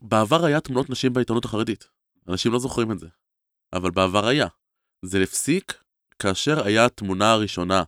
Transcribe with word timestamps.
בעבר 0.00 0.44
היה 0.44 0.60
תמונות 0.60 0.90
נשים 0.90 1.12
בעיתונות 1.12 1.44
החרדית. 1.44 1.88
אנשים 2.28 2.52
לא 2.52 2.58
זוכרים 2.58 2.92
את 2.92 2.98
זה. 2.98 3.06
אבל 3.72 3.90
בעבר 3.90 4.26
היה. 4.26 4.46
זה 5.02 5.22
הפסיק 5.22 5.74
כאשר 6.18 6.66
היה 6.66 6.84
התמונה 6.84 7.32
הראשונה 7.32 7.82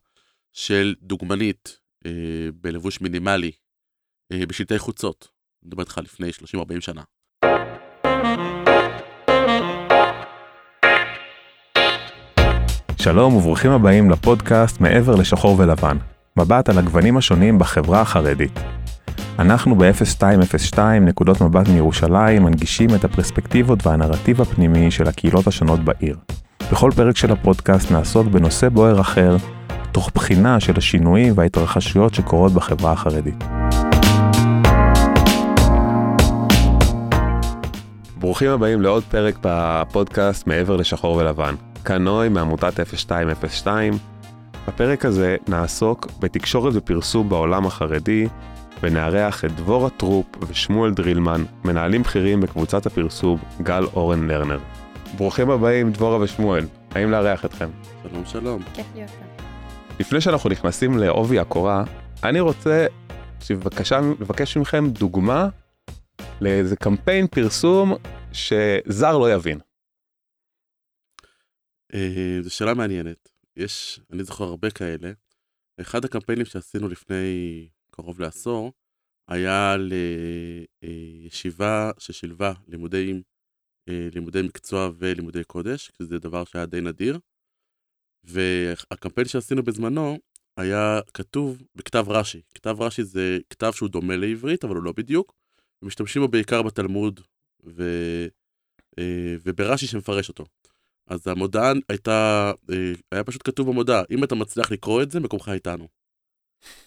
של 0.53 0.95
דוגמנית 1.03 1.79
אה, 2.07 2.11
בלבוש 2.54 3.01
מינימלי 3.01 3.51
אה, 4.33 4.46
בשלטי 4.49 4.79
חוצות. 4.79 5.29
אני 5.62 5.69
מדבר 5.69 5.83
איתך 5.83 5.99
לפני 5.99 6.31
30-40 6.57 6.81
שנה. 6.81 7.03
שלום 12.98 13.34
וברוכים 13.34 13.70
הבאים 13.70 14.11
לפודקאסט 14.11 14.80
מעבר 14.80 15.14
לשחור 15.14 15.58
ולבן, 15.58 15.96
מבט 16.36 16.68
על 16.68 16.79
הגוונים 16.79 17.16
השונים 17.16 17.58
בחברה 17.58 18.00
החרדית. 18.00 18.52
אנחנו 19.39 19.75
ב-0202 19.75 20.79
נקודות 21.00 21.41
מבט 21.41 21.69
מירושלים 21.69 22.43
מנגישים 22.43 22.95
את 22.95 23.05
הפרספקטיבות 23.05 23.87
והנרטיב 23.87 24.41
הפנימי 24.41 24.91
של 24.91 25.09
הקהילות 25.09 25.46
השונות 25.46 25.80
בעיר. 25.80 26.16
בכל 26.73 26.91
פרק 26.96 27.16
של 27.16 27.33
הפודקאסט 27.33 27.91
נעסוק 27.93 28.27
בנושא 28.27 28.69
בוער 28.69 29.01
אחר, 29.01 29.37
תוך 29.93 30.10
בחינה 30.15 30.60
של 30.60 30.73
השינויים 30.77 31.33
וההתרחשויות 31.37 32.15
שקורות 32.15 32.52
בחברה 32.52 32.93
החרדית. 32.93 33.45
ברוכים 38.18 38.51
הבאים 38.51 38.82
לעוד 38.82 39.02
פרק 39.05 39.38
בפודקאסט 39.43 40.46
מעבר 40.46 40.77
לשחור 40.77 41.16
ולבן. 41.16 41.55
כאן 41.84 42.05
נוי 42.05 42.29
מעמותת 42.29 42.80
0202. 42.80 43.93
בפרק 44.68 45.05
הזה 45.05 45.37
נעסוק 45.48 46.07
בתקשורת 46.21 46.73
ופרסום 46.77 47.29
בעולם 47.29 47.66
החרדי, 47.66 48.27
ונארח 48.83 49.45
את 49.45 49.52
דבורה 49.52 49.91
טרופ 49.91 50.27
ושמואל 50.48 50.95
דרילמן, 50.95 51.45
מנהלים 51.65 52.02
בכירים 52.02 52.41
בקבוצת 52.41 52.87
הפרסום 52.87 53.38
גל 53.62 53.84
אורן 53.84 54.27
לרנר. 54.27 54.59
ברוכים 55.16 55.51
הבאים 55.51 55.93
דבורה 55.93 56.16
ושמואל, 56.21 56.65
האם 56.91 57.10
לארח 57.10 57.45
אתכם? 57.45 57.71
שלום 58.02 58.27
שלום. 58.27 58.63
כיף 58.74 58.87
להיות 58.95 59.10
כאן. 59.10 59.46
לפני 60.01 60.21
שאנחנו 60.21 60.51
נכנסים 60.51 60.99
לעובי 60.99 61.38
הקורה, 61.38 61.85
אני 62.24 62.41
רוצה 62.41 62.87
שבבקשה 63.41 64.00
לבקש 64.21 64.56
מכם 64.56 64.91
דוגמה 64.91 65.49
לאיזה 66.41 66.76
קמפיין 66.76 67.26
פרסום 67.26 67.93
שזר 68.32 69.19
לא 69.19 69.32
יבין. 69.32 69.59
אה, 71.94 72.38
זו 72.43 72.54
שאלה 72.54 72.75
מעניינת. 72.75 73.28
יש, 73.56 74.00
אני 74.12 74.25
זוכר 74.25 74.44
הרבה 74.44 74.71
כאלה. 74.71 75.12
אחד 75.81 76.04
הקמפיינים 76.04 76.44
שעשינו 76.44 76.88
לפני 76.88 77.69
קרוב 77.91 78.21
לעשור 78.21 78.72
היה 79.31 79.76
לישיבה 80.82 81.91
ששילבה 81.98 82.53
לימודי, 82.69 83.22
אה, 83.88 84.09
לימודי 84.14 84.42
מקצוע 84.42 84.91
ולימודי 84.98 85.44
קודש, 85.44 85.91
שזה 85.98 86.19
דבר 86.19 86.44
שהיה 86.44 86.66
די 86.66 86.81
נדיר. 86.81 87.19
והקמפיין 88.25 89.28
שעשינו 89.28 89.62
בזמנו 89.62 90.19
היה 90.56 91.00
כתוב 91.14 91.62
בכתב 91.75 92.04
רש"י. 92.08 92.42
כתב 92.54 92.76
רש"י 92.81 93.04
זה 93.04 93.38
כתב 93.50 93.72
שהוא 93.75 93.88
דומה 93.88 94.16
לעברית, 94.16 94.64
אבל 94.64 94.76
הוא 94.76 94.84
לא 94.84 94.92
בדיוק. 94.92 95.34
משתמשים 95.82 96.22
בו 96.22 96.28
בעיקר 96.28 96.62
בתלמוד 96.62 97.20
ו... 97.64 97.82
אה, 98.98 99.36
וברש"י 99.44 99.86
שמפרש 99.86 100.28
אותו. 100.28 100.44
אז 101.06 101.26
המודעה 101.26 101.72
הייתה, 101.88 102.53
אה, 102.70 102.92
היה 103.12 103.25
פשוט 103.25 103.42
כתוב 103.44 103.69
במודעה, 103.69 104.03
אם 104.10 104.25
אתה 104.25 104.34
מצליח 104.34 104.70
לקרוא 104.70 105.03
את 105.03 105.10
זה, 105.10 105.20
מקומך 105.20 105.48
איתנו. 105.48 105.88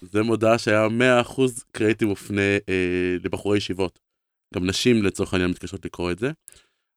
זה 0.00 0.22
מודעה 0.22 0.58
שהיה 0.58 0.86
100% 1.22 1.40
קריאיטיב 1.72 2.08
מופנה 2.08 2.58
אה, 2.68 3.16
לבחורי 3.24 3.58
ישיבות. 3.58 3.98
גם 4.54 4.66
נשים 4.66 5.02
לצורך 5.02 5.34
העניין 5.34 5.50
מתקשות 5.50 5.84
לקרוא 5.84 6.10
את 6.10 6.18
זה. 6.18 6.30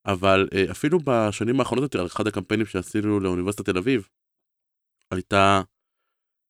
אבל 0.06 0.47
אה, 0.53 0.72
אפילו 0.72 1.00
בשנים 1.03 1.59
האחרונות 1.59 1.83
יותר, 1.83 2.05
אחד 2.05 2.28
הקמפיינים 2.28 2.66
שעשינו 2.66 3.20
לאוניברסיטת 3.20 3.66
תל 3.66 3.78
אביב, 3.78 4.08
הייתה 5.11 5.61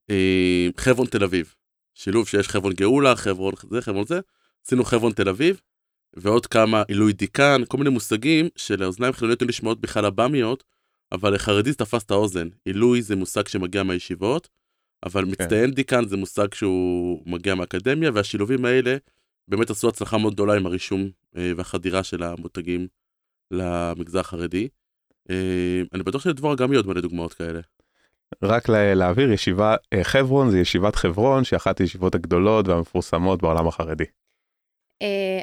אה, 0.10 0.68
חברון 0.78 1.08
תל 1.08 1.24
אביב. 1.24 1.54
שילוב 1.94 2.28
שיש 2.28 2.48
חברון 2.48 2.74
גאולה, 2.74 3.16
חברון 3.16 3.54
זה, 3.70 3.82
חברון 3.82 4.06
זה. 4.06 4.20
עשינו 4.66 4.84
חברון 4.84 5.14
תל 5.14 5.30
אביב, 5.30 5.62
ועוד 6.16 6.46
כמה 6.46 6.84
עילוי 6.88 7.14
דיקן, 7.14 7.62
כל 7.68 7.78
מיני 7.78 7.90
מושגים 7.90 8.50
שלאוזניים 8.56 9.14
חילוניות 9.14 9.42
היו 9.42 9.48
נשמעות 9.48 9.82
בכלל 9.82 10.06
עב"מיות, 10.06 10.64
אבל 11.12 11.34
לחרדי 11.34 11.72
זה 11.72 11.78
תפס 11.78 12.04
את 12.04 12.12
האוזן. 12.12 12.48
עילוי 12.66 13.02
זה 13.02 13.16
מושג 13.16 13.48
שמגיע 13.48 13.84
מהישיבות, 13.84 14.50
אבל 15.07 15.25
כן. 15.25 15.31
מצטיין 15.31 15.72
דיקן 15.72 16.07
זה 16.07 16.18
מושג 16.18 16.53
שהוא 16.53 17.23
מגיע 17.25 17.56
מהאקדמיה, 17.56 18.12
והשילובים 18.13 18.66
האלה 18.66 18.97
באמת 19.47 19.69
עשו 19.69 19.90
הצלחה 19.90 20.18
מאוד 20.18 20.34
גדולה 20.34 20.53
עם 20.53 20.66
הרישום 20.66 21.09
אה, 21.38 21.51
והחדירה 21.57 22.03
של 22.03 22.23
המותגים 22.23 22.88
למגזר 23.51 24.19
החרדי. 24.19 24.68
אה, 25.29 25.81
אני 25.94 26.03
בטוח 26.03 26.22
שלדבורה 26.22 26.56
גם 26.56 26.72
יהיו 26.72 26.79
עוד 26.79 26.88
מלא 26.88 27.01
דוגמאות 27.01 27.34
כאלה. 27.34 27.59
רק 28.41 28.69
להעביר, 28.69 29.31
ישיבה, 29.31 29.75
אה, 29.94 30.03
חברון 30.03 30.50
זה 30.50 30.59
ישיבת 30.59 30.95
חברון, 30.95 31.44
שהיא 31.44 31.57
אחת 31.57 31.79
הישיבות 31.79 32.16
הגדולות 32.16 32.68
והמפורסמות 32.68 33.41
בעולם 33.41 33.68
החרדי. 33.68 34.06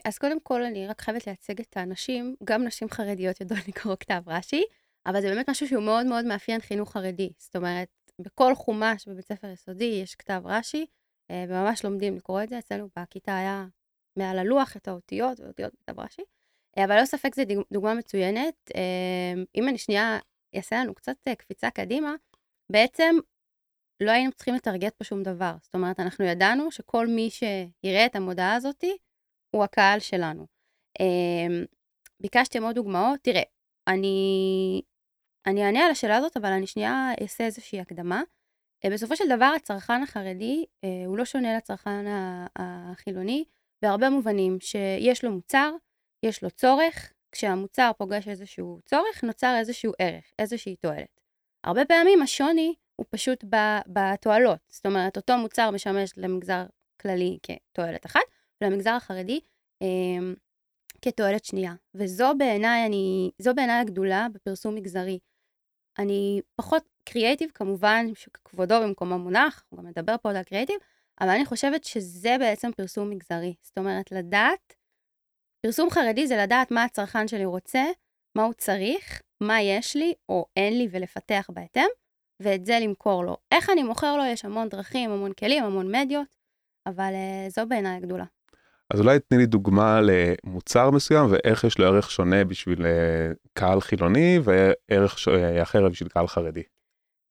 אז 0.05 0.19
קודם 0.19 0.41
כל, 0.41 0.63
אני 0.63 0.87
רק 0.87 1.01
חייבת 1.01 1.27
לייצג 1.27 1.61
את 1.61 1.77
האנשים, 1.77 2.37
גם 2.45 2.65
נשים 2.65 2.89
חרדיות 2.91 3.41
יודעות 3.41 3.69
לקרוא 3.69 3.97
כתב 4.01 4.21
רש"י, 4.27 4.65
אבל 5.07 5.21
זה 5.21 5.29
באמת 5.29 5.51
משהו 5.51 5.69
שהוא 5.69 5.83
מאוד 5.83 6.07
מאוד 6.07 6.25
מאפיין 6.25 6.61
חינוך 6.61 6.93
חרדי. 6.93 7.31
זאת 7.39 7.57
אומרת, 7.57 7.89
בכל 8.21 8.55
חומש 8.55 9.09
בבית 9.09 9.25
ספר 9.25 9.47
יסודי 9.47 10.01
יש 10.03 10.15
כתב 10.15 10.43
רש"י, 10.45 10.87
וממש 11.33 11.85
לומדים 11.85 12.17
לקרוא 12.17 12.43
את 12.43 12.49
זה. 12.49 12.59
אצלנו 12.59 12.89
בכיתה 12.99 13.39
היה 13.39 13.67
מעל 14.19 14.39
הלוח 14.39 14.77
את 14.77 14.89
האותיות, 14.89 15.41
ואותיות 15.41 15.75
בכתב 15.75 16.01
רש"י. 16.01 16.23
אבל 16.85 17.01
לא 17.01 17.05
ספק 17.05 17.35
זו 17.35 17.43
דוגמה 17.73 17.95
מצוינת. 17.95 18.71
אם 19.55 19.69
אני 19.69 19.79
שנייה 19.79 20.19
אעשה 20.57 20.77
לנו 20.77 20.95
קצת 20.95 21.17
קפיצה 21.39 21.71
קדימה, 21.71 22.15
בעצם 22.73 23.17
לא 24.01 24.11
היינו 24.11 24.33
צריכים 24.33 24.55
לטרגט 24.55 24.95
פה 24.95 25.05
שום 25.05 25.23
דבר. 25.23 25.55
זאת 25.63 25.75
אומרת, 25.75 26.01
אנחנו 26.01 26.25
ידענו 26.25 26.71
שכל 26.71 27.07
מי 27.07 27.31
שיראה 27.31 28.07
את 28.07 28.17
המודעה 28.17 28.55
הזאתי, 28.55 28.97
הוא 29.51 29.65
הקהל 29.65 30.01
שלנו. 30.01 30.47
ביקשתם 32.21 32.63
עוד 32.63 32.75
דוגמאות? 32.75 33.21
תראה, 33.23 33.43
אני, 33.89 34.83
אני 35.47 35.65
אענה 35.67 35.85
על 35.85 35.91
השאלה 35.91 36.17
הזאת, 36.17 36.37
אבל 36.37 36.53
אני 36.53 36.67
שנייה 36.67 37.11
אעשה 37.23 37.45
איזושהי 37.45 37.81
הקדמה. 37.81 38.23
בסופו 38.87 39.17
של 39.17 39.25
דבר, 39.29 39.53
הצרכן 39.57 40.03
החרדי 40.03 40.65
הוא 41.07 41.19
לא 41.19 41.25
שונה 41.25 41.57
לצרכן 41.57 42.05
החילוני 42.57 43.45
בהרבה 43.83 44.11
מובנים, 44.11 44.61
שיש 44.61 45.25
לו 45.25 45.31
מוצר, 45.33 45.73
יש 46.23 46.43
לו 46.43 46.51
צורך, 46.51 47.13
כשהמוצר 47.33 47.91
פוגש 47.99 48.29
איזשהו 48.29 48.81
צורך, 48.85 49.25
נוצר 49.25 49.57
איזשהו 49.59 49.93
ערך, 49.99 50.25
איזושהי 50.39 50.77
תועלת. 50.77 51.21
הרבה 51.65 51.85
פעמים 51.85 52.23
השוני 52.23 52.75
הוא 52.97 53.07
פשוט 53.11 53.45
בתועלות. 53.87 54.59
זאת 54.69 54.87
אומרת, 54.87 55.17
אותו 55.17 55.37
מוצר 55.37 55.71
משמש 55.71 56.11
למגזר 56.17 56.67
כללי 57.01 57.39
כתועלת 57.43 58.07
אחת, 58.07 58.21
ולמגזר 58.61 58.91
החרדי 58.91 59.41
אה, 59.83 59.87
כתועלת 61.03 61.45
שנייה. 61.45 61.75
וזו 61.95 62.33
בעיניי, 62.39 62.89
בעיניי 63.55 63.81
הגדולה 63.81 64.27
בפרסום 64.33 64.75
מגזרי. 64.75 65.19
אני 65.99 66.41
פחות 66.55 66.83
קריאייטיב, 67.05 67.51
כמובן, 67.55 68.07
שכבודו 68.15 68.81
במקומו 68.83 69.19
מונח, 69.19 69.65
הוא 69.69 69.79
גם 69.79 69.87
מדבר 69.87 70.15
פה 70.23 70.31
על 70.31 70.43
קריאייטיב, 70.43 70.77
אבל 71.21 71.29
אני 71.29 71.45
חושבת 71.45 71.85
שזה 71.85 72.37
בעצם 72.39 72.71
פרסום 72.77 73.11
מגזרי. 73.11 73.55
זאת 73.63 73.79
אומרת, 73.79 74.13
לדעת, 74.13 74.75
פרסום 75.67 75.91
חרדי 75.91 76.27
זה 76.27 76.37
לדעת 76.37 76.71
מה 76.71 76.85
הצרכן 76.85 77.29
שלי 77.29 77.45
רוצה, 77.45 77.85
מה 78.37 78.45
הוא 78.45 78.53
צריך, 78.53 79.23
מה 79.41 79.63
יש 79.63 79.97
לי 79.97 80.15
או 80.29 80.47
אין 80.57 80.79
לי 80.79 80.89
ולפתח 80.91 81.51
בהתאם, 81.53 81.89
ואת 82.41 82.67
זה 82.67 82.79
למכור 82.81 83.25
לו. 83.25 83.37
איך 83.53 83.71
אני 83.71 83.83
מוכר 83.83 84.17
לו? 84.17 84.25
יש 84.25 84.45
המון 84.45 84.69
דרכים, 84.69 85.11
המון 85.11 85.33
כלים, 85.33 85.65
המון 85.65 85.97
מדיות, 85.97 86.37
אבל 86.87 87.13
uh, 87.13 87.51
זו 87.51 87.67
בעיניי 87.69 87.97
הגדולה. 87.97 88.25
אז 88.93 89.01
אולי 89.01 89.19
תני 89.19 89.39
לי 89.39 89.47
דוגמה 89.47 90.01
למוצר 90.01 90.91
מסוים 90.91 91.27
ואיך 91.31 91.65
יש 91.65 91.79
לו 91.79 91.87
ערך 91.87 92.11
שונה 92.11 92.45
בשביל 92.45 92.87
אה, 92.87 93.33
קהל 93.53 93.81
חילוני 93.81 94.39
וערך 94.43 95.19
ש... 95.19 95.29
אה, 95.29 95.63
אחר 95.63 95.89
בשביל 95.89 96.09
קהל 96.09 96.27
חרדי. 96.27 96.63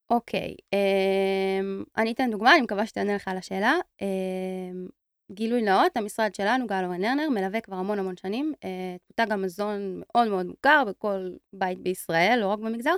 אוקיי, 0.10 0.56
um, 0.76 1.86
אני 1.98 2.12
אתן 2.12 2.32
דוגמה, 2.32 2.54
אני 2.54 2.62
מקווה 2.62 2.88
שתענה 2.88 3.16
לך 3.16 3.28
על 3.28 3.38
השאלה. 3.38 3.74
Um, 4.02 4.92
גילוי 5.32 5.62
נאות, 5.62 5.98
המשרד 5.98 6.36
שלנו, 6.36 6.68
גל 6.68 6.86
אורן 6.86 7.02
לרנר, 7.02 7.30
מלווה 7.30 7.62
כבר 7.62 7.76
המון 7.76 8.00
המון 8.00 8.18
שנים 8.18 8.54
את 8.60 9.02
מותג 9.10 9.32
המזון 9.32 10.00
מאוד 10.00 10.28
מאוד 10.28 10.46
מוכר 10.46 10.84
בכל 10.88 11.30
בית 11.54 11.80
בישראל, 11.80 12.38
לא 12.42 12.48
רק 12.48 12.60
במגזר, 12.60 12.96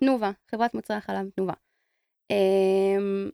תנובה, 0.00 0.30
חברת 0.50 0.74
מוצרי 0.74 0.96
החלב 0.96 1.28
תנובה. 1.36 1.52
Um, 2.32 3.30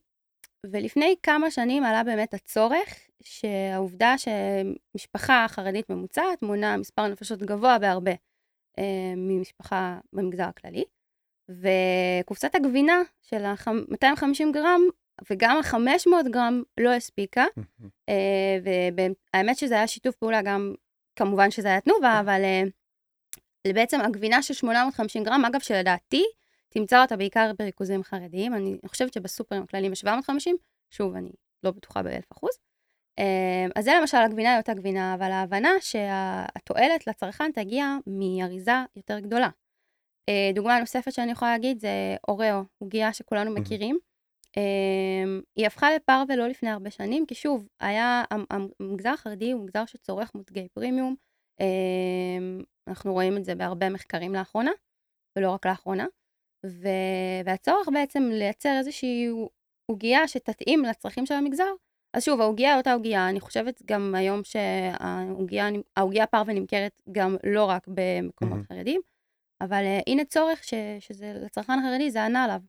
ולפני 0.71 1.15
כמה 1.23 1.51
שנים 1.51 1.85
עלה 1.85 2.05
באמת 2.05 2.35
הצורך 2.35 2.99
שהעובדה 3.23 4.15
שמשפחה 4.19 5.47
חרדית 5.49 5.91
ממוצעת 5.91 6.43
מונה 6.43 6.77
מספר 6.77 7.09
נפשות 7.09 7.39
גבוה 7.43 7.79
בהרבה 7.79 8.13
אה, 8.79 9.15
ממשפחה 9.17 9.99
במגזר 10.13 10.45
הכללי, 10.45 10.85
וקופסת 11.49 12.55
הגבינה 12.55 13.03
של 13.23 13.45
ה-250 13.45 14.53
גרם 14.53 14.81
וגם 15.31 15.57
ה-500 15.57 16.29
גרם 16.31 16.63
לא 16.81 16.91
הספיקה, 16.91 17.45
אה, 18.09 18.59
והאמת 19.35 19.57
שזה 19.57 19.75
היה 19.75 19.87
שיתוף 19.87 20.17
פעולה 20.17 20.43
גם 20.43 20.75
כמובן 21.17 21.51
שזה 21.51 21.69
היה 21.69 21.81
תנובה, 21.81 22.21
אבל 22.21 22.41
uh, 22.43 23.73
בעצם 23.75 24.01
הגבינה 24.01 24.43
של 24.43 24.55
850 24.55 25.25
גרם, 25.25 25.45
אגב, 25.45 25.61
שלדעתי, 25.61 26.25
תמצא 26.79 27.03
אותה 27.03 27.17
בעיקר 27.17 27.51
בריכוזים 27.59 28.03
חרדיים. 28.03 28.55
אני 28.55 28.79
חושבת 28.87 29.13
שבסופרים 29.13 29.63
הכלליים 29.63 29.93
יש 29.93 30.01
750, 30.01 30.57
שוב, 30.91 31.15
אני 31.15 31.31
לא 31.63 31.71
בטוחה 31.71 32.03
באלף 32.03 32.33
אחוז. 32.33 32.53
Uh, 33.21 33.73
אז 33.77 33.85
זה 33.85 33.91
למשל 34.01 34.17
הגבינה 34.17 34.51
היא 34.51 34.59
אותה 34.59 34.75
גבינה, 34.75 35.15
אבל 35.15 35.31
ההבנה 35.33 35.71
שהתועלת 35.81 37.07
לצרכן 37.07 37.53
תגיע 37.53 37.97
מאריזה 38.07 38.73
יותר 38.97 39.19
גדולה. 39.19 39.49
Uh, 40.31 40.55
דוגמה 40.55 40.81
נוספת 40.81 41.13
שאני 41.13 41.33
יכולה 41.33 41.53
להגיד 41.53 41.79
זה 41.81 42.17
אוראו, 42.29 42.63
עוגיה 42.79 43.13
שכולנו 43.13 43.51
מכירים. 43.51 43.99
אמ, 44.57 45.41
היא 45.57 45.67
הפכה 45.67 45.95
לפר 45.97 46.23
ולא 46.29 46.49
לפני 46.49 46.71
הרבה 46.71 46.91
שנים, 46.91 47.27
כי 47.27 47.35
שוב, 47.35 47.69
היה, 47.81 48.25
המגזר 48.81 49.11
החרדי 49.11 49.53
הוא 49.53 49.63
מגזר 49.63 49.87
שצורך 49.87 50.35
מותגי 50.35 50.69
פרימיום, 50.69 51.15
אמ, 51.61 52.63
אנחנו 52.89 53.13
רואים 53.13 53.37
את 53.37 53.45
זה 53.45 53.55
בהרבה 53.55 53.89
מחקרים 53.89 54.35
לאחרונה, 54.35 54.71
ולא 55.39 55.51
רק 55.51 55.67
לאחרונה, 55.67 56.07
ו... 56.67 56.89
והצורך 57.45 57.89
בעצם 57.93 58.31
לייצר 58.33 58.77
איזושהי 58.79 59.29
עוגייה 59.87 60.29
שתתאים 60.29 60.85
לצרכים 60.85 61.27
של 61.27 61.35
המגזר. 61.35 61.71
אז 62.15 62.25
שוב, 62.25 62.41
העוגייה 62.41 62.71
היא 62.71 62.79
אותה 62.79 62.93
עוגייה, 62.93 63.29
אני 63.29 63.41
חושבת 63.41 63.83
גם 63.87 64.15
היום 64.15 64.41
שהעוגייה 64.45 66.27
פרווה 66.27 66.55
נמכרת 66.55 67.03
גם 67.13 67.37
לא 67.45 67.65
רק 67.65 67.87
במקומות 67.89 68.59
mm-hmm. 68.59 68.75
חרדים, 68.75 69.01
אבל 69.61 69.85
uh, 69.85 70.03
הנה 70.07 70.25
צורך 70.25 70.65
ש... 70.65 70.75
שזה 71.01 71.33
לצרכן 71.45 71.73
החרדי, 71.79 72.11
זה 72.11 72.25
ענה 72.25 72.45
עליו. 72.45 72.61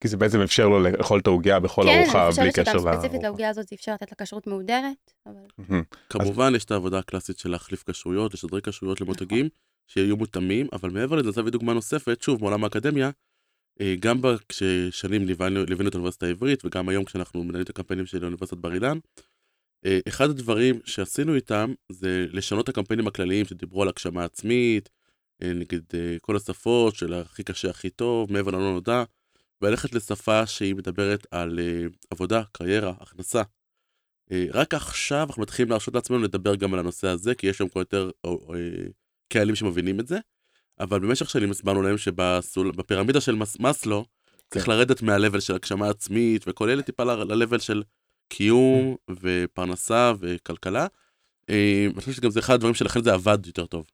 כי 0.00 0.08
זה 0.08 0.16
בעצם 0.16 0.40
אפשר 0.40 0.68
לו 0.68 0.80
לאכול 0.80 1.20
את 1.20 1.26
העוגיה 1.26 1.60
בכל 1.60 1.82
כן, 1.82 2.02
ארוחה 2.02 2.28
בלי 2.36 2.52
קשר 2.52 2.62
לארוחה. 2.62 2.62
כן, 2.62 2.68
אני 2.68 2.72
חושבת 2.72 2.82
שגם 2.82 2.94
ספציפית 2.94 3.22
לעוגיה 3.22 3.48
הזאת 3.48 3.68
זה 3.68 3.76
אפשר 3.76 3.94
לתת 3.94 4.10
לה 4.10 4.26
כשרות 4.26 4.46
מהודרת. 4.46 5.12
אבל... 5.26 5.74
כמובן, 6.08 6.52
יש 6.56 6.64
את 6.64 6.70
העבודה 6.70 6.98
הקלאסית 6.98 7.38
של 7.38 7.50
להחליף 7.50 7.90
כשרויות, 7.90 8.34
לשדרג 8.34 8.62
כשרויות 8.62 9.00
למותגים, 9.00 9.46
נכון. 9.46 9.48
שיהיו 9.86 10.16
מותאמים, 10.16 10.66
אבל 10.72 10.90
מעבר 10.90 11.16
לזה, 11.16 11.40
נביא 11.40 11.52
דוגמה 11.52 11.74
נוספת, 11.74 12.22
שוב, 12.22 12.40
מעולם 12.42 12.64
האקדמיה, 12.64 13.10
גם 14.00 14.20
כששנים 14.48 15.26
ליווינו 15.26 15.88
את 15.88 15.94
האוניברסיטה 15.94 16.26
העברית, 16.26 16.64
וגם 16.64 16.88
היום 16.88 17.04
כשאנחנו 17.04 17.44
מנהלים 17.44 17.62
את 17.62 17.70
הקמפיינים 17.70 18.06
של 18.06 18.24
אוניברסיטת 18.24 18.58
בר 18.58 18.74
אילן, 18.74 18.98
אה, 19.86 19.98
אחד 20.08 20.30
הדברים 20.30 20.80
שעשינו 20.84 21.34
איתם 21.34 21.72
זה 21.92 22.26
לשנות 22.32 22.64
את 22.64 22.68
הקמפיינים 22.68 23.06
הכלליים 23.06 23.44
שדיברו 23.44 23.82
על 23.82 23.88
הגשמה 23.88 24.24
עצמית, 24.24 24.88
אה, 25.42 25.52
נגיד 25.52 25.84
כל 26.20 26.36
השפות 26.36 26.94
של 26.94 27.14
הכי 27.14 27.44
קשה 27.44 27.70
הכי 27.70 27.90
טוב, 27.90 28.32
מעבר 28.32 28.50
ללא 28.50 28.72
נודע, 28.72 29.04
וללכת 29.62 29.94
לשפה 29.94 30.46
שהיא 30.46 30.74
מדברת 30.74 31.26
על 31.30 31.58
עבודה, 32.10 32.42
קריירה, 32.52 32.94
הכנסה. 33.00 33.42
רק 34.52 34.74
עכשיו 34.74 35.26
אנחנו 35.28 35.42
מתחילים 35.42 35.70
להרשות 35.70 35.94
לעצמנו 35.94 36.18
לדבר 36.18 36.54
גם 36.54 36.74
על 36.74 36.80
הנושא 36.80 37.08
הזה, 37.08 37.34
כי 37.34 37.46
יש 37.46 37.58
שם 37.58 37.68
כבר 37.68 37.80
יותר 37.80 38.10
קהלים 39.32 39.54
שמבינים 39.54 40.00
את 40.00 40.06
זה, 40.06 40.18
אבל 40.80 40.98
במשך 40.98 41.30
שנים 41.30 41.50
הסברנו 41.50 41.82
להם 41.82 41.98
שבפירמידה 41.98 43.20
של 43.20 43.34
מס, 43.34 43.60
מסלו, 43.60 44.04
כן. 44.04 44.34
צריך 44.50 44.68
לרדת 44.68 45.02
מהלבל 45.02 45.40
של 45.40 45.54
הגשמה 45.54 45.88
עצמית, 45.88 46.44
וכל 46.48 46.70
אלה 46.70 46.82
טיפה 46.82 47.04
ללבל 47.04 47.58
של 47.58 47.82
קיום 48.28 48.96
ופרנסה 49.20 50.12
וכלכלה. 50.18 50.86
אני 51.48 51.92
חושב 51.96 52.12
שגם 52.12 52.30
זה 52.30 52.40
אחד 52.40 52.54
הדברים 52.54 52.74
שלכן 52.74 53.02
זה 53.02 53.14
עבד 53.14 53.46
יותר 53.46 53.66
טוב. 53.66 53.86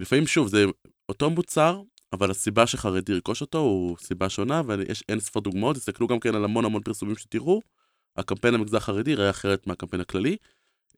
לפעמים 0.00 0.26
שוב 0.26 0.48
זה 0.48 0.64
אותו 1.08 1.30
מוצר 1.30 1.82
אבל 2.14 2.30
הסיבה 2.30 2.66
שחרדי 2.66 3.12
ירכוש 3.12 3.40
אותו 3.40 3.58
הוא 3.58 3.96
סיבה 4.00 4.28
שונה, 4.28 4.62
ויש 4.66 5.04
אין 5.08 5.20
ספר 5.20 5.40
דוגמאות, 5.40 5.76
תסתכלו 5.76 6.06
גם 6.06 6.20
כן 6.20 6.34
על 6.34 6.44
המון 6.44 6.64
המון 6.64 6.82
פרסומים 6.82 7.16
שתראו, 7.16 7.60
הקמפיין 8.16 8.54
המגזר 8.54 8.76
החרדי 8.76 9.10
יראה 9.10 9.30
אחרת 9.30 9.66
מהקמפיין 9.66 10.00
הכללי. 10.00 10.36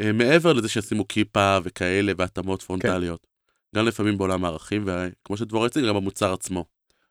אה, 0.01 0.13
מעבר 0.13 0.53
לזה 0.53 0.69
שישימו 0.69 1.09
כיפה 1.09 1.59
וכאלה 1.63 2.13
והתאמות 2.19 2.63
פרונטליות. 2.63 3.27
גם 3.75 3.87
לפעמים 3.87 4.19
בעולם 4.19 4.45
הערכים, 4.45 4.85
וכמו 4.87 5.37
שדבור 5.37 5.65
הציג, 5.67 5.85
גם 5.89 5.95
במוצר 5.95 6.33
עצמו. 6.33 6.65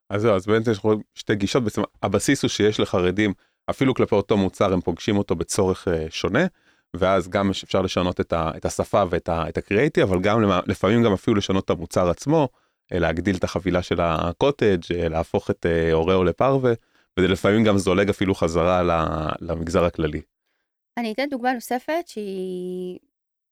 אז 0.09 0.21
זהו, 0.21 0.35
אז 0.35 0.45
בעצם 0.45 0.71
יש 0.71 0.79
שתי 1.15 1.35
גישות, 1.35 1.63
בעצם 1.63 1.81
הבסיס 2.03 2.43
הוא 2.43 2.49
שיש 2.49 2.79
לחרדים, 2.79 3.33
אפילו 3.69 3.93
כלפי 3.93 4.15
אותו 4.15 4.37
מוצר, 4.37 4.73
הם 4.73 4.81
פוגשים 4.81 5.17
אותו 5.17 5.35
בצורך 5.35 5.87
אה, 5.87 6.05
שונה, 6.09 6.45
ואז 6.93 7.27
גם 7.27 7.49
אפשר 7.49 7.81
לשנות 7.81 8.19
את, 8.19 8.33
ה, 8.33 8.51
את 8.57 8.65
השפה 8.65 9.03
ואת 9.09 9.57
הקריאייטי, 9.57 10.03
אבל 10.03 10.21
גם 10.21 10.41
לפעמים 10.67 11.03
גם 11.03 11.13
אפילו 11.13 11.37
לשנות 11.37 11.65
את 11.65 11.69
המוצר 11.69 12.09
עצמו. 12.09 12.49
אה, 12.93 12.99
להגדיל 12.99 13.35
את 13.35 13.43
החבילה 13.43 13.81
של 13.81 14.01
הקוטג', 14.01 14.93
אה, 14.95 15.09
להפוך 15.09 15.49
את 15.49 15.65
אוראו 15.93 16.23
לפרווה, 16.23 16.73
וזה 17.19 17.27
לפעמים 17.27 17.63
גם 17.63 17.77
זולג 17.77 18.09
אפילו 18.09 18.35
חזרה 18.35 18.83
למגזר 19.41 19.83
הכללי. 19.83 20.21
אני 20.97 21.11
אתן 21.13 21.29
דוגמה 21.29 21.53
נוספת 21.53 22.03
שהיא 22.07 22.99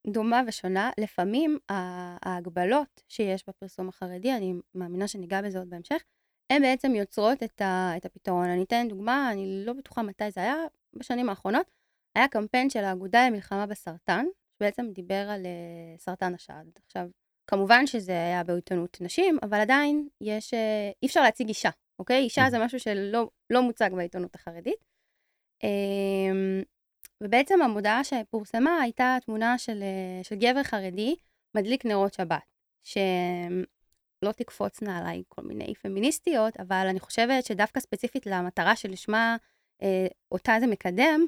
דומה 0.07 0.41
ושונה. 0.47 0.91
לפעמים 0.99 1.59
ההגבלות 1.69 3.03
שיש 3.09 3.43
בפרסום 3.49 3.89
החרדי, 3.89 4.33
אני 4.33 4.53
מאמינה 4.75 5.07
שניגע 5.07 5.41
בזה 5.41 5.59
עוד 5.59 5.69
בהמשך, 5.69 6.03
הן 6.49 6.61
בעצם 6.61 6.95
יוצרות 6.95 7.43
את, 7.43 7.61
ה, 7.61 7.93
את 7.97 8.05
הפתרון. 8.05 8.45
אני 8.45 8.63
אתן 8.63 8.87
דוגמה, 8.89 9.31
אני 9.31 9.65
לא 9.65 9.73
בטוחה 9.73 10.01
מתי 10.01 10.31
זה 10.31 10.41
היה, 10.41 10.55
בשנים 10.93 11.29
האחרונות, 11.29 11.71
היה 12.15 12.27
קמפיין 12.27 12.69
של 12.69 12.83
האגודה 12.83 13.27
למלחמה 13.27 13.65
בסרטן, 13.65 14.25
שבעצם 14.57 14.91
דיבר 14.91 15.29
על 15.29 15.45
סרטן 15.97 16.33
השד. 16.33 16.65
עכשיו, 16.85 17.07
כמובן 17.47 17.87
שזה 17.87 18.11
היה 18.11 18.43
בעיתונות 18.43 18.97
נשים, 19.01 19.37
אבל 19.43 19.59
עדיין 19.59 20.07
יש, 20.21 20.53
אה, 20.53 20.91
אי 21.01 21.07
אפשר 21.07 21.21
להציג 21.21 21.47
אישה, 21.47 21.69
אוקיי? 21.99 22.23
אישה 22.23 22.49
זה 22.49 22.59
משהו 22.59 22.79
שלא 22.79 23.29
לא 23.49 23.61
מוצג 23.61 23.89
בעיתונות 23.95 24.35
החרדית. 24.35 24.85
אמ, 25.63 26.63
ובעצם 27.23 27.61
המודעה 27.61 28.03
שפורסמה 28.03 28.81
הייתה 28.81 29.17
תמונה 29.25 29.57
של, 29.57 29.83
אה, 29.83 30.23
של 30.23 30.35
גבר 30.35 30.63
חרדי 30.63 31.15
מדליק 31.55 31.85
נרות 31.85 32.13
שבת, 32.13 32.41
שלא 32.83 34.31
תקפוצנה 34.35 34.97
עליי 34.97 35.23
כל 35.27 35.41
מיני 35.41 35.73
פמיניסטיות, 35.81 36.59
אבל 36.59 36.87
אני 36.89 36.99
חושבת 36.99 37.45
שדווקא 37.45 37.79
ספציפית 37.79 38.25
למטרה 38.25 38.75
שלשמה 38.75 39.35
אה, 39.81 40.07
אותה 40.31 40.55
זה 40.59 40.67
מקדם, 40.67 41.25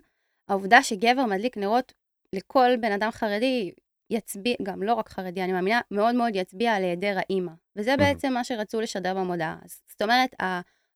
העובדה 0.48 0.84
שגבר 0.84 1.26
מדליק 1.26 1.58
נרות 1.58 1.94
לכל 2.34 2.70
בן 2.80 2.92
אדם 2.92 3.12
חרדי 3.12 3.72
יצביע, 4.10 4.56
גם 4.64 4.84
לא 4.84 4.94
רק 4.94 5.10
חרדי, 5.10 5.44
אני 5.44 5.52
מאמינה, 5.52 5.82
מאוד 5.92 6.16
מאוד 6.16 6.36
יצביע 6.36 6.74
על 6.74 6.84
היעדר 6.84 7.18
האימא. 7.18 7.52
וזה 7.76 7.98
בעצם 7.98 8.34
מה 8.34 8.44
שרצו 8.44 8.82
לשדר 8.82 9.14
במודעה. 9.14 9.58
זאת 9.88 10.02
אומרת, 10.02 10.36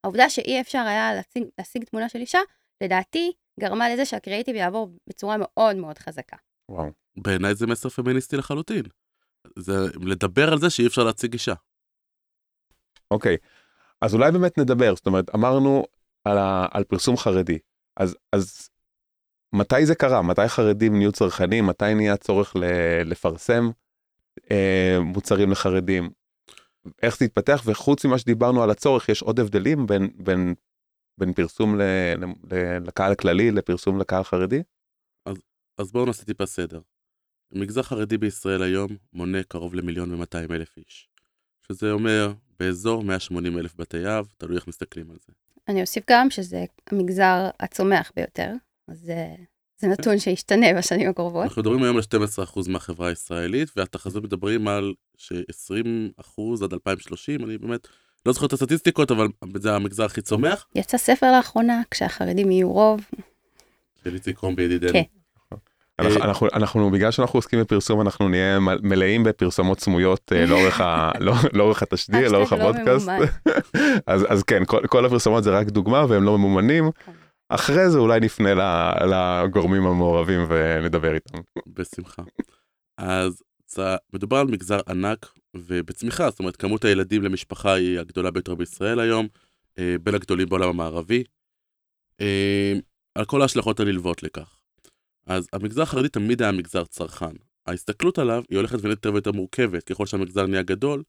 העובדה 0.04 0.30
שאי 0.30 0.60
אפשר 0.60 0.78
היה 0.78 1.14
להשיג, 1.14 1.44
להשיג 1.58 1.84
תמונה 1.84 2.08
של 2.08 2.18
אישה, 2.18 2.38
לדעתי, 2.80 3.32
גרמה 3.60 3.94
לזה 3.94 4.04
שהקריאיטיב 4.04 4.56
יעבור 4.56 4.90
בצורה 5.06 5.36
מאוד 5.38 5.76
מאוד 5.76 5.98
חזקה. 5.98 6.36
וואו. 6.68 6.90
בעיניי 7.16 7.54
זה 7.54 7.66
מסר 7.66 7.88
פמיניסטי 7.88 8.36
לחלוטין. 8.36 8.82
זה 9.58 9.72
לדבר 10.02 10.52
על 10.52 10.58
זה 10.58 10.70
שאי 10.70 10.86
אפשר 10.86 11.04
להציג 11.04 11.32
אישה. 11.32 11.54
אוקיי, 13.10 13.36
אז 14.00 14.14
אולי 14.14 14.32
באמת 14.32 14.58
נדבר, 14.58 14.94
זאת 14.94 15.06
אומרת, 15.06 15.34
אמרנו 15.34 15.84
על, 16.24 16.38
ה, 16.38 16.66
על 16.70 16.84
פרסום 16.84 17.16
חרדי, 17.16 17.58
אז, 17.96 18.16
אז 18.32 18.68
מתי 19.52 19.86
זה 19.86 19.94
קרה? 19.94 20.22
מתי 20.22 20.48
חרדים 20.48 20.96
נהיו 20.98 21.12
צרכנים? 21.12 21.66
מתי 21.66 21.94
נהיה 21.94 22.16
צורך 22.16 22.56
לפרסם 23.04 23.70
אה, 24.50 24.98
מוצרים 25.00 25.50
לחרדים? 25.50 26.10
איך 27.02 27.18
זה 27.18 27.24
התפתח? 27.24 27.62
וחוץ 27.64 28.04
ממה 28.04 28.18
שדיברנו 28.18 28.62
על 28.62 28.70
הצורך, 28.70 29.08
יש 29.08 29.22
עוד 29.22 29.40
הבדלים 29.40 29.86
בין, 29.86 30.10
בין, 30.16 30.54
בין 31.18 31.32
פרסום 31.32 31.78
ל, 31.78 31.82
ל, 32.16 32.24
ל, 32.54 32.78
לקהל 32.86 33.12
הכללי 33.12 33.50
לפרסום 33.50 34.00
לקהל 34.00 34.22
חרדי? 34.22 34.62
אז, 35.26 35.36
אז 35.78 35.92
בואו 35.92 36.06
נעשה 36.06 36.24
טיפה 36.24 36.46
סדר. 36.46 36.80
המגזר 37.54 37.82
חרדי 37.82 38.18
בישראל 38.18 38.62
היום 38.62 38.90
מונה 39.12 39.42
קרוב 39.42 39.74
למיליון 39.74 40.14
ומאתיים 40.14 40.52
אלף 40.52 40.76
איש, 40.76 41.08
שזה 41.68 41.92
אומר 41.92 42.32
באזור 42.58 43.04
180 43.04 43.58
אלף 43.58 43.76
בתי 43.76 44.06
אב, 44.06 44.28
תלוי 44.38 44.56
איך 44.56 44.68
מסתכלים 44.68 45.10
על 45.10 45.16
זה. 45.26 45.32
אני 45.68 45.80
אוסיף 45.80 46.04
גם 46.10 46.30
שזה 46.30 46.64
המגזר 46.90 47.50
הצומח 47.60 48.12
ביותר, 48.16 48.52
אז 48.88 48.98
זה, 48.98 49.26
זה 49.76 49.88
נתון 49.88 50.18
שישתנה 50.18 50.66
בשנים 50.78 51.10
הקרובות. 51.10 51.44
אנחנו 51.44 51.62
מדברים 51.62 51.82
היום 51.82 51.96
על 51.96 52.02
12% 52.66 52.70
מהחברה 52.70 53.08
הישראלית, 53.08 53.68
והתחזות 53.76 54.24
מדברים 54.24 54.68
על 54.68 54.94
ש-20% 55.16 56.64
עד 56.64 56.72
2030, 56.72 57.44
אני 57.44 57.58
באמת 57.58 57.88
לא 58.26 58.32
זוכר 58.32 58.46
את 58.46 58.52
הסטטיסטיקות, 58.52 59.10
אבל 59.10 59.28
זה 59.54 59.74
המגזר 59.74 60.04
הכי 60.04 60.20
צומח. 60.20 60.66
יצא 60.74 60.98
ספר 60.98 61.32
לאחרונה, 61.32 61.82
כשהחרדים 61.90 62.50
יהיו 62.50 62.72
רוב. 62.72 63.00
של 64.04 64.14
איציק 64.14 64.36
קרומבי 64.36 64.62
ידידנו. 64.62 64.92
כן. 64.92 65.02
אנחנו, 66.00 66.24
אנחנו, 66.24 66.48
אנחנו 66.54 66.90
בגלל 66.90 67.10
שאנחנו 67.10 67.36
עוסקים 67.36 67.60
בפרסום 67.60 68.00
אנחנו 68.00 68.28
נהיה 68.28 68.58
מלאים 68.82 69.24
בפרסומות 69.24 69.80
סמויות 69.80 70.32
אה, 70.34 70.46
לאורך, 70.46 70.80
ה, 70.80 71.10
לא, 71.20 71.34
לאורך 71.52 71.82
התשדיר 71.82 72.28
לאורך 72.32 72.52
לא 72.52 72.70
הפודקאסט 72.70 73.08
אז, 74.06 74.26
אז 74.28 74.42
כן 74.42 74.64
כל, 74.64 74.86
כל 74.86 75.06
הפרסומות 75.06 75.44
זה 75.44 75.50
רק 75.50 75.66
דוגמה 75.66 76.04
והם 76.08 76.22
לא 76.22 76.38
ממומנים 76.38 76.90
כן. 77.06 77.12
אחרי 77.48 77.90
זה 77.90 77.98
אולי 77.98 78.20
נפנה 78.20 78.54
לגורמים 79.04 79.86
המעורבים 79.86 80.46
ונדבר 80.48 81.14
איתם. 81.14 81.38
בשמחה. 81.66 82.22
אז 82.98 83.42
מדובר 84.12 84.36
על 84.36 84.46
מגזר 84.46 84.80
ענק 84.88 85.26
ובצמיחה, 85.56 86.30
זאת 86.30 86.38
אומרת 86.38 86.56
כמות 86.56 86.84
הילדים 86.84 87.22
למשפחה 87.22 87.74
היא 87.74 87.98
הגדולה 87.98 88.30
ביותר 88.30 88.54
בישראל 88.54 89.00
היום, 89.00 89.28
אה, 89.78 89.96
בין 90.02 90.14
הגדולים 90.14 90.48
בעולם 90.48 90.68
המערבי, 90.68 91.24
אה, 92.20 92.74
על 93.14 93.24
כל 93.24 93.42
ההשלכות 93.42 93.80
הנלוות 93.80 94.22
לכך. 94.22 94.60
אז 95.26 95.48
המגזר 95.52 95.82
החרדי 95.82 96.08
תמיד 96.08 96.42
היה 96.42 96.52
מגזר 96.52 96.84
צרכן. 96.84 97.36
ההסתכלות 97.66 98.18
עליו 98.18 98.42
היא 98.50 98.58
הולכת 98.58 98.78
ונהיית 98.78 98.98
יותר 98.98 99.12
ויותר 99.12 99.32
מורכבת 99.32 99.84
ככל 99.84 100.06
שהמגזר 100.06 100.46
נהיה 100.46 100.62
גדול, 100.62 101.02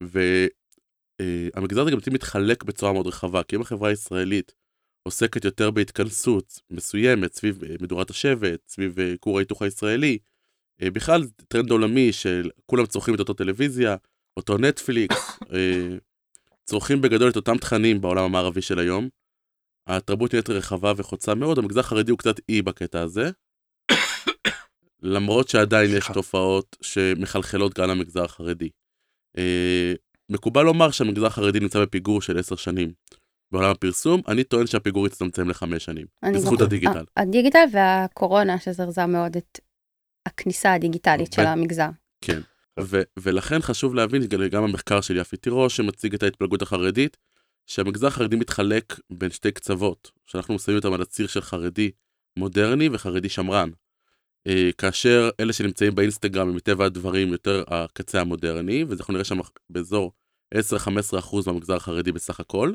והמגזר 0.00 1.82
הזה 1.82 1.90
גם 1.90 1.98
מתחלק 2.12 2.62
בצורה 2.62 2.92
מאוד 2.92 3.06
רחבה, 3.06 3.42
כי 3.42 3.56
אם 3.56 3.60
החברה 3.60 3.88
הישראלית 3.88 4.54
עוסקת 5.02 5.44
יותר 5.44 5.70
בהתכנסות 5.70 6.60
מסוימת 6.70 7.32
סביב 7.34 7.64
אה, 7.64 7.74
מדורת 7.80 8.10
השבט, 8.10 8.68
סביב 8.68 9.00
אה, 9.00 9.14
כור 9.20 9.38
ההיתוך 9.38 9.62
הישראלי, 9.62 10.12
אה, 10.12 10.18
בכלל 10.82 11.22
טרנד 11.48 11.70
עולמי 11.70 12.12
של 12.12 12.50
כולם 12.66 12.86
צורכים 12.86 13.14
את 13.14 13.20
אותו 13.20 13.34
טלוויזיה, 13.34 13.96
אותו 14.36 14.58
נטפליקס, 14.58 15.38
צורכים 16.68 17.00
בגדול 17.00 17.30
את 17.30 17.36
אותם 17.36 17.58
תכנים 17.58 18.00
בעולם 18.00 18.24
המערבי 18.24 18.62
של 18.62 18.78
היום. 18.78 19.08
התרבות 19.86 20.34
נהיית 20.34 20.50
רחבה 20.50 20.92
וחוצה 20.96 21.34
מאוד, 21.34 21.58
המגזר 21.58 21.80
החרדי 21.80 22.10
הוא 22.10 22.18
קצת 22.18 22.36
אי 22.48 22.62
בקטע 22.62 23.00
הזה. 23.00 23.30
למרות 25.02 25.48
שעדיין 25.48 25.90
יש 25.96 26.04
תופעות 26.14 26.76
שמחלחלות 26.82 27.78
גם 27.78 27.88
למגזר 27.88 28.24
החרדי. 28.24 28.68
מקובל 30.30 30.62
לומר 30.62 30.90
שהמגזר 30.90 31.26
החרדי 31.26 31.60
נמצא 31.60 31.82
בפיגור 31.82 32.22
של 32.22 32.38
עשר 32.38 32.56
שנים. 32.56 32.92
בעולם 33.52 33.70
הפרסום, 33.70 34.20
אני 34.28 34.44
טוען 34.44 34.66
שהפיגור 34.66 35.06
יצטמצם 35.06 35.48
לחמש 35.48 35.84
שנים, 35.84 36.06
בזכות 36.34 36.60
הדיגיטל. 36.60 37.04
הדיגיטל 37.16 37.64
והקורונה 37.72 38.58
שזרזה 38.58 39.06
מאוד 39.06 39.36
את 39.36 39.60
הכניסה 40.26 40.72
הדיגיטלית 40.72 41.32
של 41.32 41.42
המגזר. 41.42 41.88
כן, 42.20 42.40
ו- 42.80 43.02
ולכן 43.18 43.62
חשוב 43.62 43.94
להבין, 43.94 44.22
גם 44.50 44.64
המחקר 44.64 45.00
של 45.00 45.16
יפי 45.16 45.36
תירוש 45.36 45.76
שמציג 45.76 46.14
את 46.14 46.22
ההתפלגות 46.22 46.62
החרדית, 46.62 47.16
שהמגזר 47.66 48.06
החרדי 48.06 48.36
מתחלק 48.36 49.00
בין 49.10 49.30
שתי 49.30 49.52
קצוות, 49.52 50.10
שאנחנו 50.26 50.58
שמים 50.58 50.78
אותם 50.78 50.92
על 50.92 51.02
הציר 51.02 51.26
של 51.26 51.40
חרדי 51.40 51.90
מודרני 52.38 52.88
וחרדי 52.92 53.28
שמרן. 53.28 53.70
אה, 54.46 54.70
כאשר 54.78 55.30
אלה 55.40 55.52
שנמצאים 55.52 55.94
באינסטגרם 55.94 56.48
הם 56.48 56.56
מטבע 56.56 56.84
הדברים 56.84 57.28
יותר 57.28 57.64
הקצה 57.66 58.20
המודרני, 58.20 58.84
ואנחנו 58.84 59.12
נראה 59.12 59.24
שם 59.24 59.38
באזור 59.70 60.12
10-15% 60.54 61.46
מהמגזר 61.46 61.74
החרדי 61.74 62.12
בסך 62.12 62.40
הכל. 62.40 62.72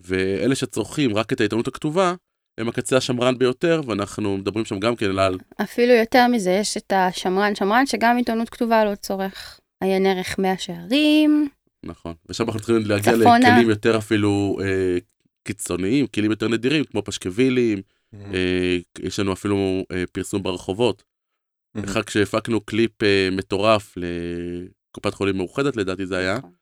ואלה 0.00 0.54
שצורכים 0.54 1.16
רק 1.16 1.32
את 1.32 1.40
העיתונות 1.40 1.68
הכתובה, 1.68 2.14
הם 2.58 2.68
הקצה 2.68 2.96
השמרן 2.96 3.38
ביותר, 3.38 3.80
ואנחנו 3.86 4.36
מדברים 4.36 4.64
שם 4.64 4.80
גם 4.80 4.96
כן 4.96 5.18
על... 5.18 5.38
אפילו 5.62 5.92
יותר 5.92 6.26
מזה, 6.26 6.50
יש 6.50 6.76
את 6.76 6.92
השמרן 6.96 7.54
שמרן, 7.54 7.86
שגם 7.86 8.16
עיתונות 8.16 8.48
כתובה 8.48 8.84
לא 8.84 8.94
צורך 8.94 9.60
עיין 9.80 10.06
ערך 10.06 10.38
מאה 10.38 10.58
שערים. 10.58 11.48
נכון, 11.84 12.14
ושם 12.28 12.44
אנחנו 12.44 12.60
צריכים 12.60 12.76
להגיע 12.86 13.12
צפונה. 13.12 13.38
לכלים 13.38 13.70
יותר 13.70 13.98
אפילו 13.98 14.58
אה, 14.62 14.98
קיצוניים, 15.44 16.06
כלים 16.06 16.30
יותר 16.30 16.48
נדירים, 16.48 16.84
כמו 16.84 17.02
פשקווילים, 17.04 17.78
mm-hmm. 17.78 18.34
אה, 18.34 18.78
יש 18.98 19.20
לנו 19.20 19.32
אפילו 19.32 19.84
אה, 19.92 20.04
פרסום 20.12 20.42
ברחובות. 20.42 21.02
Mm-hmm. 21.02 21.84
אחד 21.84 22.02
כשהפקנו 22.02 22.60
קליפ 22.60 23.02
אה, 23.02 23.28
מטורף 23.32 23.94
לקופת 23.96 25.14
חולים 25.14 25.36
מאוחדת, 25.36 25.76
לדעתי 25.76 26.06
זה 26.06 26.18
היה. 26.18 26.38
נכון. 26.38 26.52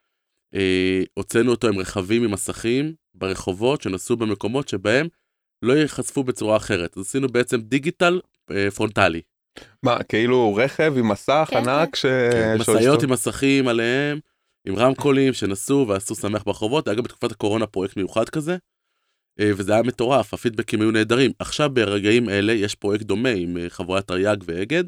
אה, 0.54 1.02
הוצאנו 1.14 1.50
אותו 1.50 1.68
עם 1.68 1.78
רכבים 1.78 2.24
עם 2.24 2.30
מסכים 2.30 2.94
ברחובות 3.14 3.82
שנסעו 3.82 4.16
במקומות 4.16 4.68
שבהם 4.68 5.08
לא 5.62 5.72
ייחשפו 5.72 6.24
בצורה 6.24 6.56
אחרת. 6.56 6.96
אז 6.96 7.02
עשינו 7.02 7.28
בעצם 7.28 7.60
דיגיטל 7.60 8.20
אה, 8.50 8.70
פרונטלי. 8.70 9.20
מה, 9.82 10.02
כאילו 10.02 10.54
רכב 10.54 10.94
עם 10.96 11.08
מסך 11.08 11.48
כן, 11.50 11.56
ענק 11.56 11.96
ש... 11.96 12.06
כן, 12.06 12.56
משאיות 12.60 13.02
עם 13.02 13.12
מסכים 13.12 13.68
עליהם, 13.68 14.18
עם 14.66 14.76
רמקולים 14.76 15.32
שנסעו 15.32 15.88
ועשו 15.88 16.14
שמח 16.14 16.42
ברחובות. 16.42 16.88
היה 16.88 16.96
גם 16.96 17.02
בתקופת 17.02 17.32
הקורונה 17.32 17.66
פרויקט 17.66 17.96
מיוחד 17.96 18.28
כזה, 18.28 18.56
אה, 19.40 19.50
וזה 19.56 19.72
היה 19.72 19.82
מטורף, 19.82 20.34
הפידבקים 20.34 20.80
היו 20.80 20.90
נהדרים. 20.90 21.30
עכשיו 21.38 21.70
ברגעים 21.70 22.28
אלה 22.28 22.52
יש 22.52 22.74
פרויקט 22.74 23.04
דומה 23.04 23.30
עם 23.30 23.56
אה, 23.56 23.70
חברת 23.70 24.06
תרי"ג 24.06 24.36
ואגד, 24.44 24.84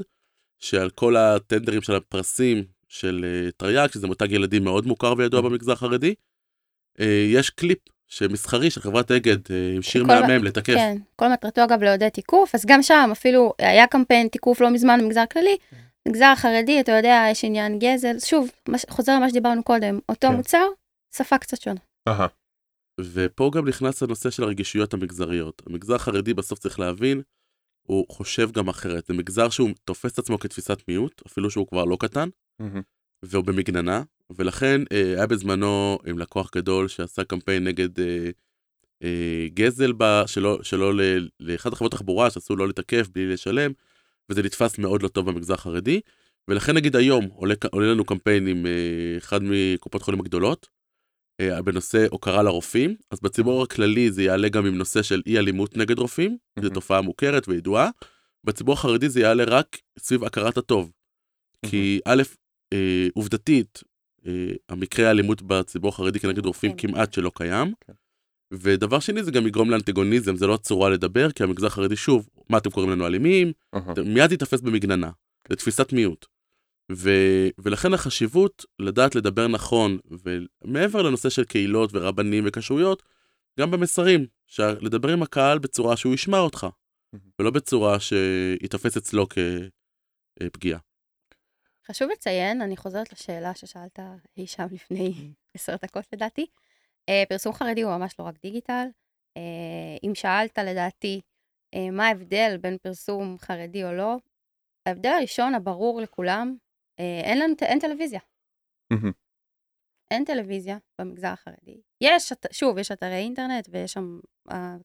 שעל 0.58 0.90
כל 0.90 1.16
הטנדרים 1.16 1.82
של 1.82 1.94
הפרסים 1.94 2.64
של 2.88 3.24
תרי"ג, 3.56 3.88
שזה 3.92 4.06
מותג 4.06 4.32
ילדים 4.32 4.64
מאוד 4.64 4.86
מוכר 4.86 5.14
וידוע. 5.18 5.40
במגזר 5.40 5.72
החרדי. 5.72 6.14
יש 7.28 7.50
קליפ 7.50 7.78
שמסחרי 8.12 8.70
של 8.70 8.80
חברת 8.80 9.10
אגד 9.10 9.46
uh, 9.46 9.76
עם 9.76 9.82
שיר 9.82 10.04
מהמם 10.04 10.44
לתקף. 10.44 10.74
כן, 10.74 10.96
כל 11.16 11.28
מטרתו 11.28 11.64
אגב 11.64 11.82
לעודד 11.82 12.08
תיקוף, 12.08 12.54
אז 12.54 12.66
גם 12.66 12.82
שם 12.82 13.08
אפילו 13.12 13.52
היה 13.58 13.86
קמפיין 13.86 14.28
תיקוף 14.28 14.60
לא 14.60 14.70
מזמן 14.70 15.00
במגזר 15.02 15.24
כללי. 15.32 15.56
במגזר 16.06 16.24
החרדי, 16.24 16.80
אתה 16.80 16.92
יודע, 16.92 17.24
יש 17.30 17.44
עניין 17.44 17.78
גזל, 17.78 18.18
שוב, 18.18 18.50
מש, 18.68 18.84
חוזר 18.90 19.16
למה 19.16 19.30
שדיברנו 19.30 19.62
קודם, 19.62 19.98
אותו 20.08 20.28
כן. 20.28 20.34
מוצר, 20.34 20.66
שפה 21.16 21.38
קצת 21.38 21.60
שונה. 21.60 21.80
Aha. 22.08 22.28
ופה 23.00 23.50
גם 23.54 23.68
נכנס 23.68 24.02
הנושא 24.02 24.30
של 24.30 24.42
הרגישויות 24.42 24.94
המגזריות. 24.94 25.62
המגזר 25.66 25.94
החרדי 25.94 26.34
בסוף 26.34 26.58
צריך 26.58 26.80
להבין, 26.80 27.22
הוא 27.82 28.06
חושב 28.08 28.50
גם 28.50 28.68
אחרת. 28.68 29.06
זה 29.06 29.14
מגזר 29.14 29.48
שהוא 29.48 29.70
תופס 29.84 30.12
את 30.12 30.18
עצמו 30.18 30.38
כתפיסת 30.38 30.78
מיעוט, 30.88 31.22
אפילו 31.26 31.50
שהוא 31.50 31.66
כבר 31.66 31.84
לא 31.84 31.96
קטן, 32.00 32.28
mm-hmm. 32.62 32.82
והוא 33.22 33.44
במגננה, 33.44 34.02
ולכן 34.36 34.80
אה, 34.92 35.02
היה 35.02 35.26
בזמנו 35.26 35.98
עם 36.06 36.18
לקוח 36.18 36.50
גדול 36.54 36.88
שעשה 36.88 37.24
קמפיין 37.24 37.64
נגד 37.64 38.00
אה, 38.00 38.30
אה, 39.02 39.46
גזל, 39.54 39.92
בה, 39.92 40.22
שלא, 40.26 40.58
שלא 40.62 40.92
לאחת 41.40 41.72
החברות 41.72 41.92
תחבורה 41.92 42.30
שעשו 42.30 42.56
לא 42.56 42.68
לתקף 42.68 43.08
בלי 43.14 43.32
לשלם, 43.32 43.72
וזה 44.30 44.42
נתפס 44.42 44.78
מאוד 44.78 45.02
לא 45.02 45.08
טוב 45.08 45.30
במגזר 45.30 45.54
החרדי, 45.54 46.00
ולכן 46.48 46.74
נגיד 46.74 46.96
היום 46.96 47.28
עולה, 47.34 47.54
עולה 47.70 47.86
לנו 47.86 48.04
קמפיין 48.04 48.46
עם 48.46 48.66
אה, 48.66 49.16
אחד 49.18 49.40
מקופות 49.42 50.02
חולים 50.02 50.20
הגדולות, 50.20 50.68
אה, 51.40 51.62
בנושא 51.62 52.06
הוקרה 52.10 52.42
לרופאים, 52.42 52.96
אז 53.10 53.20
בציבור 53.20 53.62
הכללי 53.62 54.12
זה 54.12 54.22
יעלה 54.22 54.48
גם 54.48 54.66
עם 54.66 54.74
נושא 54.74 55.02
של 55.02 55.22
אי 55.26 55.38
אלימות 55.38 55.76
נגד 55.76 55.98
רופאים, 55.98 56.36
mm-hmm. 56.40 56.62
זו 56.62 56.70
תופעה 56.70 57.00
מוכרת 57.00 57.48
וידועה, 57.48 57.90
בציבור 58.44 58.74
החרדי 58.74 59.08
זה 59.08 59.20
יעלה 59.20 59.44
רק 59.44 59.78
סביב 59.98 60.24
הכרת 60.24 60.58
הטוב. 60.58 60.90
Mm-hmm. 60.90 61.70
כי 61.70 62.00
א', 62.04 62.22
אה, 62.72 63.08
עובדתית, 63.14 63.82
המקרה 64.68 65.08
האלימות 65.08 65.42
בציבור 65.42 65.88
החרדי 65.88 66.20
כנגד 66.20 66.46
רופאים 66.46 66.72
כן. 66.76 66.88
כמעט 66.88 67.12
שלא 67.12 67.30
קיים. 67.34 67.72
כן. 67.80 67.92
ודבר 68.52 69.00
שני 69.00 69.24
זה 69.24 69.30
גם 69.30 69.46
יגרום 69.46 69.70
לאנטגוניזם, 69.70 70.36
זה 70.36 70.46
לא 70.46 70.54
הצורה 70.54 70.90
לדבר, 70.90 71.32
כי 71.32 71.42
המגזר 71.42 71.66
החרדי 71.66 71.96
שוב, 71.96 72.28
מה 72.48 72.58
אתם 72.58 72.70
קוראים 72.70 72.90
לנו 72.90 73.06
אלימים? 73.06 73.52
Uh-huh. 73.76 74.02
מיד 74.04 74.32
יתפס 74.32 74.60
במגננה, 74.60 75.10
זה 75.48 75.56
תפיסת 75.56 75.92
מיעוט. 75.92 76.26
ו... 76.92 77.10
ולכן 77.58 77.94
החשיבות 77.94 78.64
לדעת 78.78 79.14
לדבר 79.14 79.48
נכון, 79.48 79.98
ומעבר 80.64 81.02
לנושא 81.02 81.30
של 81.30 81.44
קהילות 81.44 81.90
ורבנים 81.92 82.44
וכשרויות, 82.46 83.02
גם 83.60 83.70
במסרים, 83.70 84.26
לדבר 84.58 85.12
עם 85.12 85.22
הקהל 85.22 85.58
בצורה 85.58 85.96
שהוא 85.96 86.14
ישמע 86.14 86.38
אותך, 86.38 86.66
uh-huh. 86.66 87.18
ולא 87.38 87.50
בצורה 87.50 87.96
שיתפס 88.00 88.96
אצלו 88.96 89.26
כפגיעה. 89.28 90.78
חשוב 91.86 92.10
לציין, 92.10 92.62
אני 92.62 92.76
חוזרת 92.76 93.12
לשאלה 93.12 93.54
ששאלת 93.54 93.98
אי 94.36 94.46
שם 94.46 94.66
לפני 94.70 95.12
עשר 95.56 95.76
דקות 95.82 96.04
לדעתי. 96.12 96.46
Uh, 97.10 97.28
פרסום 97.28 97.52
חרדי 97.52 97.82
הוא 97.82 97.96
ממש 97.96 98.14
לא 98.18 98.24
רק 98.24 98.34
דיגיטל. 98.42 98.86
Uh, 99.38 100.00
אם 100.02 100.14
שאלת 100.14 100.58
לדעתי 100.58 101.20
uh, 101.74 101.78
מה 101.92 102.06
ההבדל 102.06 102.56
בין 102.60 102.78
פרסום 102.78 103.38
חרדי 103.38 103.84
או 103.84 103.92
לא, 103.92 104.16
ההבדל 104.88 105.10
הראשון 105.18 105.54
הברור 105.54 106.00
לכולם, 106.00 106.56
אין 106.98 107.38
לנו, 107.38 107.54
אין 107.62 107.80
טלוויזיה. 107.80 108.20
אין 110.10 110.24
טלוויזיה 110.24 110.78
במגזר 111.00 111.28
החרדי. 111.28 111.80
יש, 112.00 112.32
שוב, 112.52 112.78
יש 112.78 112.92
אתרי 112.92 113.14
אינטרנט 113.14 113.68
ויש 113.70 113.92
שם, 113.92 114.18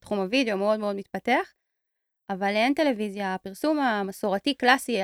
תחום 0.01 0.19
הוידאו 0.19 0.57
מאוד 0.57 0.79
מאוד 0.79 0.95
מתפתח, 0.95 1.53
אבל 2.29 2.55
אין 2.55 2.73
טלוויזיה. 2.73 3.33
הפרסום 3.33 3.79
המסורתי 3.79 4.53
קלאסי, 4.53 4.97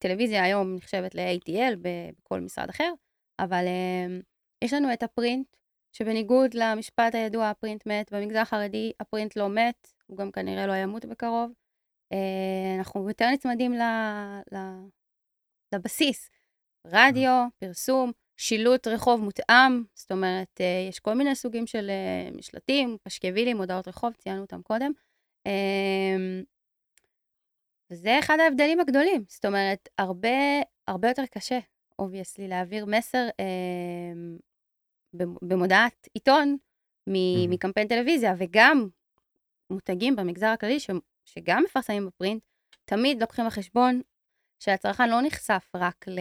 הטלוויזיה 0.00 0.44
היום 0.44 0.74
נחשבת 0.74 1.14
ל-ATL 1.14 1.76
בכל 1.80 2.40
משרד 2.40 2.68
אחר, 2.68 2.92
אבל 3.38 3.64
um, 3.64 4.22
יש 4.64 4.72
לנו 4.72 4.92
את 4.92 5.02
הפרינט, 5.02 5.56
שבניגוד 5.92 6.54
למשפט 6.54 7.14
הידוע, 7.14 7.50
הפרינט 7.50 7.86
מת, 7.86 8.12
במגזר 8.12 8.38
החרדי 8.38 8.92
הפרינט 9.00 9.36
לא 9.36 9.48
מת, 9.48 9.88
הוא 10.06 10.16
גם 10.16 10.30
כנראה 10.30 10.66
לא 10.66 10.72
ימות 10.72 11.04
בקרוב. 11.04 11.52
Uh, 12.14 12.78
אנחנו 12.78 13.08
יותר 13.08 13.26
נצמדים 13.32 13.74
ל, 13.74 13.82
ל, 14.52 14.56
לבסיס, 15.74 16.30
רדיו, 16.86 17.46
פרסום, 17.58 18.12
שילוט 18.36 18.86
רחוב 18.86 19.20
מותאם, 19.20 19.82
זאת 19.94 20.12
אומרת, 20.12 20.60
uh, 20.60 20.88
יש 20.88 21.00
כל 21.00 21.14
מיני 21.14 21.34
סוגים 21.34 21.66
של 21.66 21.90
משלטים, 22.36 22.96
פשקווילים, 23.02 23.58
הודעות 23.58 23.88
רחוב, 23.88 24.12
ציינו 24.14 24.40
אותם 24.40 24.62
קודם. 24.62 24.92
וזה 27.90 28.18
אחד 28.18 28.40
ההבדלים 28.40 28.80
הגדולים. 28.80 29.24
זאת 29.28 29.44
אומרת, 29.44 29.88
הרבה, 29.98 30.28
הרבה 30.88 31.08
יותר 31.08 31.26
קשה, 31.30 31.58
obviously, 31.98 32.48
להעביר 32.48 32.86
מסר 32.86 33.28
אה, 33.40 34.12
במודעת 35.42 36.08
עיתון 36.14 36.56
mm-hmm. 36.56 37.12
מקמפיין 37.48 37.88
טלוויזיה, 37.88 38.34
וגם 38.38 38.88
מותגים 39.70 40.16
במגזר 40.16 40.46
הכללי, 40.46 40.80
ש, 40.80 40.90
שגם 41.24 41.62
מפרסמים 41.64 42.06
ב 42.06 42.11
print, 42.11 42.42
תמיד 42.84 43.20
לוקחים 43.20 43.46
בחשבון 43.46 44.00
שהצרכן 44.62 45.08
לא 45.10 45.22
נחשף 45.22 45.72
רק, 45.76 46.08
ל, 46.08 46.18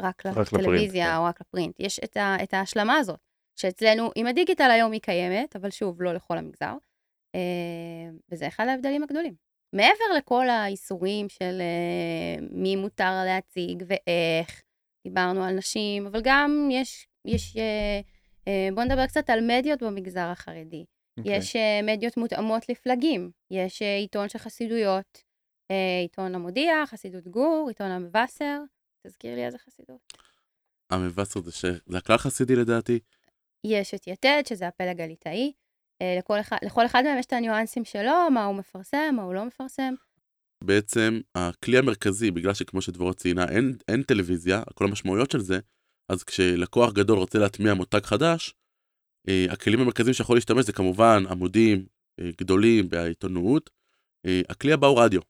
רק, 0.00 0.26
רק 0.26 0.36
לטלוויזיה 0.36 1.04
ל 1.04 1.05
print, 1.05 1.12
כן. 1.12 1.16
או 1.16 1.24
רק 1.24 1.40
ל 1.40 1.45
print. 1.45 1.76
יש 1.78 1.98
את, 2.04 2.16
ה, 2.16 2.36
את 2.42 2.54
ההשלמה 2.54 2.96
הזאת, 2.96 3.20
שאצלנו, 3.56 4.10
עם 4.14 4.26
הדיגיטל 4.26 4.70
היום 4.70 4.92
היא 4.92 5.00
קיימת, 5.00 5.56
אבל 5.56 5.70
שוב, 5.70 6.02
לא 6.02 6.12
לכל 6.14 6.38
המגזר, 6.38 6.74
אה, 7.34 8.10
וזה 8.30 8.48
אחד 8.48 8.66
ההבדלים 8.66 9.02
הגדולים. 9.02 9.45
מעבר 9.72 10.16
לכל 10.18 10.48
האיסורים 10.48 11.28
של 11.28 11.60
אה, 11.60 12.46
מי 12.50 12.76
מותר 12.76 13.22
להציג 13.26 13.84
ואיך, 13.86 14.62
דיברנו 15.06 15.44
על 15.44 15.54
נשים, 15.54 16.06
אבל 16.06 16.20
גם 16.24 16.68
יש, 16.72 17.06
יש 17.24 17.56
אה, 17.56 18.00
אה, 18.48 18.68
בואו 18.74 18.86
נדבר 18.86 19.06
קצת 19.06 19.30
על 19.30 19.40
מדיות 19.40 19.82
במגזר 19.82 20.26
החרדי. 20.26 20.84
Okay. 20.84 21.20
אוקיי. 21.20 21.36
יש 21.36 21.56
אה, 21.56 21.80
מדיות 21.82 22.16
מותאמות 22.16 22.68
לפלגים, 22.68 23.30
יש 23.50 23.82
אה, 23.82 23.96
עיתון 23.96 24.28
של 24.28 24.38
חסידויות, 24.38 25.22
אה, 25.70 26.00
עיתון 26.02 26.34
המודיע, 26.34 26.74
חסידות 26.86 27.28
גור, 27.28 27.64
עיתון 27.68 27.90
המבשר, 27.90 28.60
תזכיר 29.06 29.34
לי 29.34 29.46
איזה 29.46 29.58
חסידות. 29.58 30.12
המבשר 30.90 31.40
זה, 31.40 31.52
ש... 31.52 31.64
זה 31.86 31.98
הכלל 31.98 32.16
חסידי 32.16 32.56
לדעתי. 32.56 33.00
יש 33.64 33.94
את 33.94 34.06
יתד, 34.06 34.42
שזה 34.48 34.68
הפלג 34.68 35.00
הליטאי. 35.00 35.52
אה, 36.02 36.14
לכל 36.18 36.40
אחד, 36.40 36.56
לכל 36.62 36.86
אחד 36.86 37.02
מהם 37.04 37.18
יש 37.18 37.26
את 37.26 37.32
הניואנסים 37.32 37.84
שלו, 37.84 38.30
מה 38.34 38.44
הוא 38.44 38.56
מפרסם, 38.56 39.14
מה 39.16 39.22
הוא 39.22 39.34
לא 39.34 39.44
מפרסם. 39.44 39.94
בעצם 40.64 41.20
הכלי 41.34 41.78
המרכזי, 41.78 42.30
בגלל 42.30 42.54
שכמו 42.54 42.82
שדבורה 42.82 43.12
ציינה, 43.12 43.48
אין, 43.48 43.76
אין 43.88 44.02
טלוויזיה, 44.02 44.62
כל 44.74 44.84
המשמעויות 44.84 45.30
של 45.30 45.40
זה, 45.40 45.58
אז 46.12 46.24
כשלקוח 46.24 46.92
גדול 46.92 47.18
רוצה 47.18 47.38
להטמיע 47.38 47.74
מותג 47.74 48.04
חדש, 48.04 48.54
אה, 49.28 49.46
הכלים 49.50 49.80
המרכזיים 49.80 50.14
שיכול 50.14 50.36
להשתמש 50.36 50.64
זה 50.64 50.72
כמובן 50.72 51.22
עמודים 51.30 51.86
אה, 52.20 52.30
גדולים 52.40 52.88
בעיתונות. 52.88 53.70
אה, 54.26 54.40
הכלי 54.48 54.72
הבא 54.72 54.86
הוא 54.86 55.00
רדיו, 55.00 55.20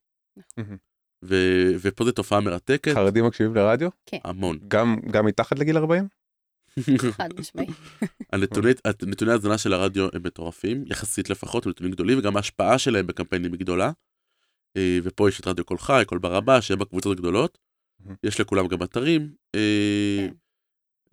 מהמם. 0.56 0.76
ו- 1.24 1.72
ופה 1.80 2.04
זו 2.04 2.12
תופעה 2.12 2.40
מרתקת, 2.40 2.94
חרדים 2.94 3.24
מקשיבים 3.26 3.54
לרדיו? 3.54 3.88
המון. 4.24 4.58
גם 4.68 4.96
גם 5.10 5.26
מתחת 5.26 5.58
לגיל 5.58 5.76
40? 5.76 6.08
חד 7.16 7.28
משמעי. 7.40 7.66
הנתוני, 8.32 8.70
נתוני 9.06 9.30
ההאזנה 9.30 9.58
של 9.58 9.72
הרדיו 9.72 10.08
הם 10.12 10.22
מטורפים, 10.22 10.84
יחסית 10.86 11.30
לפחות, 11.30 11.66
הם 11.66 11.70
נתונים 11.70 11.92
גדולים, 11.92 12.18
וגם 12.18 12.36
ההשפעה 12.36 12.78
שלהם 12.78 13.06
בקמפיינים 13.06 13.52
היא 13.52 13.60
גדולה. 13.60 13.92
אה, 14.76 14.98
ופה 15.02 15.28
יש 15.28 15.40
את 15.40 15.46
רדיו 15.46 15.64
קול 15.64 15.78
חי, 15.78 16.02
קול 16.06 16.18
ברבה, 16.18 16.62
שהם 16.62 16.78
בקבוצות 16.78 17.18
הגדולות. 17.18 17.58
יש 18.22 18.40
לכולם 18.40 18.68
גם 18.68 18.82
אתרים. 18.82 19.34
אה, 19.54 20.28
כן. 20.28 20.34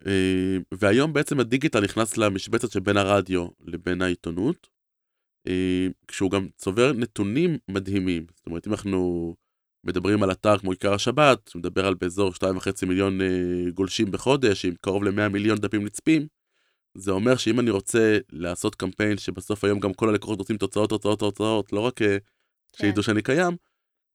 אה, 0.08 0.58
והיום 0.74 1.14
בעצם 1.14 1.40
הדיגיטל 1.40 1.82
נכנס 1.82 2.18
למשבצת 2.18 2.72
שבין 2.72 2.98
הרדיו 2.98 3.48
לבין 3.62 4.02
העיתונות, 4.02 4.70
כשהוא 6.08 6.32
גם 6.32 6.48
צובר 6.58 6.94
נתונים 6.94 7.58
מדהימים. 7.68 8.26
זאת 8.36 8.46
אומרת, 8.46 8.68
אם 8.68 8.72
אנחנו 8.72 9.36
מדברים 9.84 10.24
על 10.24 10.32
אתר 10.32 10.58
כמו 10.58 10.72
עיקר 10.72 10.94
השבת, 10.94 11.48
שמדבר 11.48 11.88
על 11.88 11.94
באזור 11.94 12.32
2.5 12.32 12.86
מיליון 12.88 13.22
אה, 13.22 13.72
גולשים 13.74 14.12
בחודש, 14.12 14.66
עם 14.66 14.74
קרוב 14.82 15.04
ל-100 15.04 15.30
מיליון 15.30 15.58
דפים 15.58 15.86
נצפים, 15.86 16.28
זה 16.98 17.12
אומר 17.12 17.36
שאם 17.36 17.60
אני 17.60 17.70
רוצה 17.70 18.18
לעשות 18.32 18.76
קמפיין 18.76 19.18
שבסוף 19.18 19.64
היום 19.64 19.80
גם 19.80 19.94
כל 19.94 20.10
הלקוחות 20.10 20.40
רוצים 20.40 20.58
תוצאות, 20.58 20.90
תוצאות, 20.90 21.20
תוצאות, 21.20 21.74
לא 21.74 21.80
רק 21.80 22.02
אה, 22.02 22.18
שידעו 22.76 23.04
שאני 23.04 23.22
קיים, 23.22 23.58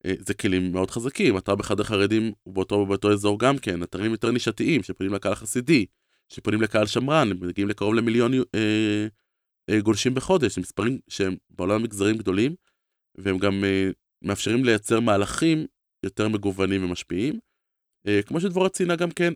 אה, 0.06 0.14
זה 0.18 0.34
כלים 0.34 0.72
מאוד 0.72 0.90
חזקים. 0.90 1.38
אתר 1.38 1.54
בחדר 1.54 1.84
חרדים 1.84 2.32
הוא 2.42 2.54
באותו, 2.54 2.86
באותו 2.86 3.12
אזור 3.12 3.38
גם 3.38 3.58
כן, 3.58 3.82
אתרים 3.82 4.10
יותר 4.10 4.30
נישתיים, 4.30 4.82
שפונים 4.82 5.12
לקהל 5.14 5.32
החסידי, 5.32 5.86
שפונים 6.28 6.62
לקהל 6.62 6.86
שמרן, 6.86 7.30
הם 7.30 7.46
מגיעים 7.48 7.68
לקרוב 7.68 7.94
למיליון 7.94 8.34
אה, 8.34 9.06
אה, 9.70 9.80
גולשים 9.80 10.14
בחודש, 10.14 10.58
מספרים 10.58 10.98
שהם 11.08 11.36
בעולם 11.50 11.82
מגזרים 11.82 12.16
גדולים, 12.16 12.54
והם 13.14 13.38
גם 13.38 13.64
אה, 13.64 13.90
מאפשרים 14.22 14.64
לייצר 14.64 15.00
מהלכים 15.00 15.66
יותר 16.02 16.28
מגוונים 16.28 16.84
ומשפיעים. 16.84 17.38
אה, 18.06 18.20
כמו 18.26 18.40
שדבורה 18.40 18.68
ציינה 18.68 18.96
גם 18.96 19.10
כן, 19.10 19.32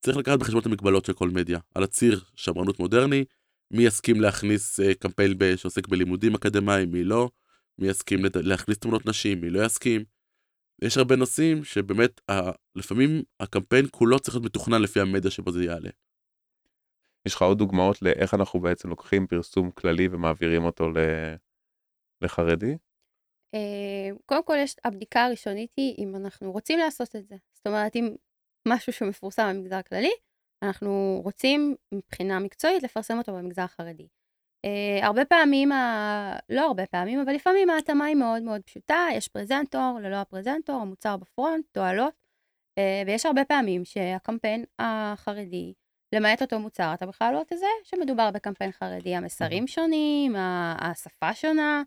צריך 0.00 0.16
לקחת 0.16 0.38
בחשבון 0.38 0.60
את 0.60 0.66
המגבלות 0.66 1.04
של 1.04 1.12
כל 1.12 1.28
מדיה. 1.28 1.58
על 1.74 1.84
הציר 1.84 2.24
שמרנות 2.36 2.78
מודרני, 2.80 3.24
מי 3.70 3.82
יסכים 3.82 4.20
להכניס 4.20 4.80
אה, 4.80 4.94
קמפיין 4.94 5.34
שעוסק 5.56 5.88
בלימודים 5.88 6.34
אקדמיים, 6.34 6.90
מי 6.90 7.04
לא, 7.04 7.30
מי 7.78 7.88
יסכים 7.88 8.20
להכניס 8.34 8.78
תמונות 8.78 9.06
נשים, 9.06 9.40
מי 9.40 9.50
לא 9.50 9.64
יסכים. 9.64 10.04
יש 10.82 10.98
הרבה 10.98 11.16
נושאים 11.16 11.64
שבאמת, 11.64 12.20
לפעמים 12.76 13.22
הקמפיין 13.40 13.86
כולו 13.90 14.18
צריך 14.18 14.34
להיות 14.34 14.44
מתוכנן 14.44 14.82
לפי 14.82 15.00
המדיה 15.00 15.30
שבו 15.30 15.52
זה 15.52 15.64
יעלה. 15.64 15.90
יש 17.26 17.34
לך 17.34 17.42
עוד 17.42 17.58
דוגמאות 17.58 18.02
לאיך 18.02 18.34
אנחנו 18.34 18.60
בעצם 18.60 18.88
לוקחים 18.88 19.26
פרסום 19.26 19.70
כללי 19.70 20.08
ומעבירים 20.10 20.64
אותו 20.64 20.90
ל- 20.90 21.34
לחרדי? 22.22 22.76
אה, 23.54 24.16
קודם 24.26 24.44
כל, 24.44 24.56
יש, 24.58 24.76
הבדיקה 24.84 25.24
הראשונית 25.24 25.70
היא 25.76 25.94
אם 25.98 26.16
אנחנו 26.16 26.52
רוצים 26.52 26.78
לעשות 26.78 27.16
את 27.16 27.28
זה. 27.28 27.36
זאת 27.54 27.66
אומרת, 27.66 27.96
אם 27.96 28.14
משהו 28.68 28.92
שמפורסם 28.92 29.50
במגזר 29.54 29.76
הכללי, 29.76 30.12
אנחנו 30.62 31.20
רוצים 31.24 31.74
מבחינה 31.92 32.38
מקצועית 32.38 32.82
לפרסם 32.82 33.18
אותו 33.18 33.32
במגזר 33.32 33.62
החרדי. 33.62 34.06
Uh, 34.66 35.04
הרבה 35.04 35.24
פעמים, 35.24 35.72
ה... 35.72 36.36
לא 36.48 36.66
הרבה 36.66 36.86
פעמים, 36.86 37.20
אבל 37.20 37.32
לפעמים 37.32 37.70
ההתאמה 37.70 38.04
היא 38.04 38.16
מאוד 38.16 38.42
מאוד 38.42 38.62
פשוטה, 38.62 39.06
יש 39.12 39.28
פרזנטור, 39.28 39.98
ללא 40.02 40.16
הפרזנטור, 40.16 40.80
המוצר 40.80 41.16
בפרונט, 41.16 41.64
תועלות, 41.72 42.14
uh, 42.80 43.06
ויש 43.06 43.26
הרבה 43.26 43.44
פעמים 43.44 43.84
שהקמפיין 43.84 44.64
החרדי, 44.78 45.72
למעט 46.14 46.42
אותו 46.42 46.58
מוצר, 46.58 46.94
אתה 46.94 47.06
בכלל 47.06 47.34
לא 47.34 47.42
תזהה 47.48 47.68
שמדובר 47.84 48.30
בקמפיין 48.30 48.72
חרדי, 48.72 49.14
המסרים 49.14 49.66
שונים, 49.66 50.34
השפה 50.78 51.34
שונה, 51.34 51.82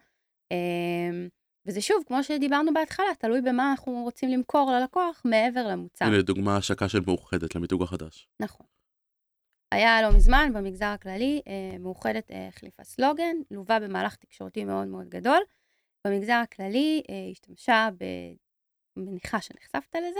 uh, 0.53 1.36
וזה 1.67 1.81
שוב, 1.81 2.03
כמו 2.07 2.23
שדיברנו 2.23 2.73
בהתחלה, 2.73 3.15
תלוי 3.19 3.41
במה 3.41 3.71
אנחנו 3.71 3.91
רוצים 4.03 4.29
למכור 4.29 4.71
ללקוח 4.71 5.21
מעבר 5.25 5.67
למוצר. 5.67 6.05
הנה 6.05 6.21
דוגמה 6.21 6.57
השקה 6.57 6.89
של 6.89 6.99
מאוחדת 7.07 7.55
למיתוג 7.55 7.83
החדש. 7.83 8.27
נכון. 8.39 8.65
היה 9.71 10.01
לא 10.01 10.11
מזמן 10.15 10.51
במגזר 10.53 10.85
הכללי, 10.85 11.41
אה, 11.47 11.77
מאוחדת 11.79 12.31
אה, 12.31 12.47
החליפה 12.47 12.83
סלוגן, 12.83 13.35
לווה 13.51 13.79
במהלך 13.79 14.15
תקשורתי 14.15 14.65
מאוד 14.65 14.87
מאוד 14.87 15.09
גדול. 15.09 15.39
במגזר 16.07 16.33
הכללי 16.33 17.01
אה, 17.09 17.15
השתמשה, 17.31 17.89
ב... 17.97 18.03
מניחה 18.97 19.41
שנחשפת 19.41 19.95
לזה, 19.95 20.19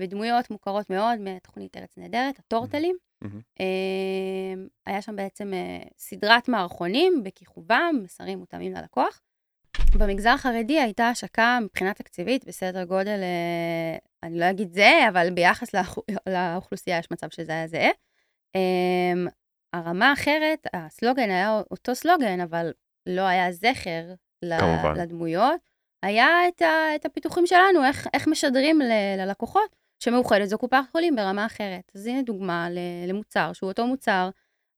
בדמויות 0.00 0.50
מוכרות 0.50 0.90
מאוד 0.90 1.18
מתוכנית 1.20 1.76
ארץ 1.76 1.98
נהדרת, 1.98 2.38
הטורטלים. 2.38 2.96
היה 4.86 5.02
שם 5.02 5.16
בעצם 5.16 5.52
סדרת 5.98 6.48
מערכונים 6.48 7.22
בכיכובם, 7.24 8.00
מסרים 8.02 8.38
מותאמים 8.38 8.72
ללקוח. 8.72 9.20
במגזר 9.98 10.30
החרדי 10.30 10.80
הייתה 10.80 11.08
השקה 11.08 11.58
מבחינה 11.62 11.94
תקציבית 11.94 12.44
בסדר 12.44 12.84
גודל, 12.84 13.20
אה, 13.22 13.96
אני 14.22 14.38
לא 14.38 14.50
אגיד 14.50 14.72
זהה, 14.72 15.08
אבל 15.08 15.30
ביחס 15.30 15.74
לאוכ- 15.74 16.16
לאוכלוסייה 16.28 16.98
יש 16.98 17.10
מצב 17.10 17.26
שזה 17.30 17.52
היה 17.52 17.66
זהה. 17.66 17.90
אמ, 18.54 19.26
הרמה 19.72 20.10
האחרת, 20.10 20.66
הסלוגן 20.72 21.30
היה 21.30 21.60
אותו 21.70 21.94
סלוגן, 21.94 22.40
אבל 22.40 22.72
לא 23.06 23.22
היה 23.22 23.52
זכר 23.52 24.02
כמובן. 24.60 24.94
לדמויות. 24.96 25.60
היה 26.02 26.48
את, 26.48 26.62
ה, 26.62 26.94
את 26.94 27.06
הפיתוחים 27.06 27.46
שלנו, 27.46 27.84
איך, 27.84 28.08
איך 28.14 28.28
משדרים 28.28 28.80
ל, 28.80 28.92
ללקוחות 29.18 29.76
שמאוחדת 30.04 30.48
זו 30.48 30.58
קופת 30.58 30.76
חולים 30.92 31.16
ברמה 31.16 31.46
אחרת. 31.46 31.92
אז 31.94 32.06
הנה 32.06 32.22
דוגמה 32.22 32.68
למוצר 33.08 33.52
שהוא 33.52 33.68
אותו 33.68 33.86
מוצר, 33.86 34.30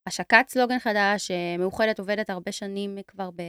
השקת 0.07 0.44
סלוגן 0.48 0.78
חדש, 0.78 1.30
אה, 1.30 1.57
מאוחדת 1.59 1.98
עובדת 1.98 2.30
הרבה 2.30 2.52
שנים 2.52 2.98
כבר 3.09 3.30
ב... 3.30 3.42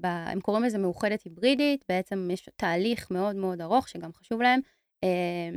ב 0.00 0.06
הם 0.06 0.40
קוראים 0.40 0.64
לזה 0.64 0.78
מאוחדת 0.78 1.22
היברידית, 1.22 1.84
בעצם 1.88 2.28
יש 2.32 2.48
תהליך 2.56 3.10
מאוד 3.10 3.36
מאוד 3.36 3.60
ארוך 3.60 3.88
שגם 3.88 4.12
חשוב 4.12 4.42
להם, 4.42 4.60
אה, 5.04 5.50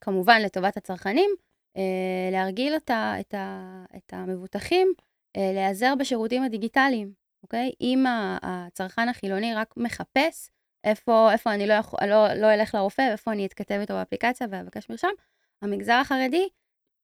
כמובן 0.00 0.40
לטובת 0.42 0.76
הצרכנים, 0.76 1.30
אה, 1.76 2.28
להרגיל 2.32 2.76
את, 2.76 2.90
ה, 2.90 3.20
את, 3.20 3.34
ה, 3.34 3.84
את 3.96 4.12
המבוטחים 4.12 4.92
אה, 5.36 5.50
להיעזר 5.54 5.94
בשירותים 5.98 6.42
הדיגיטליים, 6.42 7.12
אוקיי? 7.42 7.72
אם 7.80 8.04
הצרכן 8.42 9.08
החילוני 9.08 9.54
רק 9.54 9.74
מחפש 9.76 10.50
איפה, 10.84 11.32
איפה 11.32 11.54
אני 11.54 11.66
לא, 11.66 11.72
יכול, 11.72 12.00
לא, 12.06 12.34
לא 12.34 12.54
אלך 12.54 12.74
לרופא 12.74 13.02
ואיפה 13.08 13.32
אני 13.32 13.46
אתכתב 13.46 13.74
איתו 13.80 13.94
באפליקציה 13.94 14.46
ואבקש 14.50 14.90
מרשם, 14.90 15.08
המגזר 15.62 15.92
החרדי 15.92 16.48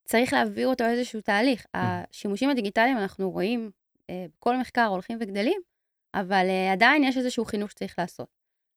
צריך 0.05 0.33
להעביר 0.33 0.69
אותו 0.69 0.85
איזשהו 0.85 1.21
תהליך. 1.21 1.67
השימושים 1.75 2.51
הדיגיטליים 2.51 2.99
אנחנו 2.99 3.31
רואים 3.31 3.71
אה, 4.11 4.27
בכל 4.37 4.57
מחקר 4.57 4.85
הולכים 4.87 5.19
וגדלים, 5.21 5.61
אבל 6.15 6.47
אה, 6.49 6.73
עדיין 6.73 7.05
יש 7.05 7.17
איזשהו 7.17 7.45
חינוך 7.45 7.71
שצריך 7.71 7.95
לעשות. 7.99 8.29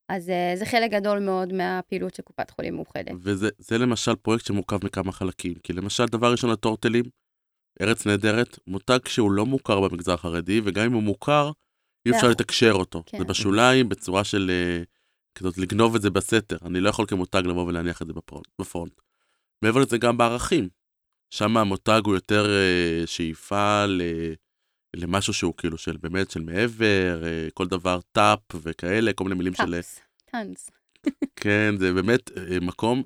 אז 0.09 0.29
אה, 0.29 0.53
זה 0.55 0.65
חלק 0.65 0.91
גדול 0.91 1.19
מאוד 1.19 1.53
מהפעילות 1.53 2.15
של 2.15 2.23
קופת 2.23 2.49
חולים 2.49 2.75
מאוחדת. 2.75 3.11
וזה 3.21 3.49
זה 3.57 3.77
למשל 3.77 4.15
פרויקט 4.15 4.45
שמורכב 4.45 4.85
מכמה 4.85 5.11
חלקים. 5.11 5.53
כי 5.63 5.73
למשל, 5.73 6.05
דבר 6.05 6.31
ראשון, 6.31 6.49
הטורטלים, 6.49 7.03
ארץ 7.81 8.05
נהדרת, 8.05 8.59
מותג 8.67 8.99
שהוא 9.07 9.31
לא 9.31 9.45
מוכר 9.45 9.79
במגזר 9.81 10.13
החרדי, 10.13 10.61
וגם 10.63 10.85
אם 10.85 10.93
הוא 10.93 11.03
מוכר, 11.03 11.51
אי 12.05 12.11
אפשר 12.11 12.19
נכון. 12.19 12.31
לתקשר 12.31 12.71
אותו. 12.71 13.03
כן. 13.05 13.17
זה 13.17 13.23
בשוליים, 13.23 13.89
בצורה 13.89 14.23
של... 14.23 14.51
אה, 14.53 14.83
כזאת, 15.35 15.57
לגנוב 15.57 15.95
את 15.95 16.01
זה 16.01 16.09
בסתר. 16.09 16.57
אני 16.65 16.79
לא 16.79 16.89
יכול 16.89 17.05
כמותג 17.05 17.41
לבוא 17.45 17.65
ולהניח 17.65 18.01
את 18.01 18.07
זה 18.07 18.13
ב 18.59 18.65
front. 18.65 19.01
מעבר 19.61 19.79
לזה, 19.79 19.97
גם 19.97 20.17
בערכים. 20.17 20.69
שם 21.29 21.57
המותג 21.57 22.01
הוא 22.05 22.13
יותר 22.13 22.45
אה, 22.45 23.07
שאיפה 23.07 23.85
ל... 23.85 24.01
למשהו 24.97 25.33
שהוא 25.33 25.53
כאילו 25.57 25.77
של 25.77 25.97
באמת 25.97 26.31
של 26.31 26.41
מעבר, 26.41 27.23
אה, 27.23 27.47
כל 27.53 27.67
דבר 27.67 27.99
טאפ 28.11 28.39
וכאלה, 28.55 29.13
כל 29.13 29.23
מיני 29.23 29.35
מילים 29.35 29.53
של... 29.53 29.71
טאפס, 29.71 29.99
טאנס, 30.31 30.69
כן, 31.41 31.75
זה 31.79 31.93
באמת 31.93 32.31
אה, 32.37 32.59
מקום. 32.61 33.03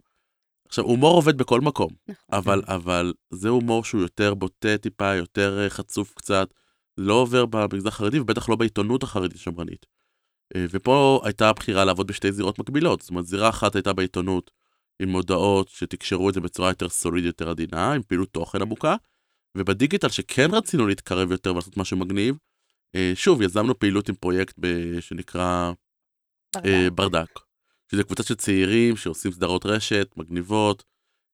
עכשיו, 0.67 0.85
הומור 0.85 1.15
עובד 1.15 1.37
בכל 1.37 1.61
מקום, 1.61 1.89
נכון. 2.07 2.25
אבל, 2.31 2.61
אבל 2.67 3.13
זה 3.33 3.49
הומור 3.49 3.83
שהוא 3.83 4.01
יותר 4.01 4.33
בוטה 4.33 4.77
טיפה, 4.77 5.15
יותר 5.15 5.59
אה, 5.63 5.69
חצוף 5.69 6.13
קצת, 6.15 6.53
לא 6.97 7.13
עובר 7.13 7.45
במגזר 7.45 7.87
החרדי, 7.87 8.19
ובטח 8.19 8.49
לא 8.49 8.55
בעיתונות 8.55 9.03
החרדית 9.03 9.37
השמרנית. 9.37 9.85
ופה 10.57 11.21
הייתה 11.23 11.53
בחירה 11.53 11.85
לעבוד 11.85 12.07
בשתי 12.07 12.31
זירות 12.31 12.59
מקבילות. 12.59 13.01
זאת 13.01 13.09
אומרת, 13.09 13.25
זירה 13.25 13.49
אחת 13.49 13.75
הייתה 13.75 13.93
בעיתונות 13.93 14.51
עם 15.01 15.09
מודעות 15.09 15.69
שתקשרו 15.69 16.29
את 16.29 16.33
זה 16.33 16.41
בצורה 16.41 16.69
יותר 16.69 16.89
סולידית, 16.89 17.27
יותר 17.27 17.49
עדינה, 17.49 17.93
עם 17.93 18.01
פעילות 18.01 18.29
תוכן 18.29 18.61
עמוקה, 18.61 18.95
ובדיגיטל 19.57 20.09
שכן 20.09 20.47
רצינו 20.51 20.87
להתקרב 20.87 21.31
יותר 21.31 21.51
ולעשות 21.51 21.77
משהו 21.77 21.97
מגניב, 21.97 22.37
אה, 22.95 23.11
שוב, 23.15 23.41
יזמנו 23.41 23.79
פעילות 23.79 24.09
עם 24.09 24.15
פרויקט 24.15 24.55
ב- 24.59 24.99
שנקרא 24.99 25.71
אה, 26.65 26.89
ברדק, 26.89 27.39
שזה 27.91 28.03
קבוצה 28.03 28.23
של 28.23 28.35
צעירים 28.35 28.97
שעושים 28.97 29.31
סדרות 29.31 29.65
רשת, 29.65 30.07
מגניבות, 30.17 30.83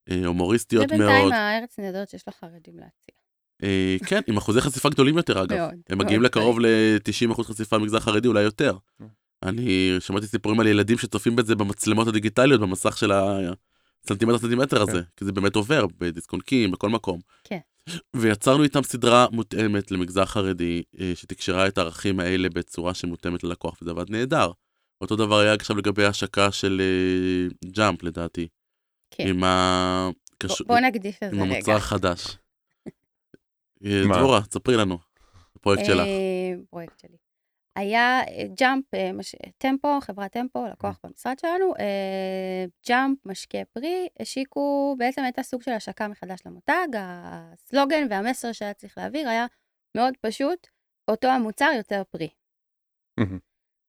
אה, 0.10 0.20
זה 0.22 0.28
הומוריסטיות 0.28 0.92
מאוד. 0.92 1.00
בינתיים 1.00 1.32
הארץ 1.32 1.80
נהדרת 1.80 2.10
שיש 2.10 2.28
לחרדים 2.28 2.74
להציע. 2.76 3.16
אה, 3.64 3.98
כן, 4.06 4.22
עם 4.28 4.38
אחוזי 4.38 4.62
חשיפה 4.62 4.90
גדולים 4.90 5.18
יותר 5.18 5.44
אגב. 5.44 5.58
מאוד. 5.58 5.74
הם 5.90 5.98
מגיעים. 5.98 6.22
לקרוב 6.22 6.60
ל-90% 6.60 7.44
חשיפה 7.44 7.78
במגזר 7.78 7.98
החרדי, 7.98 8.28
אולי 8.28 8.42
יותר. 8.42 8.78
Mm. 9.02 9.06
אני 9.44 9.96
שמעתי 10.00 10.28
סיפורים 10.28 10.60
על 10.60 10.68
ילדים 10.68 10.98
שצופים 10.98 11.36
בזה 11.36 11.56
במצלמות 11.56 12.08
הדיגיטליות, 12.08 12.62
במסך 12.62 12.98
של 12.98 13.12
הסנטימטר 13.12 14.38
סנטימטר 14.38 14.82
הזה, 14.82 15.02
כי 15.16 15.26
זה 15.26 15.32
באמת 15.32 15.56
עובר 15.56 15.86
בדיסקונקים, 15.98 16.72
בכל 16.72 16.90
מקום. 16.90 17.20
כן. 17.44 17.60
ויצרנו 18.16 18.64
איתם 18.64 18.84
סדרה 18.84 19.28
מותאמת 19.32 19.92
למגזר 19.92 20.26
חרדי, 20.26 20.84
אה, 21.00 21.12
שתקשרה 21.16 21.68
את 21.68 21.78
הערכים 21.78 22.20
האלה 22.20 22.50
בצורה 22.50 22.94
שמותאמת 22.94 23.44
ללקוח, 23.44 23.78
וזה 23.82 23.92
עבד 23.92 24.10
נהדר. 24.10 24.52
אותו 25.02 25.16
דבר 25.16 25.40
היה 25.40 25.54
עכשיו 25.54 25.78
לגבי 25.78 26.06
ההשקה 26.06 26.52
של 26.52 26.82
אה, 26.82 27.70
Jump, 27.72 28.04
לדעתי. 28.04 28.48
כן. 29.12 29.28
עם 29.28 29.44
ה... 29.44 30.10
קשור- 30.38 30.68
בוא 30.68 30.80
נקדיש 30.80 31.16
לזה 31.24 31.36
עם 31.36 31.42
רגע. 31.44 31.54
המוצר 31.56 31.72
החדש. 31.76 32.26
אה? 33.86 34.04
דבורה, 34.04 34.42
ספרי 34.52 34.78
לנו, 34.78 34.98
הפרויקט 35.56 35.86
שלך. 35.86 36.08
פרויקט 36.70 37.00
שלי. 37.00 37.18
היה 37.78 38.22
אה, 38.28 38.44
Jump, 38.60 38.94
אה, 38.94 39.12
מש- 39.12 39.36
טמפו, 39.58 40.02
חברת 40.02 40.32
טמפו, 40.32 40.66
לקוח 40.68 41.00
במשרד 41.04 41.40
שלנו, 41.40 41.74
אה, 41.80 42.66
Jump, 42.88 43.26
משקה 43.26 43.58
פרי, 43.74 44.08
השיקו, 44.20 44.96
בעצם 45.00 45.24
הייתה 45.24 45.44
סוג 45.44 45.62
של 45.62 45.72
השקה 45.72 46.08
מחדש 46.08 46.40
למותג, 46.46 46.88
הסלוגן 46.94 48.08
והמסר 48.10 48.52
שהיה 48.52 48.74
צריך 48.74 48.98
להעביר 48.98 49.30
היה 49.30 49.46
מאוד 49.98 50.14
פשוט, 50.22 50.68
אותו 51.08 51.28
המוצר 51.28 51.70
יותר 51.78 52.04
פרי. 52.12 52.30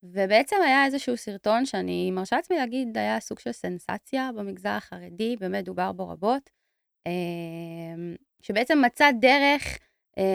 ובעצם 0.02 0.56
היה 0.64 0.84
איזשהו 0.84 1.16
סרטון 1.16 1.66
שאני 1.66 2.10
מרשה 2.10 2.36
לעצמי 2.36 2.56
להגיד, 2.56 2.98
היה 2.98 3.20
סוג 3.20 3.38
של 3.38 3.52
סנסציה 3.52 4.30
במגזר 4.36 4.68
החרדי, 4.68 5.36
באמת 5.36 5.64
דובר 5.64 5.92
בו 5.92 6.08
רבות, 6.08 6.50
אה, 7.06 7.12
שבעצם 8.42 8.78
מצא 8.86 9.10
דרך, 9.20 9.62
אה, 9.62 9.87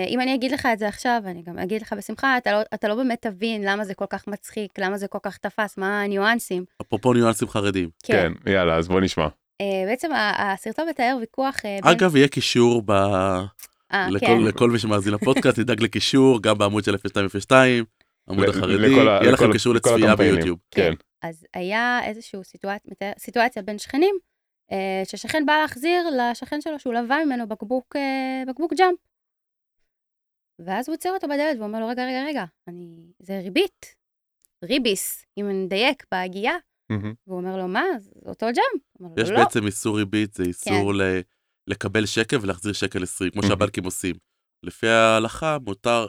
אם 0.08 0.22
אני 0.22 0.36
אגיד 0.36 0.52
לך 0.52 0.68
את 0.74 0.80
זה 0.80 0.88
עכשיו, 0.88 1.22
אני 1.26 1.42
גם 1.42 1.60
אגיד 1.60 1.82
לך 1.82 1.94
בשמחה, 1.94 2.38
אתה 2.38 2.52
לא, 2.52 2.60
אתה 2.74 2.88
לא 2.88 2.96
באמת 2.96 3.22
תבין 3.22 3.62
למה 3.64 3.86
זה 3.86 3.94
כל 3.94 4.06
כך 4.10 4.28
מצחיק, 4.28 4.80
למה 4.80 4.98
זה 4.98 5.08
כל 5.08 5.18
כך 5.24 5.38
תפס, 5.38 5.78
מה 5.78 6.02
הניואנסים. 6.02 6.66
אפרופו 6.82 7.14
ניואנסים 7.14 7.48
חרדים. 7.48 7.90
כן, 8.04 8.32
יאללה, 8.48 8.76
אז 8.76 8.88
בוא 8.88 9.02
נשמע. 9.02 9.28
אה, 9.62 9.84
בעצם 9.88 10.12
ה- 10.14 10.54
הסרטון 10.54 10.90
מתאר 10.90 11.18
ויכוח 11.22 11.66
אה, 11.66 11.78
בין... 11.84 11.92
אגב, 11.92 12.16
יהיה 12.16 12.28
קישור 12.28 12.82
ב... 12.86 12.92
אה, 12.92 14.08
לכל, 14.10 14.26
כן. 14.26 14.42
לכל 14.42 14.70
מי 14.72 14.80
שמאזין 14.80 15.14
לפודקאסט, 15.14 15.60
נדאג 15.60 15.82
לקישור, 15.84 16.42
גם 16.42 16.58
בעמוד 16.58 16.84
של 16.84 16.96
0202, 17.16 17.86
עמוד 18.30 18.50
החרדי, 18.50 18.88
יהיה 18.88 19.32
לכם 19.32 19.52
קישור 19.52 19.74
לצפייה. 19.74 20.16
ביוטיוב. 20.16 20.60
כן. 20.72 20.94
אז 21.22 21.46
היה 21.54 22.00
איזושהי 22.04 22.40
סיטואציה 23.18 23.62
בין 23.62 23.78
שכנים, 23.78 24.16
אה, 24.72 25.02
ששכן 25.06 25.46
בא 25.46 25.54
להחזיר 25.62 26.04
לשכן 26.10 26.62
שלו 26.62 26.80
שהוא 26.80 26.94
לווה 26.94 27.26
ממנו 27.26 27.48
בקבוק, 27.48 27.96
אה, 27.96 28.44
בקבוק 28.48 28.74
Jump. 28.74 28.98
ואז 30.60 30.90
הוא 30.90 30.94
עוצר 30.94 31.10
אותו 31.10 31.28
בדלת 31.28 31.60
ואומר 31.60 31.80
לו, 31.80 31.88
רגע, 31.88 32.06
רגע, 32.06 32.24
רגע, 32.28 32.46
אני... 32.68 33.12
זה 33.20 33.40
ריבית, 33.40 33.96
ריביס, 34.64 35.26
אם 35.40 35.50
נדייק 35.52 36.06
בהגייה. 36.12 36.56
מהמם. 36.90 37.14
והוא 37.28 37.38
אומר 37.38 37.58
לו, 37.58 37.68
מה, 37.68 37.84
זה 38.00 38.12
אותו 38.26 38.46
Jump? 38.46 38.84
הוא 39.00 39.08
אומר 39.08 39.16
לו, 39.16 39.24
יש 39.24 39.30
לא. 39.30 39.44
בעצם 39.44 39.66
איסור 39.66 39.98
ריבית, 39.98 40.34
זה 40.34 40.44
איסור 40.44 40.94
ל... 40.94 41.02
לקבל 41.68 42.06
שקל 42.06 42.38
ולהחזיר 42.42 42.74
שקל 42.74 43.04
20, 43.04 43.32
כמו. 43.32 43.44
שהבנקים 43.44 43.84
עושים. 43.84 44.16
לפי 44.64 44.88
ההלכה 44.88 45.58
מותר, 45.66 46.08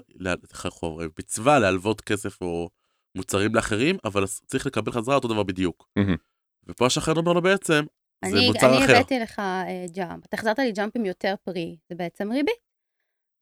מצווה 1.19 1.59
להלוות 1.59 2.01
כסף 2.01 2.43
או 2.43 2.69
מוצרים 3.15 3.55
לאחרים, 3.55 3.97
אבל 4.05 4.25
צריך 4.27 4.67
לקבל 4.67 4.93
חזרה 4.93 5.15
אותו 5.15 5.29
דבר 5.29 5.43
בדיוק. 5.43 5.89
ופה 6.67 6.87
השכן 6.87 7.13
אומר 7.17 7.33
לו 7.33 7.43
בעצם, 7.43 7.85
זה 8.25 8.37
אני, 8.37 8.47
מוצר 8.47 8.69
אני 8.69 8.85
אחר. 8.85 8.97
הבאתי 8.97 9.19
לך 9.19 9.39
אה, 9.39 9.87
ג'אמפ, 9.95 10.25
אתה 10.25 10.37
החזרת 10.37 10.59
לי 10.59 10.73
ג'אמפ 10.73 10.97
עם 10.97 11.05
יותר 11.05 11.35
פרי, 11.45 11.77
זה 11.89 11.95
בעצם 11.95 12.33
ריבית. 12.33 12.74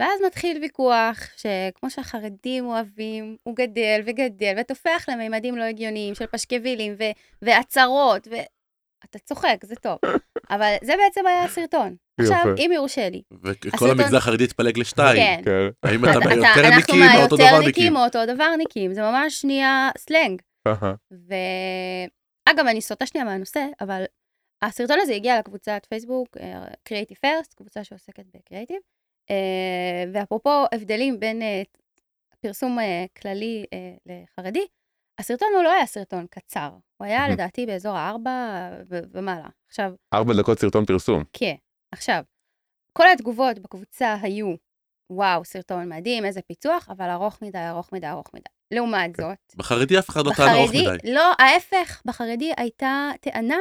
ואז 0.03 0.21
מתחיל 0.27 0.59
ויכוח 0.63 1.19
שכמו 1.37 1.91
שהחרדים 1.91 2.67
אוהבים, 2.67 3.37
הוא 3.43 3.57
גדל 3.57 4.01
וגדל 4.07 4.55
ותופח 4.61 5.05
למימדים 5.09 5.57
לא 5.57 5.63
הגיוניים 5.65 6.15
של 6.15 6.27
פשקווילים 6.27 6.95
ו- 6.99 7.11
והצהרות, 7.43 8.29
ואתה 8.31 9.19
צוחק, 9.19 9.57
זה 9.65 9.75
טוב. 9.77 9.99
אבל 10.55 10.75
זה 10.83 10.93
בעצם 11.05 11.27
היה 11.27 11.45
הסרטון. 11.45 11.97
עכשיו. 12.21 12.45
אם 12.59 12.71
יורשה 12.75 13.09
לי. 13.09 13.23
וכל 13.45 13.91
המגזר 13.91 14.17
החרדי 14.17 14.45
התפלג 14.45 14.79
לשתיים. 14.79 15.17
כן. 15.17 15.41
כן. 15.45 15.89
האם 15.89 16.05
אתה 16.05 16.11
אתה- 16.19 16.29
מהיותר 16.29 16.67
אנחנו 16.67 16.95
ניקים 16.95 17.03
או 17.17 17.23
אותו 17.23 17.37
מהיותר 17.37 17.37
דבר 17.37 17.59
ניקים 17.59 17.83
ניקים? 17.85 17.97
או 17.97 18.05
אותו 18.05 18.27
דברניקים, 18.27 18.95
זה 18.95 19.03
ממש 19.03 19.45
נהיה 19.45 19.91
סלנג. 19.99 20.43
ואגב, 21.11 22.67
אני 22.67 22.81
סוטה 22.81 23.07
שנייה 23.07 23.25
מהנושא, 23.25 23.65
אבל 23.81 24.05
הסרטון 24.63 24.99
הזה 25.01 25.15
הגיע 25.15 25.39
לקבוצת 25.39 25.87
פייסבוק, 25.89 26.29
אה, 26.41 26.65
Creative 26.89 27.17
First, 27.27 27.55
קבוצה 27.57 27.85
שעוסקת 27.85 28.25
בקריאיטיב. 28.35 28.77
אה, 29.31 30.05
ואפרופו 30.13 30.65
הבדלים 30.75 31.21
בין 31.21 31.43
אה, 31.43 31.63
פרסום 32.41 32.79
אה, 32.79 33.05
כללי 33.21 33.65
לחרדי, 34.07 34.67
הסרטון 35.19 35.49
הוא 35.55 35.63
לא 35.63 35.73
היה 35.73 35.87
סרטון 35.87 36.27
קצר, 36.31 36.71
הוא 36.97 37.07
היה. 37.07 37.29
לדעתי 37.29 37.67
באזור 37.67 37.97
הארבע 37.97 38.69
ומעלה. 38.89 39.49
עכשיו, 39.69 39.93
ארבע 40.15 40.33
דקות 40.35 40.59
סרטון 40.59 40.85
פרסום. 40.85 41.25
כן, 41.33 41.55
עכשיו, 41.93 42.23
כל 42.93 43.05
התגובות 43.13 43.59
בקבוצה 43.59 44.17
היו, 44.23 44.55
וואו, 45.11 45.45
סרטון 45.45 45.89
מדהים, 45.89 46.25
איזה 46.25 46.43
פיצוח, 46.43 46.89
אבל 46.91 47.11
ארוך 47.11 47.43
מדי, 47.43 47.69
ארוך 47.69 47.93
מדי, 47.93 48.07
ארוך 48.07 48.27
מדי. 48.35 48.51
לעומת 48.71 49.17
כן. 49.17 49.23
זאת, 49.23 49.57
בחרדי 49.57 49.99
אף 49.99 50.09
אחד 50.09 50.27
לא 50.27 50.33
טען 50.37 50.49
ארוך 50.49 50.71
מדי. 50.71 51.13
לא, 51.13 51.33
ההפך, 51.39 52.03
בחרדי 52.07 52.53
הייתה 52.57 53.11
טענה, 53.21 53.59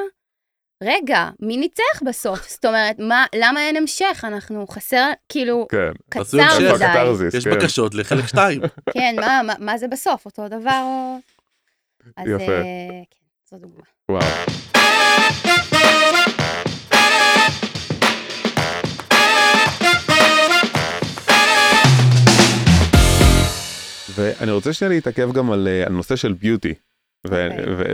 רגע, 0.81 1.29
מי 1.39 1.57
ניצח 1.57 2.03
בסוף? 2.05 2.49
זאת 2.49 2.65
אומרת, 2.65 2.99
מה, 2.99 3.25
למה 3.35 3.67
אין 3.67 3.77
המשך? 3.77 4.21
אנחנו 4.23 4.67
חסר, 4.67 5.11
כאילו, 5.29 5.67
כן. 5.69 5.91
קצר. 6.09 6.37
מדי. 6.75 7.37
יש 7.37 7.47
כן. 7.47 7.51
בקשות 7.55 7.95
לחלק 7.95 8.27
שתיים. 8.27 8.61
כן, 8.93 9.15
מה, 9.19 9.41
מה, 9.43 9.53
מה 9.59 9.77
זה 9.77 9.87
בסוף? 9.87 10.25
אותו 10.25 10.47
דבר 10.47 10.81
או... 10.83 11.17
אז 12.17 12.27
יפה. 12.27 12.51
אה, 12.51 13.01
כן, 13.11 13.25
זו 13.49 13.57
דוגמה. 13.57 13.83
וואו. 14.09 14.21
ואני 24.15 24.51
רוצה 24.51 24.73
שנייה 24.73 24.89
להתעכב 24.89 25.31
גם 25.31 25.51
על 25.51 25.67
אה, 25.67 25.85
הנושא 25.85 26.15
של 26.15 26.33
ביוטי. 26.33 26.73
אוקיי. 27.25 27.49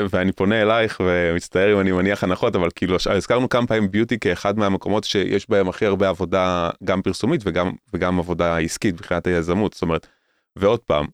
ואני 0.10 0.32
פונה 0.32 0.62
אלייך 0.62 1.02
ומצטער 1.06 1.74
אם 1.74 1.80
אני 1.80 1.92
מניח 1.92 2.24
הנחות 2.24 2.56
אבל 2.56 2.70
כאילו 2.76 2.96
הזכרנו 3.10 3.50
כמה 3.50 3.68
פעמים 3.68 3.92
ביוטי 3.92 4.20
כאחד 4.20 4.58
מהמקומות 4.60 5.04
שיש 5.04 5.50
בהם 5.50 5.70
הכי 5.70 5.86
הרבה 5.86 6.10
עבודה 6.10 6.70
גם 6.84 7.02
פרסומית 7.02 7.42
וגם 7.46 7.72
וגם 7.94 8.20
עבודה 8.20 8.58
עסקית 8.58 8.94
מבחינת 8.94 9.28
היזמות. 9.28 9.74
זאת 9.74 9.82
אומרת 9.82 10.08
ועוד 10.56 10.80
פעם 10.80 11.06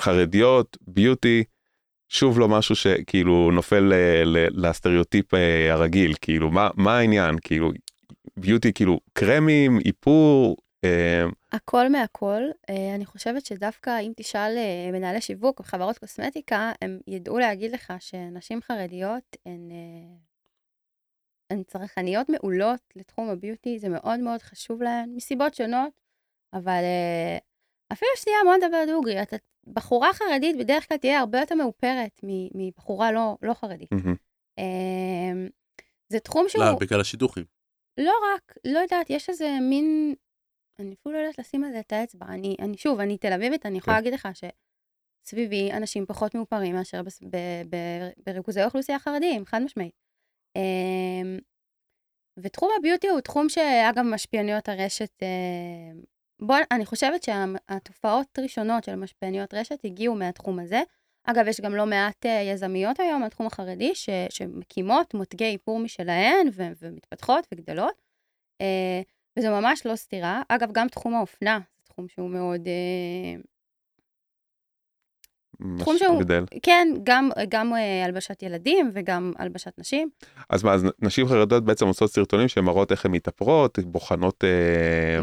חרדיות 0.00 0.76
ביוטי 0.86 1.44
שוב 2.08 2.38
לא 2.38 2.48
משהו 2.48 2.76
שכאילו 2.76 3.50
נופל 3.52 3.92
לסטריאוטיפ 4.50 5.34
אה, 5.34 5.72
הרגיל. 5.72 6.14
כאילו 6.20 6.50
מה 6.50 6.68
מה 6.74 6.98
העניין? 6.98 7.36
כאילו 7.42 7.72
ביוטי 8.36 8.72
כאילו 8.72 9.00
קרמים 9.12 9.78
איפור 9.84 10.56
הכל 11.52 11.88
מהכל. 11.88 12.42
אה, 12.70 12.94
אני 12.94 13.06
חושבת 13.06 13.46
שדווקא 13.46 14.00
אם 14.00 14.12
תשאל 14.16 14.54
אה, 14.56 14.90
מנהלי 14.92 15.20
שיווק 15.20 15.58
או 15.58 15.64
חברות 15.64 15.98
קוסמטיקה, 15.98 16.72
הם 16.82 16.98
ידעו 17.06 17.38
להגיד 17.38 17.72
לך 17.72 17.92
שנשים 17.98 18.60
חרדיות 18.62 19.36
הן, 19.46 19.70
אה, 19.70 20.16
הן 21.50 21.62
צרכניות 21.62 22.28
מעולות 22.28 22.80
לתחום 22.96 23.28
הביוטי, 23.28 23.78
זה 23.78 23.88
מאוד 23.88 24.20
מאוד 24.20 24.42
חשוב 24.42 24.82
להן, 24.82 25.12
מסיבות 25.16 25.54
שונות, 25.54 25.92
אבל 26.52 26.82
אפילו 27.92 28.10
שנייה, 28.16 28.38
בוא 28.44 28.56
נדבר 28.56 28.84
דוגרי. 28.86 29.22
אתה, 29.22 29.36
בחורה 29.66 30.12
חרדית 30.12 30.56
בדרך 30.58 30.88
כלל 30.88 30.96
תהיה 30.96 31.20
הרבה 31.20 31.40
יותר 31.40 31.54
מאופרת 31.54 32.20
מ- 32.22 32.66
מבחורה 32.66 33.12
לא, 33.12 33.36
לא 33.42 33.54
חרדית. 33.54 33.92
אה, 34.58 35.46
זה 36.08 36.20
תחום 36.20 36.48
שהוא... 36.48 36.64
לא, 36.64 36.78
בגלל 36.80 37.00
השידוכים. 37.00 37.44
לא 37.98 38.12
רק, 38.34 38.56
לא 38.64 38.78
יודעת, 38.78 39.10
יש 39.10 39.28
איזה 39.28 39.58
מין, 39.60 40.14
אני 40.78 40.94
אפילו 40.94 41.14
לא 41.14 41.18
יודעת 41.18 41.38
לשים 41.38 41.64
על 41.64 41.72
זה 41.72 41.80
את 41.80 41.92
האצבע. 41.92 42.26
אני, 42.28 42.56
אני 42.60 42.76
שוב, 42.76 43.00
אני 43.00 43.18
תל 43.18 43.32
אביבית, 43.32 43.66
אני 43.66 43.78
יכולה 43.78 43.96
כן. 43.96 44.04
להגיד 44.04 44.14
לך 44.14 44.28
שסביבי 45.24 45.72
אנשים 45.72 46.06
פחות 46.06 46.34
מאופרים 46.34 46.74
מאשר 46.74 47.02
בס- 47.02 47.22
ב, 47.22 47.36
ב, 47.70 47.76
בריכוזי 48.26 48.64
אוכלוסייה 48.64 48.98
חרדיים, 48.98 49.44
חד 49.44 49.62
משמעית. 49.62 49.94
אמ, 50.56 51.38
ותחום 52.38 52.70
הביוטי 52.78 53.08
הוא 53.08 53.20
תחום 53.20 53.48
שאגב 53.48 54.02
משפיעניות 54.04 54.68
הרשת, 54.68 55.22
אמ, 55.22 56.00
בוא, 56.40 56.56
אני 56.70 56.86
חושבת 56.86 57.22
שהתופעות 57.22 58.38
ראשונות 58.38 58.84
של 58.84 58.94
משפיעניות 58.94 59.54
רשת 59.54 59.84
הגיעו 59.84 60.14
מהתחום 60.14 60.58
הזה. 60.58 60.82
אגב, 61.24 61.48
יש 61.48 61.60
גם 61.60 61.74
לא 61.74 61.86
מעט 61.86 62.26
אה, 62.26 62.42
יזמיות 62.52 63.00
היום 63.00 63.20
מהתחום 63.22 63.46
החרדי, 63.46 63.94
ש, 63.94 64.10
שמקימות 64.30 65.14
מותגי 65.14 65.44
איפור 65.44 65.78
משלהן, 65.78 66.48
ו, 66.52 66.62
ומתפתחות 66.80 67.46
וגדלות, 67.52 68.02
אה, 68.60 69.02
וזו 69.38 69.50
ממש 69.50 69.86
לא 69.86 69.96
סתירה. 69.96 70.42
אגב, 70.48 70.72
גם 70.72 70.88
תחום 70.88 71.14
האופנה, 71.14 71.58
זה 71.78 71.88
תחום 71.88 72.08
שהוא 72.08 72.30
מאוד... 72.30 72.68
אה, 72.68 73.40
תחום 75.78 75.98
שהוא, 75.98 76.20
גדל. 76.20 76.44
כן, 76.62 76.88
גם, 77.02 77.30
גם 77.48 77.74
אה, 77.74 78.04
הלבשת 78.04 78.42
ילדים 78.42 78.90
וגם 78.94 79.32
הלבשת 79.38 79.78
נשים. 79.78 80.10
אז 80.50 80.62
מה, 80.64 80.72
אז 80.72 80.84
נשים 80.98 81.26
חרדיות 81.28 81.64
בעצם 81.64 81.86
עושות 81.86 82.10
סרטונים 82.10 82.48
שהן 82.48 82.64
מראות 82.64 82.92
איך 82.92 83.04
הן 83.06 83.12
מתאפרות, 83.12 83.78
בוחנות... 83.78 84.44
אה, 84.44 85.20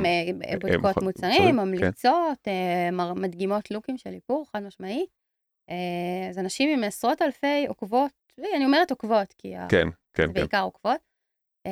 בודקות 0.62 0.97
מוכ- 0.97 1.04
מוצרים, 1.04 1.32
מוצרים, 1.32 1.56
ממליצות, 1.56 2.47
אה, 2.47 2.89
מר- 2.91 3.13
מדגימות 3.13 3.71
לוקים 3.71 3.97
של 3.97 4.10
איפור, 4.13 4.45
חד 4.54 4.63
משמעי. 4.63 5.06
אה, 5.69 5.76
אז 6.30 6.39
אנשים 6.39 6.69
עם 6.78 6.84
עשרות 6.84 7.21
אלפי 7.21 7.65
עוקבות, 7.67 8.12
אני 8.56 8.65
אומרת 8.65 8.91
עוקבות, 8.91 9.34
כי 9.38 9.56
ה- 9.56 9.67
כן, 9.69 9.88
כן, 10.13 10.28
כן. 10.28 10.34
בעיקר 10.34 10.62
עוקבות. 10.62 11.11
אה, 11.67 11.71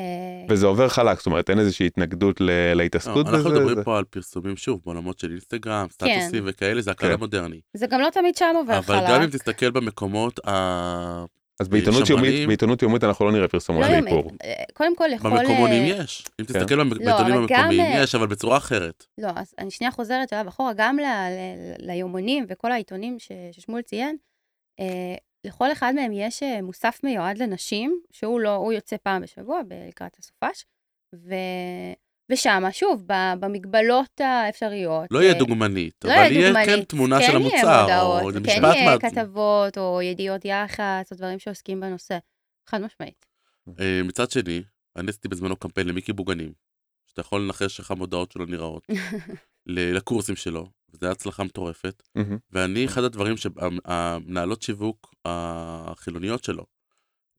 וזה 0.49 0.65
עובר 0.65 0.89
חלק, 0.89 1.17
זאת 1.17 1.25
אומרת, 1.25 1.49
אין 1.49 1.59
איזושהי 1.59 1.85
התנגדות 1.87 2.41
לא, 2.41 2.73
להתעסקות 2.73 3.27
בזה. 3.27 3.37
אנחנו 3.37 3.49
מדברים 3.51 3.83
פה 3.83 3.97
על 3.97 4.03
פרסומים, 4.03 4.57
שוב, 4.57 4.81
בעולמות 4.85 5.19
של 5.19 5.31
אינסטגרם, 5.31 5.87
סטטוסים 5.91 6.43
וכאלה, 6.45 6.81
זה 6.81 6.91
הקהל 6.91 7.09
כן. 7.09 7.13
המודרני. 7.15 7.59
זה 7.73 7.87
גם 7.87 8.01
לא 8.01 8.09
תמיד 8.09 8.35
שם 8.35 8.53
עובר 8.55 8.77
אבל 8.77 8.95
חלק. 8.99 9.09
גם 9.09 9.21
אם 9.21 9.29
תסתכל 9.29 9.71
במקומות 9.71 10.47
ה... 10.47 11.25
אז 11.59 11.67
בעיתונות 11.67 12.09
יומית, 12.09 12.47
בעיתונות 12.47 12.81
יומית 12.81 13.03
אנחנו 13.03 13.25
לא 13.25 13.31
נראה 13.31 13.47
פרסומות 13.47 13.85
לא 13.85 13.91
לאיפור. 13.91 14.19
יומית. 14.19 14.41
אה, 14.43 14.53
קודם 14.73 14.95
כל 14.95 15.09
יכול... 15.13 15.31
במקומונים 15.31 15.83
אה, 15.83 16.03
יש. 16.03 16.25
אם 16.41 16.45
תסתכל 16.45 16.75
במ- 16.75 16.89
בעיתונים 16.89 17.33
אבל 17.33 17.41
המקומיים, 17.41 17.81
יש, 18.03 18.15
אבל 18.15 18.27
בצורה 18.27 18.57
אחרת. 18.57 19.05
לא, 19.17 19.27
אז 19.35 19.53
אני 19.59 19.71
שנייה 19.71 19.91
חוזרת 19.91 20.29
שלב 20.29 20.47
אחורה, 20.47 20.71
גם 20.75 20.97
ל- 20.99 21.01
ל- 21.03 21.91
ליומנים 21.91 22.45
וכל 22.49 22.71
העיתונים 22.71 23.17
ששמואל 23.19 23.81
ציין, 23.81 24.17
לכל 25.43 25.71
אחד 25.71 25.93
מהם 25.95 26.11
יש 26.13 26.43
אה, 26.43 26.61
מוסף 26.61 26.99
מיועד 27.03 27.37
לנשים, 27.37 28.01
שהוא 28.11 28.39
לא, 28.39 28.55
הוא 28.55 28.73
יוצא 28.73 28.95
פעם 29.03 29.21
בשבוע 29.21 29.61
לקראת 29.87 30.17
הסופש, 30.19 30.65
ו... 31.15 31.33
ושם, 32.31 32.63
שוב, 32.71 33.03
במגבלות 33.39 34.21
האפשריות. 34.21 35.07
לא 35.11 35.19
יהיה 35.19 35.33
אה, 35.33 35.39
דוגמנית, 35.39 36.05
לא 36.05 36.09
אבל 36.09 36.19
יהיה 36.19 36.31
יהיה 36.31 36.47
דוגמנית, 36.47 36.69
כן 36.69 36.83
תמונה 36.83 37.19
כן 37.19 37.25
של 37.25 37.31
יהיה 37.31 37.39
המוצר, 37.39 37.81
מודעות, 37.81 38.21
או 38.21 38.29
איזה 38.29 38.39
כן 38.39 38.51
משפט 38.51 38.75
יהיה 38.75 38.95
מה... 38.95 38.99
כתבות, 38.99 39.77
או 39.77 40.01
ידיעות 40.01 40.45
יח"צ, 40.45 41.11
או 41.11 41.17
דברים 41.17 41.39
שעוסקים 41.39 41.79
בנושא. 41.79 42.17
חד 42.69 42.81
משמעית. 42.81 43.25
אה, 43.79 44.01
מצד 44.03 44.31
שני, 44.31 44.63
אני 44.95 45.09
עשיתי 45.09 45.27
בזמנו 45.27 45.55
קמפיין 45.55 45.87
למיקי 45.87 46.13
בוגנים, 46.13 46.53
שאתה 47.05 47.21
יכול 47.21 47.41
לנחש 47.41 47.79
איך 47.79 47.91
המודעות 47.91 48.31
שלו 48.31 48.45
נראות, 48.45 48.87
לקורסים 49.65 50.35
שלו, 50.35 50.69
וזו 50.93 51.05
הייתה 51.05 51.11
הצלחה 51.11 51.43
מטורפת. 51.43 52.03
מהמם. 52.15 52.37
ואני, 52.51 52.85
אחד 52.85 53.03
הדברים 53.03 53.35
שהמנהלות 53.37 54.61
שיווק 54.61 55.15
החילוניות 55.25 56.43
שלו, 56.43 56.65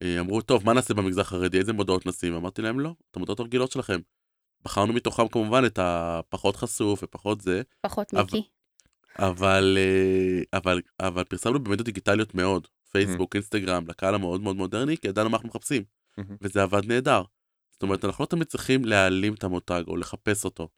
אה, 0.02 0.20
אמרו, 0.20 0.40
טוב, 0.40 0.66
מה 0.66 0.72
נעשה 0.72 0.94
במגזר 0.94 1.20
החרדי, 1.20 1.58
איזה 1.58 1.72
מודעות 1.72 2.06
נשים? 2.06 2.34
אמרתי 2.34 2.62
להם, 2.62 2.80
לא, 2.80 2.94
את 3.10 3.16
המודעות 3.16 3.40
הרגילות 3.40 3.72
שלכם. 3.72 4.00
בחרנו 4.64 4.92
מתוכם 4.92 5.28
כמובן 5.28 5.64
את 5.66 5.78
הפחות 5.82 6.56
חשוף 6.56 7.00
ופחות 7.02 7.40
זה, 7.40 7.62
פחות 7.80 8.14
אבל- 8.14 8.22
מיקי. 8.22 8.48
אבל, 9.18 9.78
אה, 9.80 10.58
אבל, 10.58 10.80
אבל 11.00 11.24
פרסמנו 11.24 11.58
במדיות 11.64 11.86
דיגיטליות 11.86 12.34
מאוד, 12.34 12.66
פייסבוק, 12.92 13.34
אינסטגרם, 13.36 13.84
לקהל 13.88 14.14
המאוד 14.14 14.40
מאוד 14.40 14.56
מודרני, 14.56 14.96
כי 14.98 15.08
ידענו 15.08 15.30
מה 15.30 15.36
אנחנו 15.36 15.48
מחפשים, 15.48 15.82
מהמם. 16.18 16.36
וזה 16.40 16.62
עבד 16.62 16.84
נהדר. 16.86 17.22
זאת 17.72 17.82
אומרת, 17.82 18.04
אנחנו 18.04 18.22
לא 18.22 18.26
תמיד 18.26 18.46
צריכים 18.46 18.84
להעלים 18.84 19.34
את 19.34 19.44
המותג 19.44 19.82
או 19.88 19.96
לחפש 19.96 20.44
אותו. 20.44 20.68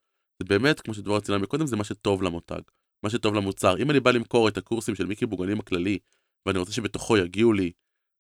זה 0.43 0.47
באמת, 0.49 0.81
כמו 0.81 0.95
שדבור 0.95 1.21
ציינה 1.21 1.43
מקודם, 1.43 1.67
זה 1.67 1.77
מה 1.77 1.85
שטוב 1.85 2.23
למותג, 2.23 2.61
מה 3.03 3.11
שטוב 3.11 3.35
למוצר. 3.35 3.79
אם 3.79 3.91
אני 3.91 4.01
בא 4.01 4.11
למכור 4.11 4.49
את 4.49 4.57
הקורסים 4.57 4.95
של 4.95 5.07
מיקי 5.07 5.27
בוגנים 5.27 5.61
הכללי, 5.61 5.99
ואני 6.47 6.59
רוצה 6.59 6.73
שבתוכו 6.73 7.17
יגיעו 7.17 7.53
לי 7.53 7.73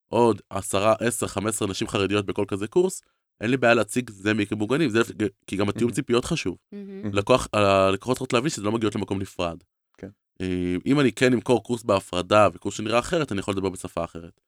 עוד 0.08 0.40
עשרה, 0.50 0.94
עשר, 1.00 1.26
חמש 1.26 1.48
עשרה 1.48 1.68
נשים 1.68 1.88
חרדיות 1.88 2.26
בכל 2.26 2.44
כזה 2.48 2.66
קורס, 2.66 3.02
אין 3.40 3.50
לי 3.50 3.56
בעיה 3.56 3.74
להציג 3.74 4.10
זה 4.10 4.34
מיקי 4.34 4.54
בוגנים, 4.54 4.90
זה, 4.90 5.00
כי 5.46 5.56
גם 5.56 5.68
התיאום 5.68 5.84
מהמם. 5.88 5.94
ציפיות 5.94 6.24
חשוב. 6.24 6.56
מהמם. 6.72 7.14
לקוח, 7.14 7.48
הלקוחות 7.52 8.16
צריכות 8.16 8.32
להבין 8.32 8.50
שזה 8.50 8.62
לא 8.62 8.72
מגיעות 8.72 8.94
למקום 8.94 9.20
נפרד. 9.20 9.58
כן. 9.98 10.08
אה, 10.40 10.76
אם 10.86 11.00
אני 11.00 11.12
כן 11.12 11.32
אמכור 11.32 11.62
קורס 11.62 11.82
בהפרדה 11.82 12.48
וקורס 12.54 12.74
שנראה 12.74 12.98
אחרת, 12.98 13.32
אני 13.32 13.40
יכול 13.40 13.54
לדבר 13.54 13.68
בשפה 13.68 14.04
אחרת. 14.04 14.40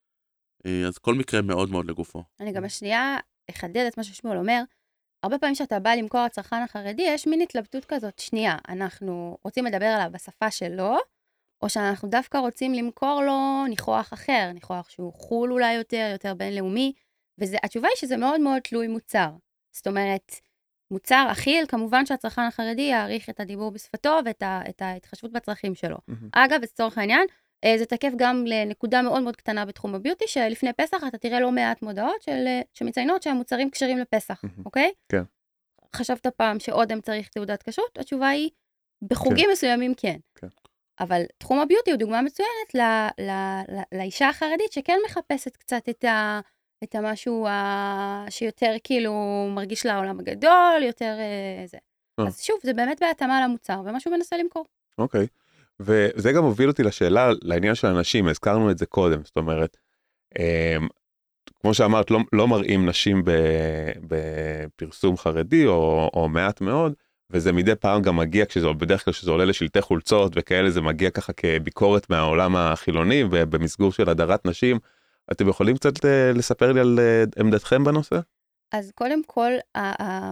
אה, 0.66 0.86
אז 0.86 0.98
כל 0.98 1.14
מקרה 1.14 1.42
מאוד 1.42 1.70
מאוד 1.70 1.86
לגופו. 1.86 2.24
אני 2.40 2.52
גם 2.52 2.64
השנייה 2.64 3.16
אחדד 3.50 3.84
את 3.88 3.98
מה 3.98 4.04
ששמואל 4.04 4.36
אומר. 4.36 4.62
הרבה 5.24 5.38
פעמים 5.38 5.54
כשאתה 5.54 5.78
בא 5.78 5.94
למכור 5.94 6.24
לצרכן 6.24 6.62
החרדי, 6.62 7.02
יש 7.02 7.26
מין 7.26 7.40
התלבטות 7.40 7.84
כזאת, 7.84 8.18
שנייה, 8.18 8.56
אנחנו 8.68 9.38
רוצים 9.44 9.64
לדבר 9.64 9.86
עליו 9.86 10.08
בשפה 10.12 10.50
שלו, 10.50 10.96
או 11.62 11.68
שאנחנו 11.68 12.08
דווקא 12.08 12.38
רוצים 12.38 12.74
למכור 12.74 13.22
לו 13.22 13.66
ניחוח 13.68 14.12
אחר, 14.12 14.50
ניחוח 14.54 14.90
שהוא 14.90 15.12
חו"ל 15.12 15.52
אולי 15.52 15.74
יותר, 15.74 16.08
יותר 16.12 16.34
בינלאומי, 16.34 16.92
והתשובה 17.38 17.88
היא 17.88 17.96
שזה 17.96 18.16
מאוד 18.16 18.40
מאוד 18.40 18.58
תלוי 18.62 18.88
מוצר. 18.88 19.30
זאת 19.72 19.86
אומרת, 19.86 20.34
מוצר 20.90 21.28
אכיל, 21.32 21.66
כמובן 21.66 22.06
שהצרכן 22.06 22.42
החרדי 22.42 22.82
יעריך 22.82 23.30
את 23.30 23.40
הדיבור 23.40 23.70
בשפתו 23.70 24.18
ואת 24.24 24.42
ה, 24.42 24.60
ההתחשבות 24.80 25.32
בצרכים 25.32 25.74
שלו. 25.74 25.96
מהמם. 26.08 26.28
אגב, 26.32 26.60
לצורך 26.62 26.98
העניין, 26.98 27.26
זה 27.76 27.86
תקף 27.86 28.10
גם 28.16 28.44
לנקודה 28.46 29.02
מאוד 29.02 29.22
מאוד 29.22 29.36
קטנה 29.36 29.64
בתחום 29.64 29.94
הביוטי, 29.94 30.24
שלפני 30.28 30.72
פסח 30.72 31.02
אתה 31.08 31.18
תראה 31.18 31.40
לא 31.40 31.52
מעט 31.52 31.82
מודעות 31.82 32.22
של, 32.22 32.44
אה, 32.46 32.60
שמציינות 32.74 33.22
שהמוצרים 33.22 33.70
כשרים 33.70 33.98
לפסח. 33.98 34.42
אוקיי? 34.66 34.92
כן. 35.08 35.22
חשבת 35.96 36.26
פעם 36.26 36.60
שאודם 36.60 37.00
צריך 37.00 37.28
תעודת 37.28 37.62
כשרות? 37.62 37.98
התשובה 37.98 38.28
היא, 38.28 38.50
בחוגים 39.02 39.48
מסוימים 39.52 39.94
כן. 39.94 40.16
כן. 40.34 40.46
אבל 41.00 41.22
תחום 41.38 41.58
הביוטי 41.58 41.90
הוא 41.90 41.98
דוגמה 41.98 42.22
מצוינת 42.22 42.74
ל, 42.74 42.80
ל, 43.22 43.30
ל, 43.68 43.98
לאישה 43.98 44.28
החרדית 44.28 44.72
שכן 44.72 44.98
מחפשת 45.06 45.56
קצת 45.56 45.88
את, 45.88 46.04
ה, 46.04 46.40
את 46.84 46.94
המשהו 46.94 47.46
ה, 47.46 48.26
שיותר 48.30 48.74
כאילו 48.84 49.12
מרגיש 49.54 49.86
לה 49.86 49.94
העולם 49.94 50.20
הגדול, 50.20 50.82
יותר 50.82 51.16
אה, 51.18 51.66
זה. 51.66 51.78
אה. 52.20 52.26
אז 52.26 52.40
שוב, 52.40 52.56
זה 52.62 52.74
באמת 52.74 53.00
בהתאמה 53.00 53.44
למוצר, 53.44 53.82
ומה 53.84 54.00
שהוא 54.00 54.14
מנסה 54.14 54.36
למכור. 54.36 54.64
אוקיי. 54.98 55.26
וזה 55.80 56.32
גם 56.32 56.44
הוביל 56.44 56.68
אותי 56.68 56.82
לשאלה, 56.82 57.30
לעניין 57.42 57.74
של 57.74 57.86
הנשים, 57.86 58.28
הזכרנו 58.28 58.70
את 58.70 58.78
זה 58.78 58.86
קודם, 58.86 59.20
זאת 59.24 59.36
אומרת, 59.36 59.76
אמ, 60.38 60.88
כמו 61.60 61.74
שאמרת, 61.74 62.10
לא, 62.10 62.18
לא 62.32 62.48
מראים 62.48 62.86
נשים 62.86 63.22
בפרסום 64.08 65.16
חרדי 65.16 65.66
או, 65.66 66.10
או 66.14 66.28
מעט 66.28 66.60
מאוד, 66.60 66.92
וזה 67.30 67.52
מדי 67.52 67.74
פעם 67.74 68.02
גם 68.02 68.16
מגיע, 68.16 68.46
כשזה, 68.46 68.72
בדרך 68.72 69.04
כלל 69.04 69.14
כשזה 69.14 69.30
עולה 69.30 69.44
לשלטי 69.44 69.80
חולצות 69.80 70.32
וכאלה, 70.36 70.70
זה 70.70 70.80
מגיע 70.80 71.10
ככה 71.10 71.32
כביקורת 71.32 72.10
מהעולם 72.10 72.56
החילוני, 72.56 73.24
ובמסגור 73.30 73.92
של 73.92 74.10
הדרת 74.10 74.46
נשים. 74.46 74.78
אתם 75.32 75.48
יכולים 75.48 75.76
קצת 75.76 76.04
אה, 76.04 76.32
לספר 76.32 76.72
לי 76.72 76.80
על 76.80 76.98
אה, 76.98 77.24
עמדתכם 77.38 77.84
בנושא? 77.84 78.18
אז 78.74 78.92
קודם 78.94 79.24
כל, 79.24 79.52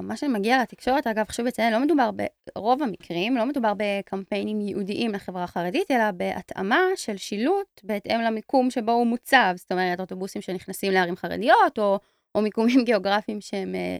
מה 0.02 0.16
שמגיע 0.16 0.62
לתקשורת, 0.62 1.06
אגב, 1.06 1.24
חשוב 1.28 1.46
לציין, 1.46 1.72
לא 1.72 1.80
מדובר 1.80 2.10
ברוב 2.54 2.82
המקרים, 2.82 3.36
לא 3.36 3.46
מדובר 3.46 3.72
בקמפיינים 3.76 4.60
ייעודיים 4.60 5.12
לחברה 5.12 5.44
החרדית, 5.44 5.90
אלא 5.90 6.10
בהתאמה 6.10 6.80
של 6.96 7.16
שילוט 7.16 7.80
בהתאם 7.82 8.20
למיקום 8.20 8.70
שבו 8.70 8.92
הוא 8.92 9.06
מוצב. 9.06 9.52
זאת 9.56 9.72
אומרת, 9.72 10.00
אוטובוסים 10.00 10.42
שנכנסים 10.42 10.92
לערים 10.92 11.16
חרדיות, 11.16 11.78
או, 11.78 11.98
או 12.34 12.42
מיקומים 12.42 12.84
גיאוגרפיים 12.86 13.40
שהם, 13.40 13.74
אה, 13.74 13.96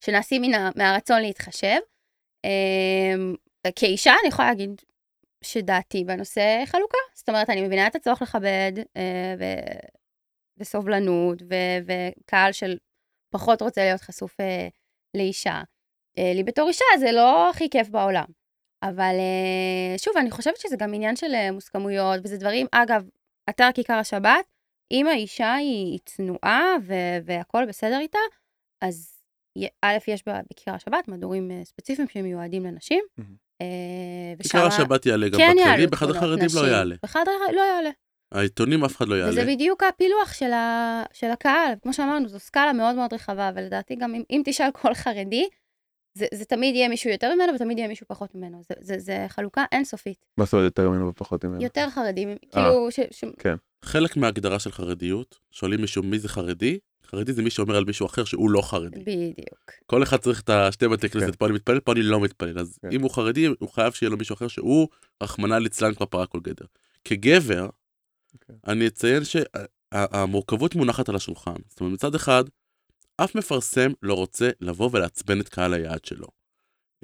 שנעשים 0.00 0.42
מן 0.42 0.70
מהרצון 0.76 1.22
להתחשב. 1.22 1.78
אמ, 2.44 3.34
כאישה, 3.76 4.12
אני 4.20 4.28
יכולה 4.28 4.48
להגיד 4.48 4.80
שדעתי 5.44 6.04
בנושא 6.04 6.62
חלוקה. 6.66 6.98
זאת 7.14 7.28
אומרת, 7.28 7.50
אני 7.50 7.66
מבינה 7.66 7.86
את 7.86 7.96
הצורך 7.96 8.22
לכבד, 8.22 8.72
אה, 8.96 9.34
ו- 9.38 9.86
וסובלנות, 10.58 11.42
ו- 11.42 11.78
וקהל 11.86 12.52
של 12.52 12.76
פחות 13.30 13.62
רוצה 13.62 13.80
להיות 13.84 14.00
חשוף 14.00 14.40
אה, 14.40 14.68
לאישה. 15.16 15.62
אה, 16.18 16.32
לי 16.34 16.42
בתור 16.44 16.68
אישה 16.68 16.84
זה 16.98 17.12
לא 17.12 17.50
הכי 17.50 17.70
כיף 17.70 17.88
בעולם. 17.88 18.26
אבל 18.82 19.14
אה, 19.18 19.98
שוב, 19.98 20.16
אני 20.16 20.30
חושבת 20.30 20.56
שזה 20.56 20.76
גם 20.76 20.94
עניין 20.94 21.16
של 21.16 21.34
אה, 21.34 21.52
מוסכמויות, 21.52 22.20
וזה 22.24 22.36
דברים, 22.36 22.66
אגב, 22.72 23.08
אתר 23.50 23.68
כיכר 23.74 23.94
השבת, 23.94 24.44
אם 24.90 25.06
האישה 25.06 25.54
היא, 25.54 25.92
היא 25.92 25.98
צנועה 26.04 26.74
ו- 26.82 27.18
והכול 27.24 27.66
בסדר 27.66 27.98
איתה, 27.98 28.18
אז 28.80 29.16
א', 29.82 29.96
יש 30.08 30.22
בה 30.26 30.40
בכיכר 30.50 30.74
השבת 30.74 31.08
מדורים 31.08 31.50
אה, 31.50 31.64
ספציפיים 31.64 32.08
שמיועדים 32.08 32.64
לנשים. 32.64 33.04
מהמם. 33.18 33.36
אה, 33.62 34.34
כיכר 34.42 34.58
ושמה 34.58 34.66
השבת 34.66 35.06
יעלה 35.06 35.28
גם 35.28 35.38
כן 35.38 35.54
בכללי, 35.60 35.86
בחדר 35.86 36.20
חרדים 36.20 36.48
לא. 36.54 36.68
יעלה. 36.68 36.94
בחדר 37.02 37.30
לא 37.52 37.60
יעלה. 37.60 37.90
העיתונים 38.32 38.84
אף 38.84 38.96
אחד 38.96 39.08
לא 39.08 39.14
יעלה. 39.14 39.30
וזה 39.30 39.44
בדיוק 39.44 39.82
הפילוח 39.82 40.32
של, 40.32 40.52
ה, 40.52 41.02
של 41.12 41.26
הקהל. 41.26 41.72
כמו 41.82 41.92
שאמרנו, 41.92 42.28
זו 42.28 42.38
סקאלה 42.38 42.72
מאוד 42.72 42.94
מאוד 42.96 43.12
רחבה, 43.12 43.50
ולדעתי 43.56 43.96
גם 43.96 44.14
אם, 44.14 44.22
אם 44.30 44.42
תשאל 44.44 44.70
כל 44.72 44.94
חרדי, 44.94 45.48
זה, 46.14 46.26
זה 46.34 46.44
תמיד 46.44 46.74
יהיה 46.74 46.88
מישהו 46.88 47.10
יותר 47.10 47.34
ממנו 47.34 47.54
ותמיד 47.54 47.78
יהיה 47.78 47.88
מישהו 47.88 48.06
פחות 48.08 48.34
ממנו. 48.34 48.60
זה, 48.68 48.74
זה, 48.80 48.98
זה 48.98 49.26
חלוקה 49.28 49.64
אינסופית. 49.72 50.26
מה 50.38 50.44
זאת 50.44 50.52
אומרת 50.52 50.64
יותר 50.64 50.90
ממנו 50.90 51.08
ופחות 51.08 51.44
ממנו? 51.44 51.62
יותר 51.62 51.90
חרדים, 51.90 52.36
כאילו, 52.52 52.90
ש, 52.90 53.00
ש, 53.10 53.24
חלק 53.82 54.16
מההגדרה 54.16 54.58
של 54.58 54.72
חרדיות, 54.72 55.38
שואלים 55.50 55.80
מישהו 55.80 56.02
מי 56.02 56.18
זה 56.18 56.28
חרדי, 56.28 56.78
חרדי 57.06 57.32
זה 57.32 57.42
מי 57.42 57.50
שאומר 57.50 57.76
על 57.76 57.84
מישהו 57.84 58.06
אחר 58.06 58.24
שהוא 58.24 58.50
לא 58.50 58.62
חרדי. 58.62 59.00
בדיוק. 59.00 59.70
כל 59.86 60.02
אחד 60.02 60.16
צריך 60.16 60.40
את 60.40 60.50
השתי 60.50 60.88
בתי 60.88 61.08
כן. 61.08 61.20
כנסת, 61.20 61.36
פה 61.36 61.46
אני 61.46 61.54
מתפלל, 61.54 61.80
פה 61.80 61.92
אני 61.92 62.02
לא 62.02 62.20
מתפלל. 62.20 62.58
אז 62.58 62.78
כן. 62.82 62.88
אם 62.92 63.02
הוא 63.02 63.10
חרדי, 63.10 63.46
הוא 63.46 63.68
חייב 63.68 63.92
שיהיה 63.92 64.10
לו 64.10 64.16
מישהו 64.16 64.34
אחר 64.34 64.48
שהוא, 64.48 64.88
רחמנא 65.22 65.54
ליצלן 65.54 65.94
כבר 65.94 66.06
פרה 66.06 66.26
כל 66.26 66.40
גדר. 66.42 66.64
כגבר, 67.04 67.68
אני 68.66 68.86
אציין 68.86 69.22
שהמורכבות 69.24 70.74
מונחת 70.74 71.08
על 71.08 71.16
השולחן. 71.16 71.56
זאת 71.68 71.80
אומרת, 71.80 71.94
מצד 71.94 72.14
אחד, 72.14 72.44
אף 73.16 73.34
מפרסם 73.34 73.90
לא 74.02 74.14
רוצה 74.14 74.50
לבוא 74.60 74.90
ולעצבן 74.92 75.40
את 75.40 75.48
קהל 75.48 75.74
היעד 75.74 76.04
שלו. 76.04 76.26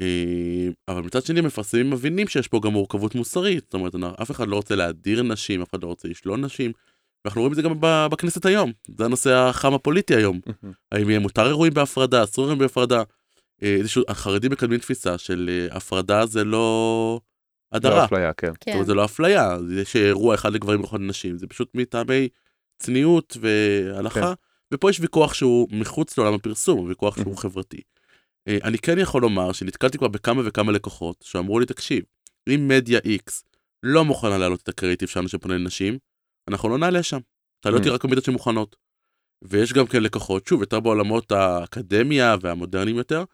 אה, 0.01 0.69
אבל 0.89 1.03
מצד 1.03 1.25
שני, 1.25 1.41
מפרסמים 1.41 1.91
מבינים 1.91 2.29
שיש 2.29 2.49
פה 2.49 2.61
גם 2.63 2.73
מורכבות 2.73 3.15
מוסרית. 3.15 3.65
זאת 3.65 3.75
אומרת, 3.75 3.95
אף 4.23 4.31
אחד 4.31 4.49
לא 4.49 4.57
רוצה 4.57 4.75
להדיר 4.75 5.23
נשים, 5.23 5.63
אף 5.63 5.71
אחד 5.71 5.83
לא 5.83 5.89
רוצה 5.89 6.09
לשלול 6.09 6.41
נשים. 6.41 6.73
ואנחנו 7.25 7.41
רואים 7.41 7.53
את 7.53 7.57
זה 7.57 7.63
גם 7.63 7.75
בכנסת 8.11 8.47
היום. 8.47 8.73
זה 8.99 9.05
הנושא 9.05 9.35
החם 9.35 9.75
הפוליטי 9.75 10.15
היום. 10.15 10.41
האם 10.93 11.11
יהיה 11.11 11.21
מותר 11.21 11.47
אירועים 11.47 11.75
בהפרדה, 11.75 12.25
אסור 12.25 12.45
אירועים 12.45 12.59
בהפרדה. 12.59 13.03
אה, 13.63 13.75
איזשהו, 13.75 14.03
החרדים 14.09 14.53
מקדמים 14.53 14.79
תפיסה 14.79 15.19
של 15.19 15.51
אה, 15.53 15.77
הפרדה 15.77 16.27
זה 16.27 16.45
לא 16.45 17.21
לא 17.73 17.77
הדרה. 17.77 18.05
אפליה, 18.05 18.33
כן. 18.33 18.47
זאת 18.49 18.57
כן. 18.61 18.73
אומרת, 18.73 18.87
זה 18.87 18.95
לא 18.95 19.05
אפליה, 19.05 19.57
יש 19.77 19.97
אירוע 19.97 20.35
אחד 20.35 20.53
לגברים 20.53 20.81
ואחד 20.81 21.01
לנשים, 21.01 21.39
זה 21.39 21.47
פשוט 21.47 21.71
מטעמי 21.75 22.29
צניעות 22.79 23.37
והלכה, 23.41 24.21
כן. 24.21 24.33
ופה 24.75 24.91
יש 24.91 25.01
ויכוח 25.01 25.35
שהוא 25.35 25.69
מחוץ 25.73 26.19
לעולם 26.19 26.35
הפרסום, 26.35 26.79
הוא 26.79 26.89
ויכוח 26.89 27.17
שהוא 27.17 27.37
חברתי. 27.37 27.81
אה, 28.49 28.59
אני 28.65 28.79
כן 28.79 28.99
יכול 28.99 29.23
לומר 29.23 29.53
שנתקלתי 29.53 29.99
כבר 29.99 30.09
בכמה 30.09 30.43
וכמה 30.45 30.73
לקוחות 30.73 31.17
שאמרו 31.23 31.61
לי, 31.61 31.67
תקשיב, 31.67 32.05
אם 32.49 32.69
מדיה 32.69 32.99
X 32.99 33.33
לא 33.83 34.05
מוכנה 34.05 34.39
להעלות 34.39 34.63
את 34.63 34.69
הקריאיטיב 34.69 35.09
שלנו 35.09 35.29
שפונה 35.29 35.55
לנשים, 35.55 35.99
אנחנו 36.49 36.69
לא 36.69 36.79
נעלה 36.79 37.03
שם. 37.03 37.19
תעלה 37.61 37.77
אותי 37.77 37.89
Mm. 37.89 37.93
רק 37.93 38.05
במידות 38.05 38.25
שמוכנות. 38.25 38.77
ויש 39.43 39.73
גם 39.73 39.87
כן 39.87 40.03
לקוחות, 40.03 40.47
שוב, 40.47 40.61
יותר 40.61 40.81
בעולמות 40.81 41.33
האקדמיה 41.33 42.37
והמודרניים 42.41 42.97
יותר, 42.97 43.25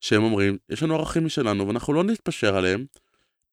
שהם 0.00 0.22
אומרים, 0.22 0.58
יש 0.68 0.82
לנו 0.82 0.94
ערכים 0.94 1.24
משלנו 1.26 1.68
ואנחנו 1.68 1.92
לא 1.92 2.04
נתפשר 2.04 2.56
עליהם. 2.56 2.86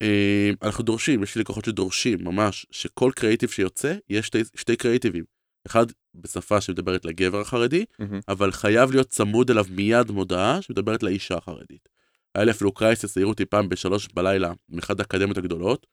אה, 0.02 0.50
אנחנו 0.62 0.84
דורשים, 0.84 1.22
יש 1.22 1.34
לי 1.34 1.40
לקוחות 1.40 1.64
שדורשים 1.64 2.24
ממש 2.24 2.66
שכל 2.70 3.10
קריאיטיב 3.14 3.50
שיוצא, 3.50 3.94
יש 4.08 4.26
שתי, 4.26 4.42
שתי 4.54 4.76
קריאיטיבים. 4.76 5.24
אחד 5.66 5.86
בשפה 6.14 6.60
שמדברת 6.60 7.04
לגבר 7.04 7.40
החרדי, 7.40 7.84
מהמם. 7.98 8.20
אבל 8.28 8.52
חייב 8.52 8.90
להיות 8.90 9.08
צמוד 9.08 9.50
אליו 9.50 9.64
מיד 9.70 10.10
מודעה 10.10 10.62
שמדברת 10.62 11.02
לאישה 11.02 11.36
החרדית. 11.36 11.88
היה 12.34 12.44
לי 12.44 12.50
אפילו 12.50 12.72
קרייסס, 12.72 13.16
העירו 13.16 13.30
אותי 13.30 13.44
פעם 13.44 13.68
בשלוש 13.68 14.08
בלילה 14.14 14.52
מאחד 14.68 15.00
האקדמיות 15.00 15.38
הגדולות, 15.38 15.86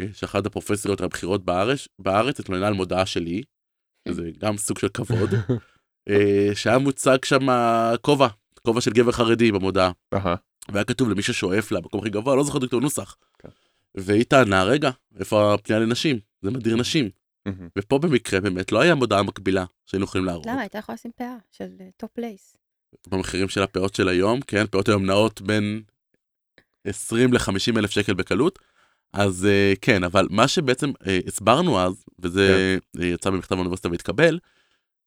אה, 0.00 0.06
שאחת 0.12 0.46
הפרופסוריות 0.46 1.00
הבכירות 1.00 1.44
בארץ, 1.44 1.88
בארץ 1.98 2.40
התלוננה 2.40 2.66
על 2.66 2.74
מודעה 2.74 3.06
שלי, 3.06 3.42
שזה 4.08 4.30
גם 4.38 4.56
סוג 4.56 4.78
של 4.78 4.88
כבוד, 4.88 5.30
אה, 6.08 6.50
שהיה 6.54 6.78
מוצג 6.78 7.24
שם 7.24 7.46
כובע, 8.00 8.28
כובע 8.62 8.80
של 8.80 8.90
גבר 8.90 9.12
חרדי 9.12 9.52
במודעה. 9.52 9.90
אהה. 10.14 10.34
והיה 10.72 10.84
כתוב 10.84 11.08
למי 11.08 11.22
ששואף 11.22 11.72
לה 11.72 11.80
במקום 11.80 12.00
הכי 12.00 12.10
גבוה, 12.10 12.36
לא 12.36 12.44
זוכר 12.44 12.58
את 12.64 12.72
הנוסח. 12.72 13.16
כן. 13.96 14.02
והיא 14.02 14.24
טענה, 14.24 14.64
רגע, 14.64 14.90
איפה 15.18 15.54
הפנייה 15.54 15.80
לנשים? 15.80 16.18
זה 16.42 16.50
מדיר 16.50 16.76
נשים. 16.76 17.10
ופה 17.78 17.98
במקרה 17.98 18.40
באמת 18.40 18.72
לא 18.72 18.80
היה 18.80 18.94
מודעה 18.94 19.22
מקבילה 19.22 19.64
שהיינו 19.86 20.04
יכולים 20.04 20.24
להראות. 20.24 20.46
למה? 20.46 20.60
הייתה 20.60 20.78
יכולה 20.78 20.94
לשים 20.94 21.10
פאה 21.16 21.36
של 21.50 21.68
top 21.96 22.10
lace. 22.12 22.56
במחירים 23.08 23.48
של 23.48 23.62
הפאות 23.62 23.94
של 23.94 24.08
היום, 24.08 24.40
כן, 24.40 24.66
פאות 24.66 24.88
היום 24.88 25.06
נעות 25.06 25.40
בין 25.40 25.82
20 26.86 27.32
ל-50 27.32 27.78
אלף 27.78 27.90
שקל 27.90 28.14
בקלות. 28.14 28.58
אז 29.12 29.44
uh, 29.44 29.78
כן, 29.80 30.04
אבל 30.04 30.28
מה 30.30 30.48
שבעצם 30.48 30.90
uh, 30.90 31.06
הסברנו 31.26 31.80
אז, 31.80 32.04
וזה 32.18 32.76
uh, 32.96 33.02
יצא 33.02 33.30
במכתב 33.30 33.54
האוניברסיטה 33.54 33.88
והתקבל, 33.88 34.38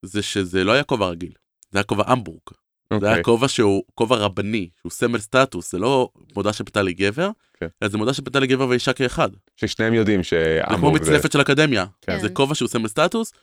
זה 0.02 0.22
שזה 0.22 0.64
לא 0.64 0.72
היה 0.72 0.84
כובע 0.84 1.08
רגיל, 1.08 1.34
זה 1.72 1.80
היה 1.80 1.84
כובע 1.84 2.04
המבורג. 2.08 2.42
זה 2.90 2.96
אוקיי. 2.96 3.10
היה 3.10 3.24
כובע 3.24 3.48
שהוא 3.48 3.84
כובע 3.96 4.16
רבני, 4.16 4.70
שהוא 4.80 4.92
סמל 4.92 5.20
סטטוס, 5.20 5.72
זה 5.72 5.80
לא 5.80 6.10
מודעה 6.36 6.54
שפנתה 6.54 6.82
לגבר, 6.82 7.30
כן. 7.60 7.68
אלא 7.84 7.90
זה 7.90 7.98
מודעה 7.98 8.14
שפנתה 8.14 8.40
לגבר 8.40 8.68
ואישה 8.68 8.94
כאחד. 8.94 9.30
ששניהם 9.56 9.94
יודעים 9.94 10.22
זה 10.30 10.62
כמו 10.76 10.94
זה... 10.94 11.00
מצלפת 11.00 11.32
של 11.32 11.42
אקדמיה, 11.42 11.86
כן. 12.02 12.20
זה 12.20 12.30
כובע 12.30 12.56
שהוא 12.56 12.70
סמל 12.70 12.88
סטטוס, 12.88 13.34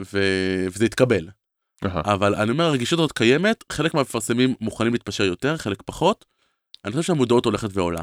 ו... 0.00 0.20
וזה 0.72 0.84
התקבל. 0.84 1.28
אהה. 1.84 2.14
אבל 2.14 2.34
אני 2.34 2.50
אומר, 2.50 2.64
הרגישות 2.64 2.98
הזאת 2.98 3.12
קיימת, 3.12 3.64
חלק 3.72 3.94
מהמפרסמים 3.94 4.54
מוכנים 4.60 4.92
להתפשר 4.92 5.24
יותר, 5.24 5.56
חלק 5.56 5.82
פחות. 5.82 6.24
אני 6.84 6.92
חושב 6.92 7.02
שהמודעות 7.02 7.44
הולכת 7.44 7.68
ועולה. 7.72 8.02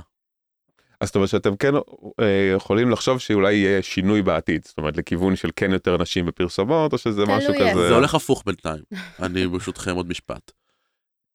אז 1.02 1.08
זאת 1.08 1.16
אומרת 1.16 1.30
שאתם 1.30 1.56
כן 1.56 1.76
אה, 2.20 2.52
יכולים 2.56 2.90
לחשוב 2.90 3.20
שאולי 3.20 3.54
יהיה 3.54 3.82
שינוי 3.82 4.22
בעתיד, 4.22 4.66
זאת 4.66 4.78
אומרת 4.78 4.98
לכיוון 4.98 5.36
של 5.36 5.50
כן 5.56 5.72
יותר 5.72 5.98
נשים 5.98 6.26
בפרסומות, 6.26 6.94
או 6.94 6.98
שזה 6.98 7.26
משהו. 7.26 7.54
כזה... 7.54 7.88
זה 7.88 7.96
הולך 7.96 8.16
הפוך 8.16 8.44
בינתיים. 8.46 8.84
אני 9.24 9.48
ברשותכם 9.48 9.96
עוד 9.96 10.10
משפט. 10.10 10.52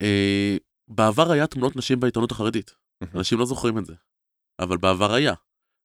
אה, 0.02 0.56
בעבר 0.88 1.32
היה 1.32 1.46
תמונות 1.46 1.76
נשים 1.76 2.00
בעיתונות 2.00 2.30
החרדית. 2.30 2.74
אנשים 3.14 3.38
לא 3.38 3.46
זוכרים 3.46 3.78
את 3.78 3.86
זה. 3.86 3.94
אבל 4.58 4.76
בעבר 4.76 5.14
היה. 5.14 5.34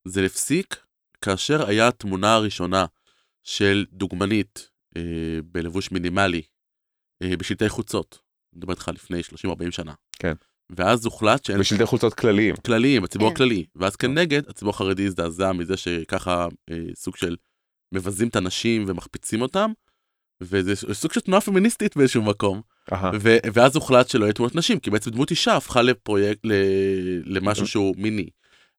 זה 0.04 0.24
הפסיק 0.24 0.76
כאשר 1.22 1.66
היה 1.66 1.88
התמונה 1.88 2.34
הראשונה 2.34 2.86
של 3.42 3.86
דוגמנית 3.92 4.70
אה, 4.96 5.02
בלבוש 5.44 5.92
מינימלי 5.92 6.42
אה, 7.22 7.36
בשלטי 7.36 7.68
חוצות. 7.68 8.18
אני 8.52 8.58
מדבר 8.58 8.72
איתך 8.72 8.90
לפני 8.94 9.20
30-40 9.20 9.70
שנה. 9.70 9.94
כן. 10.12 10.32
ואז 10.70 11.04
הוחלט 11.04 11.44
שאין 11.44 11.58
בשלטי 11.58 11.86
חולצות 11.86 12.14
כלליים. 12.14 12.56
כלליים, 12.56 13.04
הציבור 13.04 13.28
כן. 13.28 13.34
הכללי. 13.34 13.66
ואז 13.76 13.96
כנגד, 13.96 14.48
הציבור 14.48 14.74
החרדי 14.74 15.06
הזדעזע 15.06 15.52
מזה 15.52 15.76
שככה 15.76 16.48
אה, 16.70 16.76
סוג 16.94 17.16
של 17.16 17.36
מבזים 17.94 18.28
את 18.28 18.36
הנשים 18.36 18.84
ומחפיצים 18.88 19.42
אותם. 19.42 19.72
וזה 20.40 20.76
סוג 20.76 21.12
של 21.12 21.20
תנועה 21.20 21.40
פמיניסטית 21.40 21.96
באיזשהו 21.96 22.22
מקום. 22.22 22.62
ו- 23.20 23.36
ואז 23.52 23.76
הוחלט 23.76 24.08
שלא 24.08 24.24
יהיה 24.24 24.32
תמונות 24.32 24.54
נשים, 24.54 24.78
כי 24.78 24.90
בעצם 24.90 25.10
דמות 25.10 25.30
אישה 25.30 25.56
הפכה 25.56 25.82
לפרויקט, 25.82 26.40
ל- 26.44 26.52
למשהו 27.36 27.66
שהוא 27.66 27.94
מיני. 27.98 28.28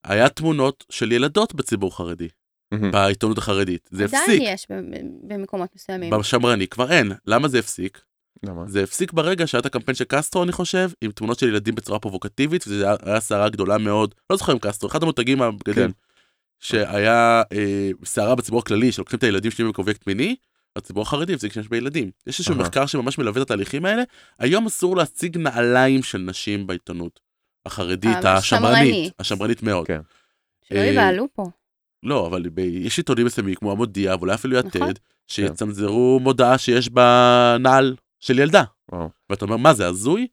היה 0.04 0.30
תמונות 0.30 0.86
של 0.90 1.12
ילדות 1.12 1.56
בציבור 1.56 1.98
חרדי, 1.98 2.28
מהמם. 2.72 2.92
בעיתונות 2.92 3.38
החרדית. 3.38 3.90
זה 3.92 4.04
עדיין 4.04 4.24
הפסיק. 4.24 4.42
יש 4.46 4.66
ב- 4.72 5.34
במקומות 5.34 5.70
מסוימים. 5.76 6.10
בשמרני 6.10 6.68
כבר 6.68 6.92
אין. 6.92 7.12
למה 7.28 7.48
זה 7.48 7.60
הפסיק? 7.60 8.02
למה? 8.44 8.64
זה 8.68 8.84
הפסיק 8.84 9.14
ברגע 9.14 9.48
שהיה 9.48 9.60
את 9.60 9.66
הקמפיין 9.66 9.96
של 9.96 10.04
קסטרו, 10.08 10.44
אני 10.44 10.52
חושב, 10.52 10.90
עם 11.02 11.12
תמונות 11.12 11.40
של 11.40 11.48
ילדים 11.48 11.76
בצורה 11.76 12.00
פרובוקטיבית, 12.00 12.64
וזה 12.68 12.84
היה- 12.88 12.96
היה 13.04 13.20
סערה 13.20 13.50
גדולה 13.50 13.78
מאוד. 13.78 14.16
לא 14.30 14.38
זוכר 14.38 14.54
אם 14.54 14.60
קסטרו, 14.60 14.90
אחד 14.90 15.04
המותגים 15.04 15.42
הבגדים. 15.42 15.74
כן. 15.88 15.92
שהיה 16.60 17.42
אה, 17.52 17.90
סערה 18.06 18.36
בציבור 18.36 18.60
הכללי, 18.60 18.92
שלוקחים 18.92 19.18
את 19.20 19.24
הילדים 19.24 19.52
שלהם 19.52 19.70
בפרויקט 19.70 20.08
מיני, 20.08 20.36
הציבור 20.76 21.02
החרדי 21.02 21.34
הפסיק 21.34 21.56
להשתמש 21.56 21.68
בילדים. 21.68 22.12
יש 22.28 22.40
איזשהו. 22.40 22.56
מחקר 22.56 22.86
שממש 22.86 23.18
מלווה 23.18 23.42
את 23.42 23.46
התהליכים 23.46 23.86
האלה. 23.86 24.04
היום 24.40 24.66
אסור 24.66 24.98
להציג 24.98 25.38
נעליים 25.38 26.04
של 26.04 26.18
נשים 26.18 26.68
בעיתונות 26.68 27.20
החרדית, 27.66 28.18
השמרנית. 28.24 28.38
השמרנית, 28.38 29.14
השמרנית 29.20 29.64
מאוד. 29.64 29.88
כן. 29.88 30.00
שלא 30.64 30.78
אה, 30.80 30.86
יבהלו 30.86 31.28
פה. 31.34 31.50
לא, 32.04 32.28
אבל 32.28 32.50
ב- 32.54 32.60
יש 32.60 32.98
עיתונים 32.98 33.26
מסוימים 33.26 33.56
כמו 33.56 33.72
המודיע, 33.72 34.16
ואולי 34.20 34.34
אפילו 34.34 34.60
נכון. 34.60 34.82
יתד, 34.82 35.00
שיצנזרו 35.28 36.20
מודעה 36.22 36.58
שיש 36.58 36.90
בה 36.90 37.58
נעל 37.60 37.96
של 38.20 38.40
ילדה. 38.40 38.64
וואו. 38.92 39.10
ואתה 39.30 39.46
אומר, 39.46 39.58
מה 39.58 39.74
זה 39.74 39.88
הזוי? 39.88 40.28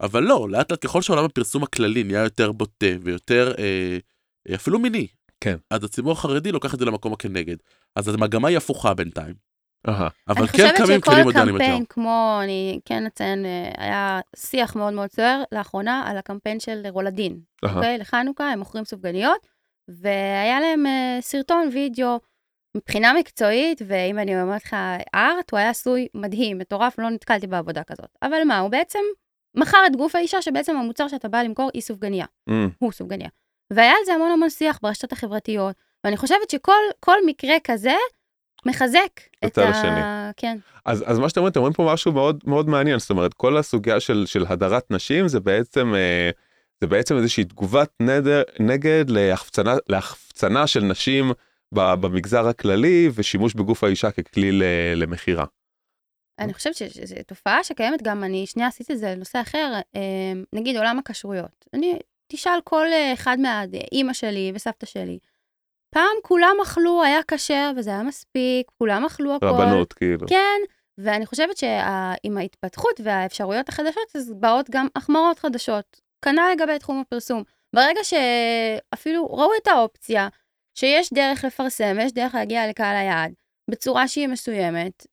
אבל 0.00 0.22
לא, 0.22 0.48
לאט 0.50 0.70
לאט 0.70 0.86
ככל 0.86 1.02
שעולם 1.02 1.24
הפרסום 1.24 1.62
הכללי 1.62 2.04
נהיה 2.04 2.22
יותר 2.22 2.52
בוטה 2.52 2.86
ויותר 3.02 3.54
אה, 3.58 3.98
אה, 4.48 4.54
אפילו 4.54 4.78
מיני, 4.78 5.06
כן. 5.40 5.56
אז 5.70 5.84
הציבור 5.84 6.12
החרדי 6.12 6.52
לוקח 6.52 6.74
את 6.74 6.78
זה 6.78 6.84
למקום 6.84 7.12
הכנגד. 7.12 7.56
אז 7.96 8.08
המגמה 8.08 8.48
היא 8.48 8.56
הפוכה 8.56 8.94
בינתיים. 8.94 9.34
אבל 10.28 10.38
אני 10.38 10.48
כן 10.48 10.52
חושבת 10.52 10.76
קמים 10.76 11.00
שכל 11.00 11.10
כלים 11.10 11.24
מודרניים 11.24 11.54
יותר. 11.54 11.64
קמפיין, 11.64 11.84
כמו, 11.88 12.38
אני 12.42 12.80
כן 12.84 13.06
אציין, 13.06 13.46
אה, 13.46 13.70
היה 13.78 14.20
שיח 14.36 14.76
מאוד 14.76 14.92
מאוד 14.92 15.10
סוער 15.10 15.42
לאחרונה 15.52 16.04
על 16.06 16.18
הקמפיין 16.18 16.60
של 16.60 16.82
רולדין. 16.88 17.40
אוקיי? 17.62 17.98
לחנוכה, 17.98 18.50
הם 18.50 18.58
מוכרים 18.58 18.84
סופגניות, 18.84 19.46
והיה 19.88 20.60
להם 20.60 20.86
אה, 20.86 21.18
סרטון 21.20 21.68
וידאו 21.72 22.20
מבחינה 22.76 23.12
מקצועית, 23.12 23.82
ואם 23.86 24.18
אני 24.18 24.42
אומרת 24.42 24.64
לך 24.64 24.76
ארט, 25.14 25.50
הוא 25.50 25.58
היה 25.58 25.70
עשוי 25.70 26.08
מדהים, 26.14 26.58
מטורף, 26.58 26.98
לא 26.98 27.10
נתקלתי 27.10 27.46
בעבודה 27.46 27.82
כזאת. 27.84 28.08
אבל 28.22 28.44
מה, 28.46 28.58
הוא 28.58 28.70
בעצם 28.70 28.98
מכר 29.56 29.78
את 29.86 29.96
גוף 29.96 30.14
האישה, 30.14 30.42
שבעצם 30.42 30.76
המוצר 30.76 31.08
שאתה 31.08 31.28
בא 31.28 31.42
למכור 31.42 31.70
היא 31.74 31.82
סופגניה. 31.82 32.26
אמ, 32.48 32.68
הוא 32.78 32.92
סופגניה. 32.92 33.28
והיה 33.72 33.90
על 33.90 34.04
זה 34.06 34.14
המון 34.14 34.30
המון 34.30 34.50
שיח 34.50 34.78
ברשתות 34.82 35.12
החברתיות, 35.12 35.76
ואני 36.04 36.16
חושבת 36.16 36.50
שכל 36.50 36.82
כל 37.00 37.16
מקרה 37.26 37.56
כזה 37.64 37.94
מחזק 38.66 39.20
את 39.44 39.58
ה... 39.58 39.68
השני. 39.68 40.00
כן. 40.36 40.58
אז, 40.84 41.04
אז 41.06 41.18
מה 41.18 41.28
שאתם 41.28 41.40
אומרים, 41.40 41.50
אתם 41.50 41.60
אומרים 41.60 41.72
פה 41.72 41.90
משהו 41.92 42.12
מאוד 42.12 42.40
מאוד 42.46 42.68
מעניין, 42.68 42.98
זאת 42.98 43.10
אומרת, 43.10 43.34
כל 43.34 43.56
הסוגיה 43.56 44.00
של, 44.00 44.24
של 44.26 44.44
הדרת 44.48 44.90
נשים 44.90 45.28
זה 45.28 45.40
בעצם, 45.40 45.94
אה, 45.94 46.30
זה 46.80 46.86
בעצם 46.86 47.16
איזושהי 47.16 47.44
תגובת 47.44 47.90
נדר, 48.00 48.42
נגד 48.60 49.04
להחפצנה, 49.08 49.74
להחפצנה 49.88 50.66
של 50.66 50.84
נשים 50.84 51.32
במגזר 51.72 52.48
הכללי 52.48 53.10
ושימוש 53.14 53.54
בגוף 53.54 53.84
האישה 53.84 54.10
ככלי 54.10 54.60
למכירה. 54.96 55.44
אני 56.38 56.54
חושבת 56.54 56.74
שזו 56.74 57.14
תופעה 57.26 57.64
שקיימת 57.64 58.02
גם, 58.02 58.24
אני 58.24 58.46
שנייה 58.46 58.68
עשיתי 58.68 58.92
את 58.92 58.98
זה 58.98 59.06
לנושא 59.06 59.40
אחר, 59.40 59.72
אה, 59.96 60.00
נגיד 60.52 60.76
עולם 60.76 60.98
הכשרויות. 60.98 61.64
אני, 61.74 61.98
תשאל 62.28 62.58
כל 62.64 62.86
אה, 62.92 63.12
אחד 63.12 63.36
מה... 63.40 63.64
אימא 63.92 64.12
שלי 64.12 64.52
וסבתא 64.54 64.86
שלי. 64.86 65.18
פעם 65.96 66.16
כולם 66.22 66.56
אכלו, 66.62 67.02
היה 67.04 67.20
כשר 67.28 67.70
וזה 67.76 67.90
היה 67.90 68.02
מספיק, 68.02 68.70
כולם 68.78 69.04
אכלו 69.04 69.34
הכל. 69.34 69.46
רבנות, 69.46 69.92
כאילו. 69.92 70.26
כן, 70.26 70.60
ואני 70.98 71.26
חושבת 71.26 71.56
שעם 71.56 72.36
ההתפתחות 72.36 73.00
והאפשרויות 73.04 73.68
החדשות, 73.68 74.16
אז 74.16 74.32
באות 74.40 74.70
גם 74.70 74.86
החמרות 74.96 75.38
חדשות. 75.38 76.00
כנ"ל 76.24 76.52
לגבי 76.52 76.78
תחום 76.78 77.00
הפרסום. 77.00 77.42
ברגע 77.76 78.00
שאפילו 78.04 79.26
ראו 79.26 79.50
את 79.62 79.66
האופציה, 79.66 80.28
שיש 80.78 81.12
דרך 81.12 81.44
לפרסם, 81.44 81.96
יש 82.00 82.12
דרך 82.12 82.34
להגיע 82.34 82.68
לקהל 82.68 82.96
היעד, 82.96 83.32
בצורה 83.70 84.08
שהיא 84.08 84.28
מסוימת, 84.28 85.06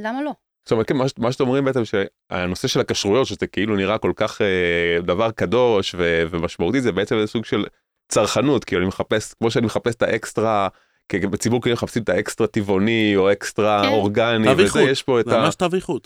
למה 0.00 0.22
לא? 0.22 0.32
זאת 0.64 0.72
אומרת, 0.72 0.88
כן, 0.88 0.96
מה, 0.96 1.04
מה 1.18 1.32
שאתם 1.32 1.44
אומרים 1.44 1.64
בעצם 1.64 1.82
שהנושא 1.84 2.68
של 2.68 2.80
הכשרויות 2.80 3.26
שזה 3.26 3.46
כאילו 3.46 3.76
נראה 3.76 3.98
כל 3.98 4.12
כך 4.16 4.40
אה, 4.42 5.00
דבר 5.02 5.30
קדוש 5.30 5.94
ו, 5.94 6.22
ומשמעותי 6.30 6.80
זה 6.80 6.92
בעצם 6.92 7.14
איזה 7.14 7.26
סוג 7.26 7.44
של 7.44 7.64
צרכנות 8.08 8.64
כאילו 8.64 8.80
אני 8.80 8.88
מחפש 8.88 9.34
כמו 9.34 9.50
שאני 9.50 9.66
מחפש 9.66 9.94
את 9.94 10.02
האקסטרה 10.02 10.68
כי 11.08 11.18
בציבור 11.18 11.62
כאילו 11.62 11.74
מחפשים 11.74 12.02
את 12.02 12.08
האקסטרה 12.08 12.46
טבעוני 12.46 13.16
או 13.16 13.32
אקסטרה 13.32 13.82
כן. 13.82 13.88
אורגני 13.88 14.52
וזה 14.52 14.62
איכות. 14.62 14.82
יש 14.88 15.02
פה 15.02 15.20
את. 15.20 15.26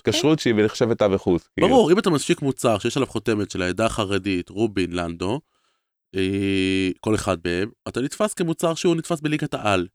הכשרות 0.01 0.39
שהיא 0.39 0.55
נחשבת 0.55 0.99
תו 0.99 1.13
איכות. 1.13 1.49
כאילו. 1.57 1.69
ברור, 1.69 1.93
אם 1.93 1.99
אתה 1.99 2.11
משיק 2.11 2.43
מוצר 2.43 2.79
שיש 2.79 2.97
עליו 2.97 3.07
חותמת 3.07 3.51
של 3.51 3.63
העדה 3.63 3.87
החרדית, 3.87 4.49
רובין, 4.49 4.93
לנדו, 4.93 5.41
אה, 6.15 6.91
כל 7.01 7.15
אחד 7.15 7.37
מהם, 7.45 7.71
אתה 7.89 8.01
נתפס 8.01 8.35
כמוצר 8.35 8.75
שהוא 8.75 8.97
נתפס 8.97 9.21
בליגת 9.21 9.55
העל. 9.55 9.87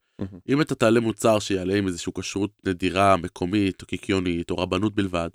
אם 0.50 0.62
אתה 0.62 0.76
תעלה 0.76 1.00
מוצר 1.00 1.40
שיעלה 1.40 1.76
עם 1.76 1.88
איזושהי 1.88 2.14
כשרות 2.20 2.52
נדירה, 2.66 3.18
מקומית, 3.18 3.82
או 3.82 3.88
קיקיונית, 3.88 4.52
או 4.52 4.58
רבנות 4.58 4.96
בלבד, 4.96 5.30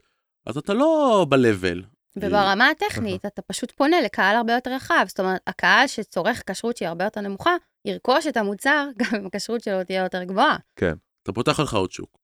אז 0.47 0.57
אתה 0.57 0.75
לא 0.75 1.27
ב-level. 1.29 1.98
וברמה 2.17 2.69
הטכנית, 2.71 3.27
אתה 3.27 3.43
פשוט 3.43 3.71
פונה 3.71 4.01
לקהל 4.01 4.37
הרבה 4.37 4.53
יותר 4.53 4.75
רחב. 4.75 5.05
זאת 5.09 5.21
אומרת, 5.21 5.41
הקהל 5.47 5.87
שצורך 5.87 6.43
כשרות 6.51 6.77
שהיא 6.77 6.89
הרבה 6.89 7.05
יותר 7.05 7.21
נמוכה, 7.21 7.57
ירכוש 7.85 8.27
את 8.27 8.37
המוצר, 8.37 8.89
גם 8.99 9.21
אם 9.21 9.27
הכשרות 9.27 9.63
שלו 9.63 9.85
תהיה 9.85 10.03
יותר 10.03 10.25
גבוהה. 10.25 10.57
אתה 11.23 11.33
פותח 11.33 11.61
לך 11.61 11.75
עוד 11.75 11.93
שוק. 11.93 12.19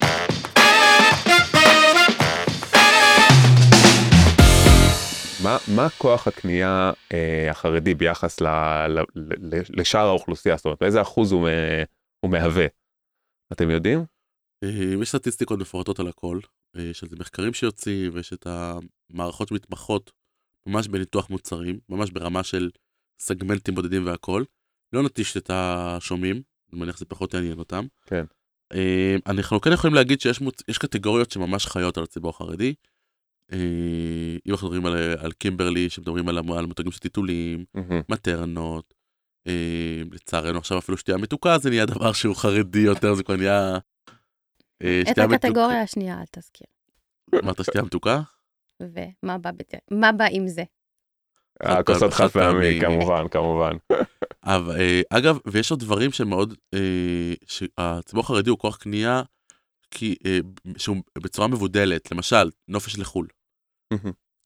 מה, 5.43 5.57
מה 5.76 5.89
כוח 5.99 6.28
הקנייה 6.28 6.93
אה, 7.12 7.51
החרדי 7.51 7.95
ביחס 7.95 8.41
ל, 8.41 8.47
ל, 8.87 9.01
ל, 9.14 9.61
לשאר 9.68 10.07
האוכלוסייה 10.07 10.57
זאת 10.57 10.64
אומרת 10.64 10.82
איזה 10.82 11.03
אחוז 11.03 11.32
הוא, 11.32 11.49
אה, 11.49 11.82
הוא 12.20 12.30
מהווה. 12.30 12.66
אתם 13.53 13.70
יודעים? 13.70 14.05
אה, 14.64 15.03
יש 15.03 15.09
סטטיסטיקות 15.09 15.61
מפורטות 15.61 16.01
על 16.01 16.09
הכל, 16.09 16.39
אה, 16.77 16.83
יש 16.83 17.03
על 17.03 17.09
זה 17.09 17.16
מחקרים 17.16 17.55
שיוצאים, 17.55 18.11
ויש 18.14 18.33
את 18.33 18.47
המערכות 18.47 19.49
שמתמחות 19.49 20.12
ממש 20.66 20.89
בניתוח 20.89 21.31
מוצרים, 21.31 21.79
ממש 21.89 22.11
ברמה 22.11 22.43
של 22.43 22.70
סגמנטים 23.18 23.75
בודדים 23.75 24.07
והכל. 24.07 24.45
לא 24.93 25.03
נטיש 25.03 25.37
את 25.37 25.51
השומעים, 25.53 26.43
אני 26.72 26.81
מניח 26.81 26.97
שזה 26.97 27.05
פחות 27.05 27.35
יעניין 27.35 27.59
אותם. 27.59 27.87
כן. 28.07 28.25
אה, 28.72 29.16
אנחנו 29.27 29.61
כן 29.61 29.72
יכולים 29.72 29.95
להגיד 29.95 30.20
שיש 30.20 30.41
מוצ... 30.41 30.62
יש 30.68 30.79
קטגוריות 30.79 31.31
שממש 31.31 31.66
חיות 31.66 31.99
על 31.99 32.05
הציבור 32.05 32.31
החרדי. 32.31 32.75
אה, 33.53 33.59
אם 34.47 34.53
אנחנו 34.53 34.68
מדברים 34.68 34.87
על, 34.87 34.97
על 35.18 35.33
קימברלי, 35.33 35.91
שמדברים 35.91 36.29
על, 36.29 36.39
על 36.39 36.66
מותגים 36.66 36.93
של 36.93 36.99
טיטולים, 36.99 37.64
מהמם. 37.75 38.01
מטרנות. 38.09 38.95
אה, 39.47 40.03
לצערנו 40.12 40.59
עכשיו 40.59 40.79
אפילו 40.79 40.99
שתייה 40.99 41.18
מתוקה 41.18 41.59
זה 41.59 41.70
נהיה 41.70 41.87
דבר 41.87 42.12
שהוא 42.12 42.37
חרדי 42.37 42.79
יותר, 42.79 43.14
זה 43.14 43.22
כבר 43.22 43.37
נהיה... 43.37 43.79
אה, 44.85 45.03
את 45.11 45.18
הקטגוריה 45.18 45.82
השנייה, 45.82 46.20
אל 46.20 46.24
תזכיר. 46.30 46.66
אמרת 47.35 47.64
שתייה 47.64 47.85
מתוקה? 47.85 48.20
ומה 48.82 49.39
בא, 49.39 49.51
בת... 49.51 49.74
מה 49.91 50.12
בא 50.12 50.24
עם 50.30 50.49
זה? 50.49 50.62
הכוסות 51.61 52.12
חד 52.12 52.28
פעמי. 52.28 52.80
כמובן 52.80 53.28
כמובן. 53.28 53.72
אבל, 54.45 54.80
אה, 54.80 55.01
אגב, 55.11 55.39
ויש 55.47 55.70
עוד 55.70 55.80
דברים 55.80 56.12
שמאוד, 56.12 56.55
אה, 56.74 57.35
שהציבור 57.47 58.24
החרדי 58.24 58.51
הוא 58.51 58.59
כוח 58.59 58.76
קנייה, 58.76 59.22
כי, 59.91 60.14
שהוא 60.76 60.97
בצורה 61.18 61.49
מבודלת, 61.49 62.12
למשל, 62.12 62.51
נופש 62.68 62.99
לחו"ל. 62.99 63.26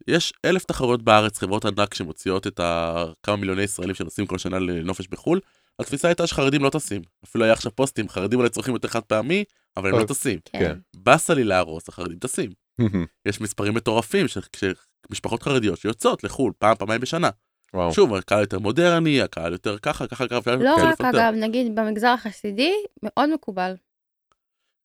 יש 0.09 0.33
אלף 0.45 0.65
תחרויות 0.65 1.03
בארץ, 1.03 1.39
חברות 1.39 1.65
ענק 1.65 1.95
שמוציאות 1.95 2.47
את 2.47 2.61
ה... 2.61 3.05
כמה 3.23 3.37
מיליוני 3.37 3.63
ישראלים 3.63 3.95
שנוסעים 3.95 4.27
כל 4.27 4.39
שנה 4.39 4.59
לנופש 4.59 5.09
בחו"ל. 5.09 5.41
התפיסה 5.79 6.09
הייתה 6.09 6.27
שחרדים 6.27 6.63
לא 6.63 6.71
טסים. 6.71 7.03
אפילו 7.25 7.45
היה 7.45 7.53
עכשיו 7.53 7.77
פוסטים, 7.77 8.09
חרדים 8.09 8.39
אולי 8.39 8.51
צורכים 8.51 8.75
יותר 8.75 8.89
חד 8.89 9.01
פעמי, 9.01 9.45
אבל 9.77 9.89
הם 9.89 9.99
לא. 9.99 10.05
טסים. 10.05 10.39
כן. 10.45 10.59
כן. 10.59 10.79
באסה 10.97 11.35
לי 11.35 11.45
להרוס, 11.45 11.89
החרדים 11.89 12.19
טסים. 12.19 12.51
יש 13.29 13.41
מספרים 13.41 13.75
מטורפים 13.75 14.29
של 14.29 14.41
של 14.57 14.73
משפחות 15.11 15.43
חרדיות 15.43 15.79
שיוצאות 15.79 16.25
לחו"ל 16.25 16.53
פעם, 16.59 16.77
פעמיים 16.77 17.01
בשנה. 17.01 17.31
וואו. 17.75 17.93
שוב, 17.93 18.15
הקהל 18.15 18.41
יותר 18.41 18.59
מודרני, 18.59 19.23
הקהל 19.23 19.53
יותר 19.53 19.79
ככה, 19.79 20.07
ככה, 20.07 20.29
ככה. 20.29 20.57
לא 20.57 20.77
רק. 20.77 21.01
אגב, 21.01 21.33
נגיד 21.37 21.75
במגזר 21.75 22.09
החסידי, 22.09 22.73
מאוד 23.03 23.31
מקובל. 23.35 23.75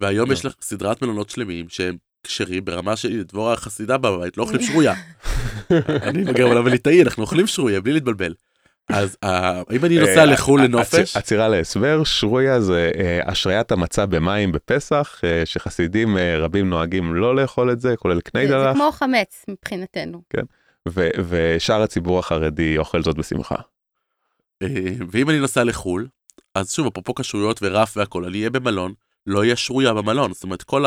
והיום 0.02 0.30
לא. 0.30 0.34
יש 0.34 0.46
לך 0.46 0.56
סדרת 0.62 1.02
מלונות 1.02 1.30
שלמים 1.30 1.70
שהם 1.70 1.98
כשרים 2.24 2.66
ברמה 2.66 2.96
של 2.96 3.24
דבורה 3.24 3.54
החסידה 3.54 3.98
בבית, 3.98 4.38
לא 4.38 4.44
אוכלים 4.44 4.62
שרויה. 4.62 4.94
אני 6.08 6.24
מגיע 6.24 6.46
עולם 6.46 6.66
וליטאי, 6.66 7.02
אנחנו 7.02 7.24
אוכלים 7.24 7.48
שרויה 7.48 7.82
בלי 7.82 7.94
להתבלבל. 7.94 8.34
אז 8.90 9.18
אה, 9.24 9.62
אם 9.72 9.86
אני 9.86 9.98
נוסע 10.00 10.20
אה, 10.20 10.26
לחו"ל 10.26 10.60
הצ- 10.60 10.64
לנופש, 10.64 11.18
עצירה 11.18 11.48
להסבר 11.48 12.04
שרויה 12.04 12.62
זה 12.62 12.92
אה, 12.96 13.20
השריית 13.26 13.72
המצה 13.72 14.06
במים 14.06 14.52
בפסח 14.52 15.22
אה, 15.24 15.42
שחסידים 15.46 16.18
אה, 16.18 16.38
רבים 16.40 16.70
נוהגים 16.70 17.16
לא 17.16 17.36
לאכול 17.36 17.72
את 17.72 17.80
זה 17.80 17.96
כולל 17.98 18.16
זה, 18.16 18.22
קני 18.22 18.48
זה 18.48 18.56
כמו 18.74 18.90
חמץ 18.92 19.46
מבחינתנו. 19.48 20.22
ו- 20.90 21.10
ושאר 21.30 21.82
הציבור 21.82 22.20
החרדי 22.20 22.78
אוכל 22.78 23.04
זאת 23.04 23.16
בשמחה. 23.18 23.56
אה, 24.64 24.68
ואם 25.12 25.30
אני 25.30 25.40
נוסע 25.40 25.64
לחו"ל, 25.64 26.08
אז 26.56 26.72
שוב, 26.72 26.88
אפרופו 26.88 27.16
כשרויות 27.16 27.60
ורף 27.64 27.98
והכל, 27.98 28.26
אני 28.26 28.38
אהיה 28.38 28.50
במלון, 28.50 28.94
לא 29.28 29.46
יהיה 29.46 29.56
שרויה 29.56 29.94
במלון. 29.94 30.34
זאת 30.34 30.44
אומרת, 30.44 30.64
כל 30.64 30.86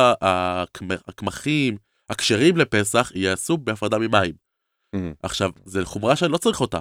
הקמחים, 1.08 1.76
הכשרים 2.10 2.56
לפסח, 2.56 3.12
יעשו 3.14 3.56
בהפרדה 3.56 3.98
ממים. 3.98 4.32
מהמם. 4.92 5.12
עכשיו, 5.22 5.50
זו 5.64 5.80
חומרה 5.84 6.16
שאני 6.16 6.32
לא 6.32 6.36
צריך 6.36 6.60
אותה, 6.60 6.78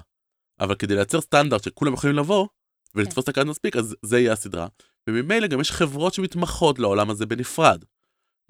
אבל 0.59 0.75
כדי 0.75 0.95
לייצר 0.95 1.21
סטנדרט 1.21 1.63
שכולם 1.63 1.93
יכולים 1.93 2.15
לבוא 2.15 2.47
ולתפוס 2.95 3.23
את 3.23 3.29
הקהל 3.29 3.47
מספיק, 3.47 3.75
אז 3.75 3.95
זה 4.01 4.19
יהיה 4.19 4.33
הסדרה. 4.33 4.67
וממילא 5.09 5.47
גם 5.47 5.61
יש 5.61 5.71
חברות 5.71 6.13
שמתמחות 6.13 6.79
לעולם 6.79 7.09
הזה 7.09 7.25
בנפרד. 7.25 7.83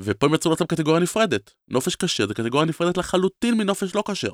ופה 0.01 0.25
הם 0.25 0.33
יצרו 0.33 0.51
לעצמם 0.51 0.67
קטגוריה 0.67 1.01
נפרדת. 1.01 1.53
נופש 1.67 1.95
כשר 1.95 2.27
זה 2.27 2.33
קטגוריה 2.33 2.65
נפרדת 2.65 2.97
לחלוטין 2.97 3.57
מנופש 3.57 3.95
לא 3.95 4.03
כשר. 4.11 4.31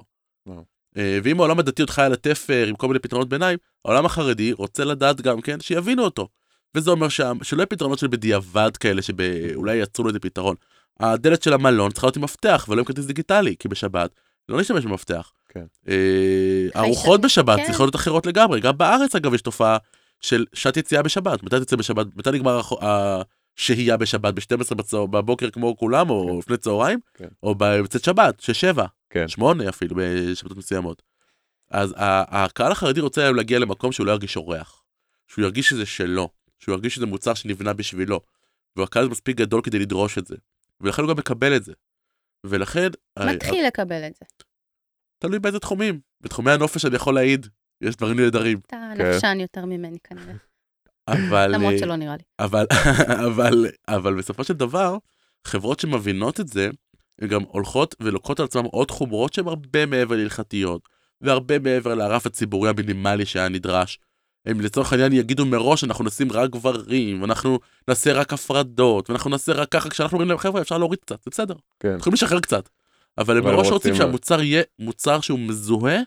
אה, 0.97 1.19
ואם 1.23 1.39
העולם 1.39 1.59
הדתי 1.59 1.81
עוד 1.81 1.89
חי 1.89 2.01
על 2.01 2.13
התפר 2.13 2.65
עם 2.67 2.75
כל 2.75 2.87
מיני 2.87 2.99
פתרונות 2.99 3.29
ביניים, 3.29 3.57
העולם 3.85 4.05
החרדי 4.05 4.53
רוצה 4.53 4.85
לדעת 4.85 5.21
גם 5.21 5.41
כן 5.41 5.59
שיבינו 5.59 6.03
אותו. 6.03 6.27
וזה 6.77 6.91
אומר 6.91 7.09
שם, 7.09 7.37
שלא 7.43 7.59
יהיה 7.59 7.65
פתרונות 7.65 7.99
של 7.99 8.07
בדיעבד 8.07 8.77
כאלה 8.77 9.01
שאולי 9.01 9.75
יצרו 9.75 10.07
לזה 10.07 10.19
פתרון. 10.19 10.55
הדלת 10.99 11.43
של 11.43 11.53
המלון 11.53 11.91
צריכה 11.91 12.07
להיות 12.07 12.17
עם 12.17 12.23
מפתח 12.23 12.65
ולא 12.69 12.79
עם 12.79 12.85
כרטיס 12.85 13.05
דיגיטלי, 13.05 13.55
כי 13.59 13.67
בשבת 13.67 14.11
לא 14.51 14.61
נשתמש 14.61 14.85
במפתח. 14.85 15.31
כן. 15.49 15.65
אה, 15.89 16.67
ארוחות 16.75 17.21
ש- 17.21 17.23
בשבת 17.25 17.57
כן. 17.59 17.65
צריכות 17.65 17.85
להיות 17.85 17.95
אחרות 17.95 18.25
לגמרי. 18.25 18.59
גם 18.59 18.77
בארץ 18.77 19.15
אגב 19.15 19.33
יש 19.33 19.41
תופעה 19.41 19.77
של 20.21 20.45
שעת 20.53 20.77
יציאה 20.77 21.01
בשבת. 21.01 21.43
מתי 21.43 21.59
תצא 21.59 21.75
בשבת? 21.75 22.07
מתי 22.15 22.31
נגמר 22.31 22.61
השהייה 23.57 23.97
בשבת? 23.97 24.33
ב-12 24.33 24.75
בצהר- 24.75 25.05
בבוקר 25.05 25.49
כמו 25.49 25.77
כולם, 25.77 26.09
או 26.09 26.39
לפני 26.39 26.57
צהריים? 26.57 26.99
כן. 27.13 27.27
או 27.43 27.55
בצאת 27.57 28.03
שבת, 28.03 28.39
ששבע, 28.39 28.85
כן. 29.09 29.27
שמונה 29.27 29.69
אפילו 29.69 29.95
בשבתות 29.99 30.57
מסוימות. 30.57 31.01
אז 31.71 31.93
הקהל 31.97 32.71
החרדי 32.71 32.99
רוצה 33.01 33.21
היום 33.23 33.35
להגיע 33.35 33.59
למקום 33.59 33.91
שהוא 33.91 34.05
לא 34.07 34.11
ירגיש 34.11 34.37
אורח. 34.37 34.83
שהוא 35.27 35.43
ירגיש 35.45 35.69
שזה 35.69 35.85
שלו. 35.85 36.29
שהוא 36.59 36.73
ירגיש 36.73 36.95
שזה 36.95 37.05
מוצר 37.05 37.33
שנבנה 37.33 37.73
בשבילו. 37.73 38.19
והקהל 38.75 39.07
מספיק 39.09 39.37
גדול 39.37 39.61
כדי 39.61 39.79
לדרוש 39.79 40.17
את 40.17 40.27
זה. 40.27 40.35
ולכן 40.81 41.01
הוא 41.01 41.09
גם 41.09 41.17
מקבל 41.17 41.55
את 41.55 41.63
זה. 41.63 41.73
ולכן... 42.45 42.87
אה, 43.17 43.33
מתחיל 43.33 43.67
לקבל 43.67 44.07
את 44.07 44.15
זה. 44.15 44.25
תלוי 45.19 45.39
באיזה 45.39 45.59
תחומים. 45.59 45.99
בתחומי 46.21 46.51
הנופש 46.51 46.85
אני 46.85 46.95
יכול 46.95 47.15
להעיד, 47.15 47.47
יש 47.81 47.95
דברים 47.95 48.19
נהדרים. 48.19 48.59
אתה 48.67 48.91
כן. 48.97 49.09
נפשן 49.09 49.37
יותר 49.39 49.65
ממני 49.65 49.97
כנראה. 50.03 50.33
אבל, 51.07 51.55
למרות 51.55 51.73
אה, 51.73 51.79
שלא 51.79 51.95
נראה 51.95 52.15
לי. 52.15 52.23
אבל, 52.39 52.65
אבל, 53.27 53.67
אבל 53.87 54.17
בסופו 54.17 54.43
של 54.43 54.53
דבר, 54.53 54.97
חברות 55.47 55.79
שמבינות 55.79 56.39
את 56.39 56.47
זה, 56.47 56.69
הן 57.21 57.27
גם 57.27 57.41
הולכות 57.43 57.95
ולוקחות 57.99 58.39
על 58.39 58.45
עצמן 58.45 58.65
עוד 58.65 58.91
חומרות 58.91 59.33
שהן 59.33 59.47
הרבה 59.47 59.85
מעבר 59.85 60.15
להלכתיות, 60.15 60.89
והרבה 61.21 61.59
מעבר 61.59 61.95
לרף 61.95 62.25
הציבורי 62.25 62.69
המינימלי 62.69 63.25
שהיה 63.25 63.49
נדרש. 63.49 63.99
הם 64.45 64.61
לצורך 64.61 64.91
העניין 64.93 65.13
יגידו 65.13 65.45
מראש, 65.45 65.83
אנחנו 65.83 66.05
נשים 66.05 66.31
רק 66.31 66.49
גברים, 66.49 67.21
ואנחנו 67.21 67.59
נעשה 67.87 68.13
רק 68.13 68.33
הפרדות, 68.33 69.09
ואנחנו 69.09 69.29
נעשה 69.29 69.53
רק 69.53 69.69
ככה, 69.69 69.89
כשאנחנו 69.89 70.15
אומרים 70.15 70.29
להם, 70.29 70.37
חבר'ה, 70.37 70.61
אפשר 70.61 70.77
להוריד 70.77 70.99
קצת, 70.99 71.23
זה 71.25 71.31
בסדר. 71.31 71.55
כן. 71.79 71.95
יכולים 71.99 72.13
לשחרר 72.13 72.39
קצת. 72.39 72.69
אבל 73.17 73.37
הם 73.37 73.43
מראש 73.43 73.55
רוצים- 73.57 73.71
רוצים 73.73 73.95
שהמוצר 73.95 74.41
יהיה 74.41 74.61
מוצר 74.79 75.19
שהוא 75.21 75.39
מזוהה 75.39 75.97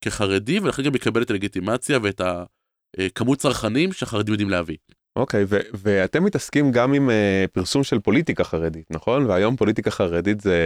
כחרדי, 0.00 0.58
ולכן 0.60 0.82
גם 0.82 0.94
יקבל 0.94 1.22
את 1.22 1.30
הלגיטימציה 1.30 1.98
ואת 2.02 2.20
הכמות 2.98 3.38
צרכנים 3.38 3.92
שהחרדים 3.92 4.32
יודעים 4.32 4.50
להביא. 4.50 4.76
אוקיי 5.16 5.44
ו- 5.48 5.58
ואתם 5.74 6.24
מתעסקים 6.24 6.72
גם 6.72 6.94
עם 6.94 7.08
uh, 7.10 7.12
פרסום 7.52 7.84
של 7.84 7.98
פוליטיקה 7.98 8.44
חרדית 8.44 8.86
נכון 8.90 9.26
והיום 9.26 9.56
פוליטיקה 9.56 9.90
חרדית 9.90 10.40
זה 10.40 10.58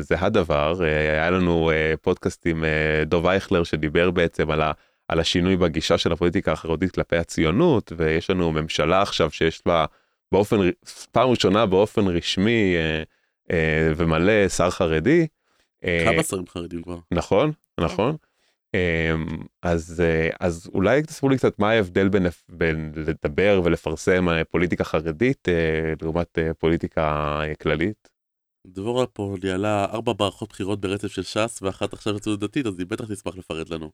זה 0.00 0.14
הדבר 0.18 0.74
uh, 0.78 0.82
היה 0.82 1.30
לנו 1.30 1.70
uh, 1.70 1.96
פודקאסט 2.02 2.46
עם 2.46 2.64
uh, 2.64 3.08
דוב 3.08 3.26
אייכלר 3.26 3.64
שדיבר 3.64 4.10
בעצם 4.10 4.50
על, 4.50 4.60
ה- 4.62 4.72
על 5.08 5.20
השינוי 5.20 5.56
בגישה 5.56 5.98
של 5.98 6.12
הפוליטיקה 6.12 6.52
החרדית 6.52 6.90
כלפי 6.90 7.16
הציונות 7.16 7.92
ויש 7.96 8.30
לנו 8.30 8.52
ממשלה 8.52 9.02
עכשיו 9.02 9.30
שיש 9.30 9.62
בה 9.66 9.84
באופן 10.32 10.56
פעם 11.12 11.28
ראשונה 11.28 11.66
באופן 11.66 12.06
רשמי 12.06 12.74
uh, 12.76 13.48
uh, 13.48 13.52
ומלא 13.96 14.48
שר 14.48 14.70
חרדי. 14.70 15.26
אה, 15.84 16.04
כמה 16.04 16.22
שרים 16.22 16.46
חרדים 16.46 16.82
כבר? 16.82 16.98
נכון 17.12 17.52
נכון. 17.80 18.16
אמ, 18.74 19.26
אז 19.62 20.02
אה, 20.04 20.30
אז 20.40 20.70
אולי 20.74 21.02
תספרו 21.02 21.28
לי 21.28 21.36
קצת 21.36 21.58
מה 21.58 21.70
ההבדל 21.70 22.08
בין, 22.08 22.26
בין 22.48 22.92
לדבר 22.96 23.60
ולפרסם 23.64 24.28
אה, 24.28 24.44
פוליטיקה 24.44 24.84
חרדית 24.84 25.48
אה, 25.48 25.92
לעומת 26.02 26.38
פוליטיקה 26.58 27.40
כללית. 27.62 28.08
דבורה 28.66 29.06
פה 29.06 29.34
ניהלה 29.42 29.84
ארבע 29.84 30.12
מערכות 30.20 30.48
בחירות 30.48 30.80
ברצף 30.80 31.08
של 31.08 31.22
ש"ס 31.22 31.58
ואחת 31.62 31.92
עכשיו 31.92 32.12
לציונות 32.12 32.40
דתית 32.40 32.66
אז 32.66 32.78
היא 32.78 32.86
בטח 32.86 33.04
תשמח 33.04 33.36
לפרט 33.36 33.70
לנו. 33.70 33.90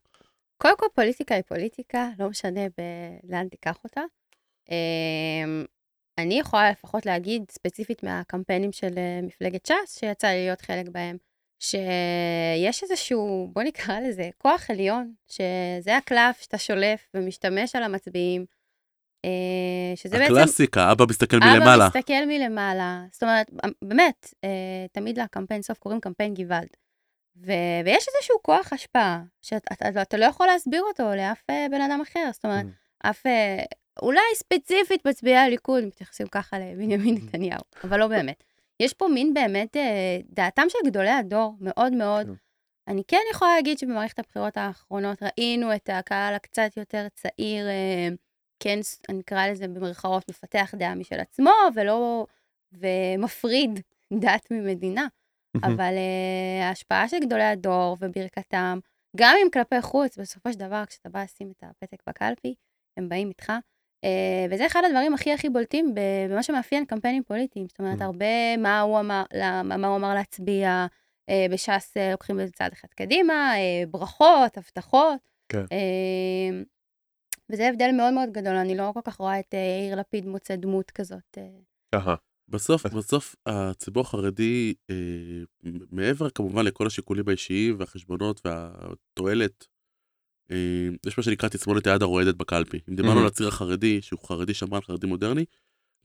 קודם 0.62 0.76
כל 0.76 0.86
פוליטיקה 0.94 1.34
היא 1.34 1.42
פוליטיקה, 1.42 2.08
לא 2.18 2.28
משנה 2.28 2.60
ב- 2.68 3.32
לאן 3.32 3.48
תיקח 3.48 3.78
אותה. 3.84 4.00
אמ, 4.70 5.64
אני 6.18 6.38
יכולה 6.38 6.70
לפחות 6.70 7.06
להגיד 7.06 7.42
ספציפית 7.50 8.02
מהקמפיינים 8.02 8.72
של 8.72 8.94
מפלגת 9.22 9.66
ש"ס, 9.66 9.98
שיצא 9.98 10.26
לי 10.26 10.44
להיות 10.44 10.60
חלק 10.60 10.88
בהם, 10.88 11.16
שיש 11.60 12.82
איזשהו, 12.82 13.50
בוא 13.52 13.62
נקרא 13.62 14.00
לזה, 14.00 14.30
כוח 14.38 14.70
עליון, 14.70 15.14
שזה 15.28 15.96
הקלף 15.96 16.40
שאתה 16.40 16.58
שולף 16.58 17.08
ומשתמש 17.14 17.76
על 17.76 17.82
המצביעים. 17.82 18.44
אה, 19.24 19.96
שזה 19.96 20.18
בעצם... 20.18 20.34
הקלאסיקה, 20.34 20.92
אבא 20.92 21.04
מסתכל 21.10 21.36
מלמעלה. 21.36 21.86
אבא 21.86 21.98
מסתכל 21.98 22.26
מלמעלה. 22.26 23.04
זאת 23.12 23.22
אומרת, 23.22 23.50
באמת, 23.84 24.34
אה, 24.44 24.86
תמיד 24.92 25.18
לקמפיין 25.18 25.62
סוף 25.62 25.78
קוראים 25.78 26.00
קמפיין 26.00 26.34
גוואלד. 26.34 26.76
ו... 27.36 27.52
ויש 27.84 28.06
איזשהו 28.08 28.36
כוח 28.42 28.72
השפעה, 28.72 29.22
שאתה 29.42 30.16
לא 30.16 30.24
יכול 30.24 30.46
להסביר 30.46 30.82
אותו 30.82 31.14
לאף 31.16 31.42
אה, 31.50 31.66
בן 31.70 31.80
אדם 31.80 32.00
אחר. 32.00 32.30
זאת 32.32 32.44
אומרת, 32.44 32.64
mm. 32.64 33.10
אף... 33.10 33.26
אולי 34.02 34.20
ספציפית 34.34 35.06
מצביעי 35.06 35.36
הליכוד 35.36 35.84
מתייחסים 35.84 36.26
ככה 36.26 36.58
לבנימין 36.58 37.16
mm. 37.16 37.20
נתניהו, 37.24 37.60
אבל 37.84 37.98
לא 37.98 38.06
באמת. 38.06 38.44
יש 38.80 38.92
פה 38.92 39.08
מין 39.08 39.34
באמת 39.34 39.76
אה, 39.76 40.18
דעתם 40.30 40.62
של 40.68 40.78
גדולי 40.86 41.10
הדור, 41.10 41.54
מאוד 41.60 41.92
מאוד. 41.92 42.26
כן. 42.26 42.32
אני 42.88 43.02
כן 43.08 43.20
יכולה 43.30 43.54
להגיד 43.54 43.78
שבמערכת 43.78 44.18
הבחירות 44.18 44.56
האחרונות 44.56 45.22
ראינו 45.22 45.74
את 45.74 45.90
הקהל 45.92 46.34
הקצת 46.34 46.76
יותר 46.76 47.06
צעיר, 47.14 47.68
אה, 47.68 48.08
כן, 48.60 48.78
אני 49.08 49.20
אקרא 49.20 49.46
לזה 49.46 49.68
במרכאות, 49.68 50.30
מפתח 50.30 50.74
דעה 50.78 50.94
משל 50.94 51.20
עצמו, 51.20 51.50
ולא, 51.74 52.26
ומפריד 52.72 53.80
דת 54.20 54.50
ממדינה. 54.50 55.06
אבל 55.66 55.94
uh, 55.94 56.64
ההשפעה 56.64 57.08
של 57.08 57.18
גדולי 57.20 57.44
הדור 57.44 57.96
וברכתם, 58.00 58.78
גם 59.16 59.34
אם 59.42 59.50
כלפי 59.50 59.82
חוץ, 59.82 60.18
בסופו 60.18 60.52
של 60.52 60.58
דבר, 60.58 60.82
כשאתה 60.86 61.08
בא 61.08 61.22
לשים 61.22 61.50
את 61.50 61.64
הפתק 61.66 62.02
בקלפי, 62.08 62.54
הם 62.96 63.08
באים 63.08 63.28
איתך. 63.28 63.52
Uh, 64.06 64.50
וזה 64.50 64.66
אחד 64.66 64.82
הדברים 64.86 65.14
הכי 65.14 65.32
הכי 65.32 65.48
בולטים 65.48 65.94
במה 65.94 66.42
שמאפיין 66.42 66.84
קמפיינים 66.84 67.22
פוליטיים. 67.22 67.66
זאת 67.68 67.78
אומרת, 67.80 68.00
mm. 68.00 68.04
הרבה 68.04 68.56
מה 68.56 68.80
הוא 68.80 69.00
אמר, 69.00 69.22
מה 69.64 69.86
הוא 69.86 69.96
אמר 69.96 70.14
להצביע, 70.14 70.86
uh, 71.30 71.52
בש"ס 71.52 71.96
uh, 71.96 72.12
לוקחים 72.12 72.40
את 72.40 72.46
זה 72.46 72.52
צעד 72.52 72.72
אחד 72.72 72.88
קדימה, 72.88 73.54
uh, 73.54 73.88
ברכות, 73.90 74.58
הבטחות. 74.58 75.18
כן. 75.48 75.64
Uh, 75.64 76.64
וזה 77.50 77.68
הבדל 77.68 77.90
מאוד 77.96 78.14
מאוד 78.14 78.28
גדול, 78.32 78.54
אני 78.54 78.76
לא 78.76 78.90
כל 78.94 79.00
כך 79.04 79.16
רואה 79.16 79.40
את 79.40 79.54
יאיר 79.54 79.96
לפיד 79.96 80.26
מוצא 80.26 80.56
דמות 80.56 80.90
כזאת. 80.90 81.38
אהה. 81.94 82.14
בסוף, 82.52 82.86
בסוף 82.86 83.36
הציבור 83.46 84.00
החרדי, 84.00 84.74
אה, 84.90 84.94
מעבר 85.90 86.30
כמובן 86.30 86.64
לכל 86.64 86.86
השיקולים 86.86 87.28
האישיים 87.28 87.76
והחשבונות 87.78 88.40
והתועלת 88.44 89.66
אה, 90.50 90.88
יש 91.06 91.18
מה 91.18 91.24
שנקרא 91.24 91.48
תסמונת 91.48 91.86
היד 91.86 92.02
הרועדת 92.02 92.34
בקלפי. 92.34 92.80
אם 92.90 92.94
דיברנו 92.94 93.20
על 93.20 93.26
הציר 93.26 93.48
החרדי, 93.48 94.02
שהוא 94.02 94.20
חרדי 94.20 94.54
שמרן, 94.54 94.80
חרדי 94.80 95.06
מודרני, 95.06 95.44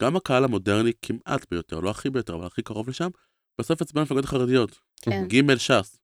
גם 0.02 0.16
הקהל 0.16 0.43
המודרני 0.43 0.91
כמעט 1.02 1.45
ביותר, 1.52 1.80
לא 1.80 1.89
הכי 1.89 2.10
ביותר, 2.10 2.36
אבל 2.36 2.45
הכי 2.45 2.62
קרוב 2.62 2.89
לשם, 2.89 3.10
בסוף 3.60 3.82
הצבעה 3.82 4.02
למפלגות 4.02 4.24
החרדיות. 4.24 4.80
כן. 5.02 5.28
ג' 5.28 5.58
ש"ס. 5.58 5.98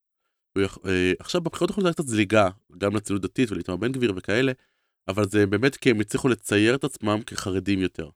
אה, 0.58 1.14
עכשיו 1.20 1.41
בבחירות 1.41 1.70
האחרונות 1.70 1.88
הייתה 1.88 2.04
קצת 2.04 2.12
זליגה, 2.12 2.50
גם 2.78 2.96
לציונות 2.96 3.22
דתית 3.22 3.52
ולאיתמר 3.52 3.76
בן 3.76 3.91
גביר 3.91 4.14
וכאלה, 4.16 4.52
אבל 5.08 5.30
זה 5.30 5.46
באמת 5.46 5.76
כי 5.76 5.89
הם 5.89 6.00
הצליחו 6.00 6.28
לצייר 6.28 6.76
את 6.76 6.84
עצמם 6.84 7.20
כחרדים 7.26 7.80
יותר. 7.80 8.10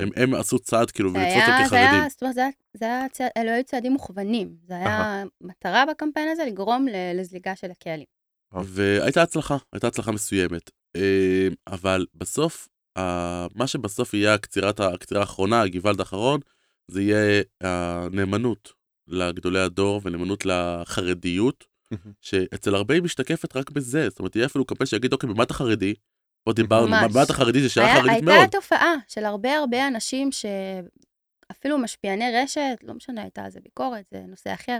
הם, 0.00 0.08
הם 0.16 0.34
עשו 0.34 0.58
צעד 0.58 0.90
כאילו 0.90 1.12
ולתפוס 1.12 1.42
אותם 1.42 1.64
כחרדים. 1.66 2.08
זאת 2.08 2.22
אומרת, 2.22 2.34
זה 2.74 2.84
היה, 2.84 3.08
צעד, 3.12 3.30
אלו 3.36 3.50
היו 3.50 3.64
צעדים 3.64 3.92
מוכוונים. 3.92 4.56
זה 4.66 4.76
היה 4.76 5.24
מטרה 5.40 5.84
בקמפיין 5.86 6.28
הזה 6.28 6.44
לגרום 6.44 6.86
לזליגה 7.14 7.56
של 7.56 7.70
הקהלים. 7.70 8.06
והייתה 8.52 9.22
הצלחה, 9.22 9.56
הייתה 9.72 9.86
הצלחה 9.86 10.12
מסוימת. 10.12 10.70
אה, 10.96 11.48
אבל 11.66 12.06
בסוף, 12.14 12.68
מה 13.54 13.66
שבסוף 13.66 14.14
יהיה 14.14 14.34
הקצירה 14.34 14.70
האחרונה, 15.14 15.60
הגוואלד 15.60 16.00
האחרון, 16.00 16.40
זה 16.88 17.02
יהיה 17.02 17.42
הנאמנות 17.60 18.72
לגדולי 19.08 19.60
הדור 19.60 20.00
ונאמנות 20.04 20.46
לחרדיות, 20.46 21.64
שאצל 22.20 22.74
הרבה 22.74 22.94
היא 22.94 23.02
משתקפת 23.02 23.56
רק 23.56 23.70
בזה. 23.70 24.08
זאת 24.08 24.18
אומרת, 24.18 24.36
יהיה 24.36 24.46
אפילו 24.46 24.64
קמפיין 24.64 24.86
שיגיד, 24.86 25.12
אוקיי, 25.12 25.28
במה 25.28 25.42
אתה 25.42 25.54
חרדי? 25.54 25.94
פה 26.48 26.52
דיברנו, 26.52 26.96
במה 27.08 27.22
אתה 27.22 27.32
חרדי 27.32 27.62
זה 27.62 27.68
שאלה 27.68 27.94
חרדית 27.94 28.22
מאוד. 28.22 28.36
הייתה 28.36 28.58
תופעה 28.58 28.94
של 29.08 29.24
הרבה 29.24 29.56
הרבה 29.56 29.88
אנשים 29.88 30.30
שאפילו 30.32 31.78
משפיעני 31.78 32.42
רשת, 32.42 32.78
לא 32.82 32.94
משנה, 32.94 33.22
הייתה 33.22 33.44
על 33.44 33.50
זה 33.50 33.60
ביקורת, 33.60 34.04
זה 34.10 34.20
נושא 34.28 34.54
אחר. 34.54 34.78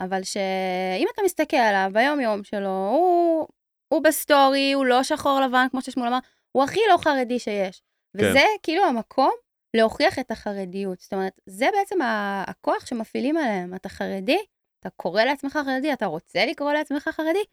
אבל 0.00 0.22
שאם 0.22 1.06
אתה 1.14 1.22
מסתכל 1.24 1.56
עליו 1.56 1.90
ביום-יום 1.92 2.44
שלו, 2.44 2.88
הוא, 2.90 3.46
הוא 3.88 4.02
בסטורי, 4.02 4.72
הוא 4.72 4.86
לא 4.86 5.02
שחור 5.02 5.40
לבן, 5.40 5.66
כמו 5.70 5.82
ששמואל 5.82 6.08
אמר, 6.08 6.18
הוא 6.52 6.64
הכי 6.64 6.80
לא 6.92 6.96
חרדי 6.98 7.38
שיש. 7.38 7.82
כן. 8.18 8.30
וזה 8.30 8.42
כאילו 8.62 8.84
המקום 8.84 9.30
להוכיח 9.76 10.18
את 10.18 10.30
החרדיות. 10.30 11.00
זאת 11.00 11.12
אומרת, 11.12 11.40
זה 11.46 11.66
בעצם 11.78 11.98
הכוח 12.46 12.86
שמפעילים 12.86 13.36
עליהם. 13.36 13.74
אתה 13.74 13.88
חרדי, 13.88 14.38
אתה 14.80 14.90
קורא 14.90 15.22
לעצמך 15.22 15.58
חרדי, 15.64 15.92
אתה 15.92 16.06
רוצה 16.06 16.46
לקרוא 16.46 16.72
לעצמך 16.72 17.08
חרדי? 17.12 17.44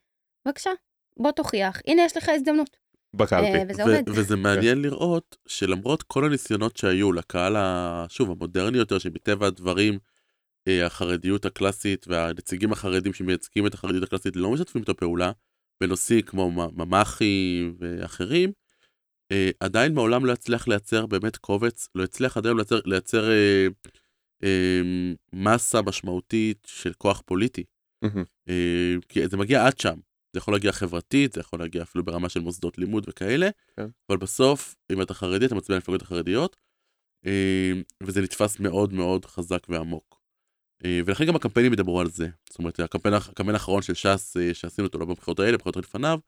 בבקשה, 0.46 0.72
בוא 1.18 1.32
תוכיח, 1.32 1.82
הנה 1.88 2.02
יש 2.06 2.18
לך 2.18 2.30
הזדמנות. 2.30 2.78
בקלפי. 3.18 3.58
אה, 3.58 3.64
וזה 3.70 3.84
עובד. 3.84 4.04
וזה 4.08 4.36
מעניין 4.36 4.82
לראות 4.82 5.38
שלמרות 5.48 6.04
כל 6.04 6.26
הניסיונות 6.26 6.78
שהיו 6.78 7.14
לקהל, 7.14 7.56
שוב, 8.10 8.32
המודרני 8.32 8.78
יותר, 8.78 8.98
שמטבע 8.98 9.48
הדברים, 9.48 10.00
אה, 10.68 10.86
החרדיות 10.86 11.46
הקלאסית 11.46 12.06
והנציגים 12.08 12.72
החרדים 12.72 13.14
שמייצגים 13.14 13.68
את 13.68 13.74
החרדיות 13.74 14.04
הקלאסית 14.04 14.36
לא 14.36 14.52
משתפים 14.52 14.84
את 14.84 14.90
הפעולה 14.90 15.32
בנושאים 15.82 16.22
כמו 16.22 16.52
ממ"חים 16.52 17.76
ואחרים, 17.80 18.52
אה, 19.32 19.50
עדיין 19.60 19.94
מעולם 19.94 20.26
לא 20.26 20.34
יצליח 20.34 20.68
לייצר 20.68 21.06
באמת 21.06 21.38
קובץ, 21.38 21.88
לא 21.96 22.04
יצליח 22.04 22.38
עדיין 22.38 22.56
לייצר, 22.58 22.80
לייצר 22.86 23.30
אה, 23.30 23.68
אה, 24.44 24.82
מסה 25.34 25.82
משמעותית 25.82 26.68
של 26.72 26.94
כוח 26.94 27.22
פוליטי. 27.26 27.64
Mm-hmm. 28.06 28.24
אה, 28.50 28.96
כי 29.10 29.28
זה 29.28 29.38
מגיע 29.38 29.66
עד 29.66 29.80
שם. 29.80 30.00
זה 30.34 30.38
יכול 30.38 30.54
להגיע 30.54 30.72
חברתית, 30.72 31.34
זה 31.34 31.40
יכול 31.40 31.60
להגיע 31.60 31.82
אפילו 31.82 32.06
ברמה 32.06 32.30
של 32.30 32.40
מוסדות 32.40 32.78
לימוד 32.78 33.06
וכאלה, 33.10 33.50
כן. 33.76 33.88
אבל 34.10 34.18
בסוף, 34.18 34.76
אם 34.92 35.02
אתה 35.02 35.14
חרדי, 35.14 35.46
אתה 35.46 35.56
מצביע 35.56 35.76
למפלגות 35.76 36.02
החרדיות, 36.02 36.56
אה, 37.26 37.72
וזה 38.04 38.22
נתפס 38.22 38.60
מאוד 38.60 38.94
מאוד 38.94 39.26
חזק 39.26 39.68
ועמוק. 39.70 40.22
אה, 40.86 41.00
ולכן 41.06 41.26
גם 41.26 41.36
הקמפיינים 41.36 41.74
ידברו 41.74 42.02
על 42.02 42.10
זה. 42.10 42.28
זאת 42.50 42.60
אומרת, 42.60 42.80
הקמפיין, 42.80 43.14
הקמפיין 43.14 43.56
האחרון 43.56 43.82
של 43.82 43.94
ש"ס, 43.94 44.38
אה, 44.38 44.54
שעשינו 44.54 44.88
אותו 44.88 45.00
לא 45.00 45.06
בבחירות 45.06 45.40
האלה, 45.40 45.58
בבחירות 45.58 45.78
לפניו, 45.78 46.20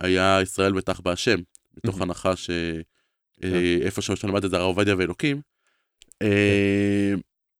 היה 0.00 0.38
ישראל 0.42 0.72
בטח 0.72 1.00
בהשם, 1.00 1.38
מתוך 1.76 2.00
הנחה 2.00 2.36
שאיפה 2.36 4.02
כן. 4.02 4.16
שאני 4.16 4.32
למד 4.32 4.44
את 4.44 4.50
זה 4.50 4.56
הרב 4.56 4.66
עובדיה 4.66 4.94
ואלוקים. 4.98 5.40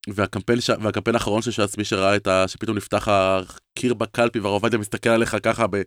והקמפיין, 0.08 0.60
ש... 0.60 0.70
והקמפיין 0.80 1.14
האחרון 1.14 1.42
של 1.42 1.50
ש"ס, 1.50 1.78
מי 1.78 1.84
שראה 1.84 2.16
את 2.16 2.26
ה... 2.26 2.44
שפתאום 2.48 2.76
נפתח 2.76 3.08
הקיר 3.08 3.94
בקלפי 3.94 4.38
והרב 4.38 4.52
עובדיה 4.52 4.78
מסתכל 4.78 5.10
עליך 5.10 5.36
ככה 5.42 5.66
ב... 5.66 5.82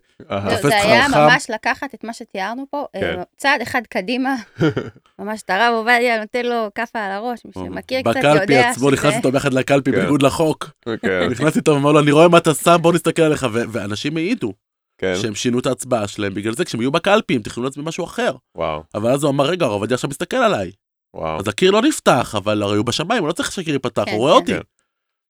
זה 0.62 0.76
היה 0.76 1.08
ממש 1.08 1.46
לקחת 1.50 1.94
את 1.94 2.04
מה 2.04 2.12
שתיארנו 2.12 2.66
פה, 2.70 2.86
אה, 2.94 3.00
כן. 3.00 3.22
צעד 3.36 3.60
אחד 3.60 3.82
קדימה, 3.88 4.34
ממש 5.18 5.42
את 5.42 5.50
הרב 5.50 5.74
עובדיה 5.74 6.20
נותן 6.20 6.46
לו 6.46 6.68
כאפה 6.74 6.98
על 6.98 7.12
הראש, 7.12 7.40
מי 7.44 7.52
שמכיר 7.54 8.00
קצת 8.00 8.16
יודע 8.16 8.34
בקלפי 8.34 8.56
עצמו 8.56 8.90
נכנס 8.90 9.14
איתו 9.14 9.32
ביחד 9.32 9.54
לקלפי 9.54 9.92
כן. 9.92 9.96
בניגוד 9.96 10.22
לחוק. 10.22 10.70
כן. 11.02 11.28
נכנס 11.32 11.56
איתו 11.56 11.72
ואמר 11.72 11.92
לו, 11.92 12.00
אני 12.00 12.10
רואה 12.10 12.28
מה 12.28 12.38
אתה 12.38 12.54
שם, 12.54 12.76
בוא 12.82 12.92
נסתכל 12.92 13.22
עליך, 13.22 13.46
ואנשים 13.52 14.16
העידו. 14.16 14.52
כן. 14.98 15.14
שהם 15.22 15.34
שינו 15.34 15.58
את 15.58 15.66
ההצבעה 15.66 16.08
שלהם 16.08 16.34
בגלל 16.34 16.54
זה 16.54 16.64
כשהם 16.64 16.80
יהיו 16.80 16.92
בקלפי 16.92 17.34
הם 17.34 17.42
תכננו 17.42 17.64
לעצמם 17.64 17.84
משהו 17.84 18.04
אחר. 18.04 18.32
וואו. 18.56 18.82
אבל 18.94 19.10
אז 19.10 19.22
הוא 19.22 19.30
אמר 19.30 19.44
רגע 19.44 19.66
הרב 19.66 19.74
עובדיה 19.74 19.94
עכשיו 19.94 20.10
מסתכל 20.10 20.36
עליי. 20.36 20.70
וואו. 21.14 21.38
אז 21.38 21.48
הקיר 21.48 21.70
לא 21.70 21.82
נפתח, 21.82 22.34
אבל 22.38 22.62
הרי 22.62 22.76
הוא 22.76 22.86
בשמיים, 22.86 23.20
הוא 23.20 23.28
לא 23.28 23.32
צריך 23.32 23.52
שהקיר 23.52 23.72
ייפתח, 23.72 24.04
כן, 24.04 24.10
הוא 24.10 24.18
רואה 24.18 24.32
כן. 24.46 24.56
אותי. 24.56 24.66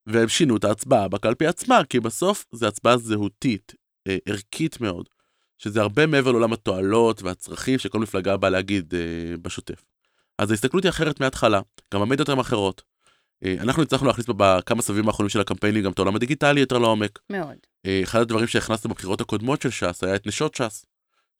והם 0.06 0.28
שינו 0.28 0.56
את 0.56 0.64
ההצבעה 0.64 1.08
בקלפי 1.08 1.46
עצמה, 1.46 1.80
כי 1.88 2.00
בסוף 2.00 2.44
זו 2.52 2.66
הצבעה 2.66 2.96
זהותית, 2.96 3.72
אה, 4.08 4.16
ערכית 4.28 4.80
מאוד, 4.80 5.08
שזה 5.58 5.80
הרבה 5.80 6.06
מעבר 6.06 6.32
לעולם 6.32 6.52
התועלות 6.52 7.22
והצרכים 7.22 7.78
שכל 7.78 7.98
מפלגה 7.98 8.36
באה 8.36 8.50
להגיד 8.50 8.94
אה, 8.94 9.36
בשוטף. 9.42 9.84
אז 10.38 10.50
ההסתכלות 10.50 10.84
היא 10.84 10.90
אחרת 10.90 11.20
מההתחלה, 11.20 11.60
גם 11.94 12.02
המדיות 12.02 12.28
הן 12.28 12.38
אחרות. 12.38 12.82
אה, 13.44 13.56
אנחנו 13.60 13.82
הצלחנו 13.82 14.06
להכניס 14.06 14.26
בכמה 14.36 14.82
סבבים 14.82 15.08
האחרונים 15.08 15.28
של 15.28 15.40
הקמפיינים 15.40 15.84
גם 15.84 15.92
את 15.92 15.98
העולם 15.98 16.16
הדיגיטלי 16.16 16.60
יותר 16.60 16.78
לעומק. 16.78 17.18
מאוד. 17.30 17.56
אה, 17.86 18.00
אחד 18.02 18.20
הדברים 18.20 18.46
שהכנסנו 18.46 18.90
בבחירות 18.90 19.20
הקודמות 19.20 19.62
של 19.62 19.70
ש"ס 19.70 20.04
היה 20.04 20.16
את 20.16 20.26
נשות 20.26 20.54
ש"ס. 20.54 20.84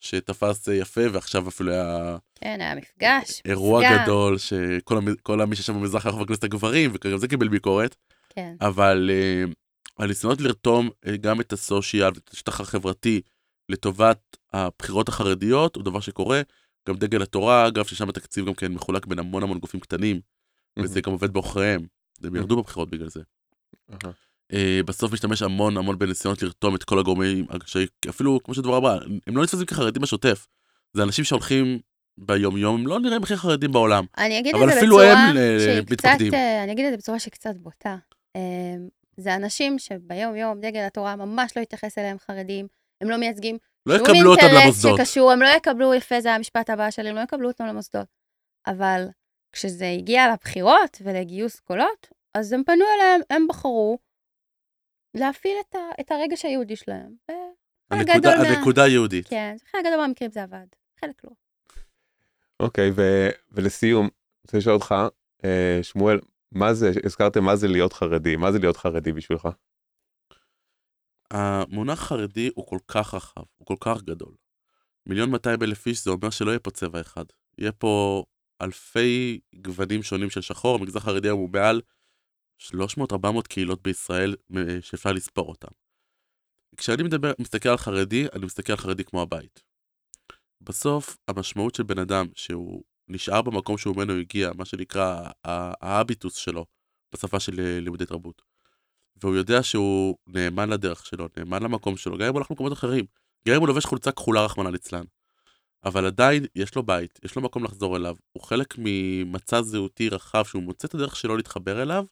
שתפס 0.04 0.68
יפה, 0.68 1.00
ועכשיו 1.12 1.48
אפילו 1.48 1.72
היה... 1.72 2.16
כן, 2.34 2.60
היה 2.60 2.74
מפגש. 2.74 3.42
אירוע 3.44 3.80
מפגש. 3.80 4.02
גדול, 4.02 4.38
שכל 4.38 5.46
מי 5.46 5.56
שישב 5.56 5.72
במזרח 5.72 6.06
היה 6.06 6.12
חבר 6.12 6.24
כנסת 6.26 6.44
הגברים, 6.44 6.90
וגם 6.94 7.18
זה 7.18 7.28
קיבל 7.28 7.48
ביקורת. 7.48 7.96
כן. 8.30 8.54
אבל 8.60 9.10
uh, 9.10 9.54
הניסיונות 9.98 10.40
לרתום 10.40 10.88
uh, 10.88 11.10
גם 11.20 11.40
את 11.40 11.52
הסושיאל 11.52 12.10
ואת 12.14 12.30
השטח 12.32 12.60
החברתי 12.60 13.20
לטובת 13.68 14.36
הבחירות 14.52 15.08
החרדיות, 15.08 15.76
הוא 15.76 15.84
דבר 15.84 16.00
שקורה. 16.00 16.42
גם 16.88 16.96
דגל 16.96 17.22
התורה, 17.22 17.68
אגב, 17.68 17.84
ששם 17.84 18.08
התקציב 18.08 18.46
גם 18.46 18.54
כן 18.54 18.72
מחולק 18.72 19.06
בין 19.06 19.18
המון 19.18 19.42
המון 19.42 19.58
גופים 19.58 19.80
קטנים, 19.80 20.20
וזה 20.78 21.00
גם 21.00 21.12
עובד 21.12 21.32
בעוכריהם. 21.32 21.86
הם 22.24 22.36
ירדו 22.36 22.56
בבחירות 22.56 22.90
בגלל 22.90 23.08
זה. 23.08 23.20
אה, 24.52 24.80
בסוף 24.86 25.12
משתמש 25.12 25.42
המון 25.42 25.76
המון 25.76 25.98
בניסיונות 25.98 26.42
לרתום 26.42 26.74
את 26.74 26.84
כל 26.84 26.98
הגורמים, 26.98 27.46
אפילו, 28.08 28.40
כמו 28.44 28.54
שדבר 28.54 28.76
אמרה, 28.76 28.98
הם 29.26 29.36
לא 29.36 29.42
נתפסים 29.42 29.66
כחרדים 29.66 30.02
בשוטף. 30.02 30.46
זה 30.92 31.02
אנשים 31.02 31.24
שהולכים 31.24 31.78
ביום 32.18 32.56
יום, 32.56 32.80
הם 32.80 32.86
לא 32.86 33.00
נראים 33.00 33.22
הכי 33.22 33.36
חרדים 33.36 33.72
בעולם. 33.72 34.04
אני 34.18 34.38
אגיד 34.38 34.54
אבל 34.54 34.68
את 34.68 34.72
זה 34.72 34.78
אפילו 34.78 34.96
בצורה 34.96 35.12
הם, 35.12 35.36
אה, 35.36 35.80
מתפקדים. 35.90 36.28
קצת, 36.28 36.34
אה, 36.34 36.64
אני 36.64 36.72
אגיד 36.72 36.84
את 36.84 36.90
זה 36.90 36.96
בצורה 36.96 37.18
שקצת 37.18 37.54
בוטה. 37.56 37.96
אה, 38.36 38.40
זה 39.16 39.34
אנשים 39.34 39.78
שביום 39.78 40.36
יום 40.36 40.60
דגל 40.60 40.80
התורה 40.80 41.16
ממש 41.16 41.52
לא 41.56 41.62
יתייחס 41.62 41.98
אליהם 41.98 42.16
חרדים, 42.18 42.66
הם 43.00 43.10
לא 43.10 43.16
מייצגים 43.16 43.58
לא 43.86 43.94
יקבלו 43.94 44.30
אותם 44.30 44.46
למוסדות. 44.54 44.98
שקשור, 44.98 45.32
הם 45.32 45.42
לא 45.42 45.48
יקבלו, 45.48 45.94
יפה 45.94 46.20
זה 46.20 46.34
המשפט 46.34 46.70
הבא 46.70 46.90
שלי, 46.90 47.08
הם 47.08 47.16
לא 47.16 47.20
יקבלו 47.20 47.48
אותם 47.48 47.66
למוסדות. 47.66 48.06
אבל 48.66 49.06
כשזה 49.52 49.88
הגיע 49.98 50.32
לבחירות 50.32 51.02
ולגיוס 51.04 51.60
קולות, 51.60 52.08
אז 52.34 52.52
הם 52.52 52.62
פנו 52.66 52.84
אליהם, 52.96 53.20
הם 53.30 53.46
בחרו 53.48 53.98
להפעיל 55.14 55.56
את, 55.60 55.74
ה, 55.74 55.78
את 56.00 56.10
הרגש 56.10 56.44
היהודי 56.44 56.76
שלהם. 56.76 57.14
הנקודה. 57.90 58.32
הנקודה 58.32 58.84
היהודית. 58.84 59.28
כן, 59.28 59.56
חלק 59.70 59.84
גדול 59.86 60.00
מהמקרים 60.00 60.30
זה 60.30 60.42
עבד, 60.42 60.66
חלק 61.00 61.24
לא. 61.24 61.30
אוקיי, 62.60 62.90
ו- 62.96 63.30
ולסיום, 63.52 64.04
אני 64.04 64.10
רוצה 64.46 64.58
לשאול 64.58 64.74
אותך, 64.74 64.94
אה, 65.44 65.78
שמואל, 65.82 66.20
מה 66.52 66.74
זה, 66.74 66.90
הזכרתם 67.04 67.44
מה 67.44 67.56
זה 67.56 67.68
להיות 67.68 67.92
חרדי, 67.92 68.36
מה 68.36 68.52
זה 68.52 68.58
להיות 68.58 68.76
חרדי 68.76 69.12
בשבילך? 69.12 69.48
המונח 71.30 72.00
חרדי 72.00 72.50
הוא 72.54 72.66
כל 72.66 72.78
כך 72.88 73.14
רחב, 73.14 73.42
הוא 73.56 73.66
כל 73.66 73.76
כך 73.80 74.02
גדול. 74.02 74.34
מיליון 75.06 75.30
200 75.30 75.62
אלף 75.62 75.86
איש 75.86 76.04
זה 76.04 76.10
אומר 76.10 76.30
שלא 76.30 76.50
יהיה 76.50 76.58
פה 76.58 76.70
צבע 76.70 77.00
אחד. 77.00 77.24
יהיה 77.58 77.72
פה 77.72 78.24
אלפי 78.62 79.40
גוונים 79.54 80.02
שונים 80.02 80.30
של 80.30 80.40
שחור, 80.40 80.78
המגזר 80.78 80.98
החרדי 80.98 81.28
היום 81.28 81.40
הוא 81.40 81.50
מעל 81.52 81.80
300-400 82.60 83.42
קהילות 83.48 83.82
בישראל 83.82 84.34
שאפשר 84.80 85.12
לספור 85.12 85.48
אותן. 85.48 85.68
כשאני 86.76 87.02
מדבר, 87.02 87.32
מסתכל 87.38 87.68
על 87.68 87.76
חרדי, 87.76 88.26
אני 88.32 88.46
מסתכל 88.46 88.72
על 88.72 88.78
חרדי 88.78 89.04
כמו 89.04 89.22
הבית. 89.22 89.62
בסוף, 90.60 91.16
המשמעות 91.28 91.74
של 91.74 91.82
בן 91.82 91.98
אדם 91.98 92.26
שהוא 92.34 92.82
נשאר 93.08 93.42
במקום 93.42 93.78
שהוא 93.78 93.96
ממנו 93.96 94.12
הגיע, 94.12 94.50
מה 94.56 94.64
שנקרא 94.64 95.30
ההביטוס 95.44 96.34
שלו, 96.34 96.66
בשפה 97.14 97.40
של 97.40 97.60
אה, 97.60 97.80
לימודי 97.80 98.06
תרבות. 98.06 98.42
והוא 99.22 99.36
יודע 99.36 99.62
שהוא 99.62 100.16
נאמן 100.26 100.68
לדרך 100.70 101.06
שלו, 101.06 101.28
נאמן 101.36 101.62
למקום 101.62 101.96
שלו, 101.96 102.18
גם 102.18 102.24
אם 102.24 102.28
הוא 102.28 102.36
הולך 102.36 102.50
למקומות 102.50 102.72
אחרים. 102.72 103.04
גם 103.48 103.54
אם 103.54 103.60
הוא 103.60 103.68
לובש 103.68 103.84
חולצה 103.84 104.12
כחולה 104.12 104.44
רחמנא 104.44 104.68
ליצלן. 104.68 105.04
אבל 105.84 106.06
עדיין 106.06 106.46
יש 106.54 106.74
לו 106.74 106.82
בית, 106.82 107.20
יש 107.24 107.36
לו 107.36 107.42
מקום 107.42 107.64
לחזור 107.64 107.96
אליו. 107.96 108.16
הוא 108.32 108.42
חלק 108.42 108.74
ממצע 108.78 109.62
זהותי 109.62 110.08
רחב 110.08 110.44
שהוא 110.44 110.62
מוצא 110.62 110.88
את 110.88 110.94
הדרך 110.94 111.16
שלו 111.16 111.36
להתחבר 111.36 111.82
אליו. 111.82 112.04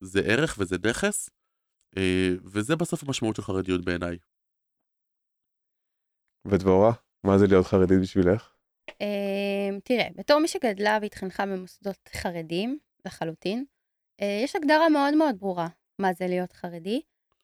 זה 0.00 0.20
ערך 0.20 0.56
וזה 0.58 0.76
נכס, 0.88 1.30
אה, 1.96 2.30
וזה 2.44 2.76
בסוף 2.76 3.02
המשמעות 3.02 3.36
של 3.36 3.42
חרדיות 3.42 3.84
בעיניי. 3.84 4.18
ודבורה, 6.46 6.92
מה 7.24 7.38
זה 7.38 7.46
להיות 7.46 7.66
חרדית 7.66 8.00
בשבילך? 8.02 8.54
אמ, 9.00 9.78
תראה, 9.84 10.08
בתור 10.16 10.38
מי 10.38 10.48
שגדלה 10.48 10.98
והתחנכה 11.02 11.46
במוסדות 11.46 12.08
חרדים, 12.12 12.78
לחלוטין, 13.06 13.64
אה, 14.20 14.40
יש 14.44 14.56
הגדרה 14.56 14.88
מאוד 14.88 15.14
מאוד 15.14 15.38
ברורה 15.38 15.68
מה 15.98 16.12
זה 16.12 16.26
להיות 16.26 16.52
חרדי. 16.52 17.00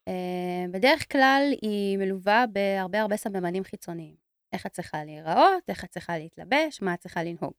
אה, 0.09 0.65
בדרך 0.71 1.13
כלל 1.13 1.43
היא 1.63 1.99
מלווה 1.99 2.45
בהרבה 2.53 3.01
הרבה 3.01 3.17
סממנים 3.17 3.65
חיצוניים. 3.65 4.17
איך 4.53 4.67
את 4.67 4.73
צריכה 4.73 5.05
להיראות, 5.05 5.63
איך 5.69 5.85
את 5.85 5.91
צריכה 5.91 6.19
להתלבש, 6.19 6.83
מה 6.83 6.95
את 6.95 6.99
צריכה 6.99 7.23
לנהוג. 7.23 7.55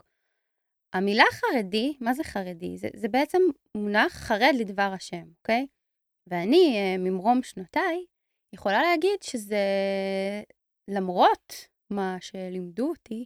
המילה 0.95 1.23
חרדי, 1.31 1.97
מה 2.01 2.13
זה 2.13 2.23
חרדי? 2.23 2.77
זה, 2.77 2.87
זה 2.95 3.07
בעצם 3.07 3.41
מונח 3.77 4.13
חרד 4.13 4.53
לדבר 4.59 4.91
השם, 4.95 5.23
אוקיי? 5.39 5.67
ואני, 6.27 6.75
אה, 6.77 6.97
ממרום 6.97 7.43
שנותיי, 7.43 8.05
יכולה 8.53 8.81
להגיד 8.81 9.23
שזה, 9.23 9.57
למרות 10.87 11.53
מה 11.89 12.17
שלימדו 12.19 12.89
אותי, 12.89 13.25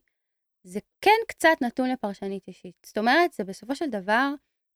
זה 0.63 0.79
כן 1.01 1.19
קצת 1.27 1.57
נתון 1.61 1.89
לפרשנית 1.89 2.47
אישית. 2.47 2.75
זאת 2.85 2.97
אומרת, 2.97 3.33
זה 3.33 3.43
בסופו 3.43 3.75
של 3.75 3.89
דבר 3.89 4.33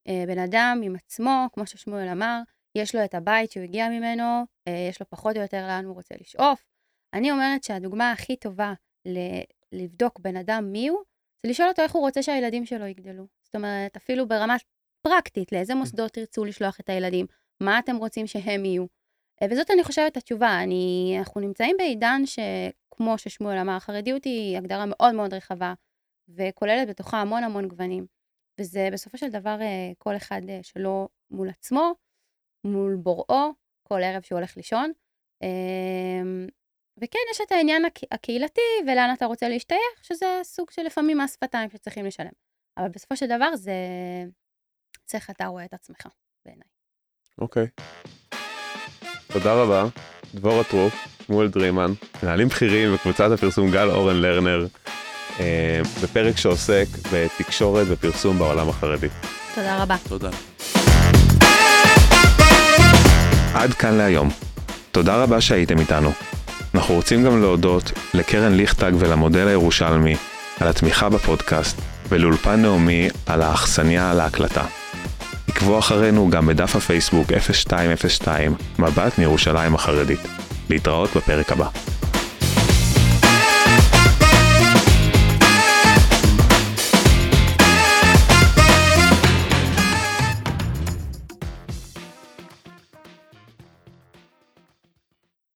אה, 0.08 0.24
בן 0.28 0.40
אדם 0.40 0.82
עם 0.84 0.96
עצמו, 0.96 1.48
כמו 1.54 1.68
ששמואל 1.68 2.08
אמר, 2.10 2.40
יש 2.78 2.96
לו 2.96 3.06
את 3.06 3.14
הבית 3.14 3.52
שהוא 3.52 3.64
הגיע 3.64 3.90
ממנו, 3.90 4.44
אה, 4.68 4.88
יש 4.90 5.00
לו 5.00 5.10
פחות 5.10 5.36
או 5.36 5.42
יותר 5.42 5.68
לאן 5.68 5.86
הוא 5.86 5.96
רוצה 5.96 6.16
לשאוף. 6.22 6.66
אני 7.14 7.32
אומרת 7.32 7.64
שהדוגמה 7.64 8.12
הכי 8.12 8.36
טובה 8.36 8.74
ל- 9.08 9.44
לבדוק 9.72 10.20
בן 10.20 10.38
אדם 10.38 10.70
מי 10.72 10.88
הוא, 10.88 11.04
זה 11.46 11.50
לשאול 11.50 11.70
אותו 11.70 11.82
איך 11.82 11.92
הוא 11.92 12.02
רוצה 12.02 12.24
שהילדים 12.24 12.66
שלו 12.66 12.86
יגדלו. 12.86 13.28
זאת 13.44 13.56
אומרת, 13.56 13.96
אפילו 13.96 14.28
ברמה 14.28 14.56
פרקטית, 15.02 15.52
לאיזה 15.52 15.76
מוסדות 15.76 16.12
תרצו 16.12 16.46
לשלוח 16.46 16.80
את 16.80 16.90
הילדים, 16.90 17.26
מה 17.62 17.80
אתם 17.80 17.96
רוצים 17.96 18.28
שהם 18.28 18.66
יהיו. 18.66 18.86
אה, 19.42 19.48
וזאת 19.52 19.72
אני 19.72 19.84
חושבת 19.84 20.18
התשובה. 20.18 20.64
אני, 20.64 21.16
אנחנו 21.20 21.42
נמצאים 21.42 21.76
בעידן 21.78 22.22
שכמו 22.26 23.18
ששמואל 23.18 23.58
אמר, 23.58 23.80
חרדיות 23.80 24.24
היא 24.24 24.58
הגדרה 24.58 24.86
מאוד 24.88 25.16
מאוד 25.16 25.34
רחבה, 25.34 25.74
וכוללת 26.30 26.88
בתוכה 26.88 27.22
המון 27.22 27.44
המון 27.44 27.68
גוונים. 27.68 28.06
וזה 28.60 28.90
בסופו 28.94 29.18
של 29.18 29.30
דבר 29.30 29.58
אה, 29.62 29.92
כל 29.98 30.16
אחד 30.16 30.42
אה, 30.50 30.60
שלו 30.64 31.10
מול 31.32 31.50
עצמו, 31.50 31.94
מול 32.64 32.96
בוראו, 32.96 33.52
כל 33.84 34.04
ערב 34.04 34.22
שהוא 34.22 34.38
הולך 34.38 34.58
לישון. 34.58 34.92
וכן, 36.98 37.20
יש 37.32 37.42
את 37.48 37.52
העניין 37.52 37.86
הק- 37.86 38.12
הקהילתי 38.12 38.62
ולאן 38.88 39.14
אתה 39.18 39.26
רוצה 39.26 39.50
להשתייך, 39.50 39.80
שזה 40.04 40.26
סוג 40.44 40.72
של 40.72 40.82
לפעמים 40.82 41.18
מס 41.18 41.34
שפתיים 41.34 41.70
שצריכים 41.70 42.06
לשלם. 42.06 42.32
אבל 42.78 42.88
בסופו 42.90 43.16
של 43.16 43.26
דבר 43.26 43.56
זה 43.56 43.74
איך 45.06 45.30
אתה 45.30 45.46
רואה 45.46 45.66
את 45.66 45.74
עצמך, 45.74 46.08
בעיניי. 46.46 46.68
אוקיי. 47.38 47.68
תודה 49.28 49.54
רבה, 49.54 49.86
דבורה 50.36 50.64
טרופ, 50.64 50.94
שמואל 51.26 51.48
דרילמן, 51.48 51.92
מנהלים 52.24 52.48
בכירים 52.48 52.94
בקבוצת 52.94 53.32
הפרסום 53.34 53.72
גל 53.72 53.90
אורן 53.90 54.16
לרנר, 54.22 54.68
אה, 55.40 55.82
בפרק 56.04 56.38
שעוסק 56.38 56.86
בתקשורת 57.14 57.88
ופרסום 57.90 58.38
בעולם 58.40 58.70
החרדי. 58.70 59.08
תודה 59.56 59.84
רבה. 59.84 59.96
תודה. 60.10 60.30
עד 63.56 63.74
כאן 63.74 63.94
להיום. 63.98 64.30
תודה 64.92 65.24
רבה 65.24 65.42
שהייתם 65.42 65.80
איתנו. 65.80 66.10
אנחנו 66.76 66.96
רוצים 66.96 67.24
גם 67.24 67.42
להודות 67.42 67.92
לקרן 68.14 68.54
ליכטג 68.54 68.92
ולמודל 69.00 69.48
הירושלמי 69.48 70.16
על 70.60 70.68
התמיכה 70.68 71.10
בפודקאסט, 71.10 71.82
ולאולפן 72.10 72.62
נעמי 72.62 73.10
על 73.26 73.42
האכסניה 73.42 74.14
להקלטה. 74.14 74.64
עקבו 75.48 75.80
אחרינו 75.80 76.30
גם 76.30 76.48
בדף 76.48 76.76
הפייסבוק 76.76 77.32
0202 77.32 78.56
מבט 78.80 79.18
מירושלים 79.18 79.76
החרדית. 79.76 80.20
להתראות 80.70 81.10
בפרק 81.16 81.52
הבא. 81.52 81.68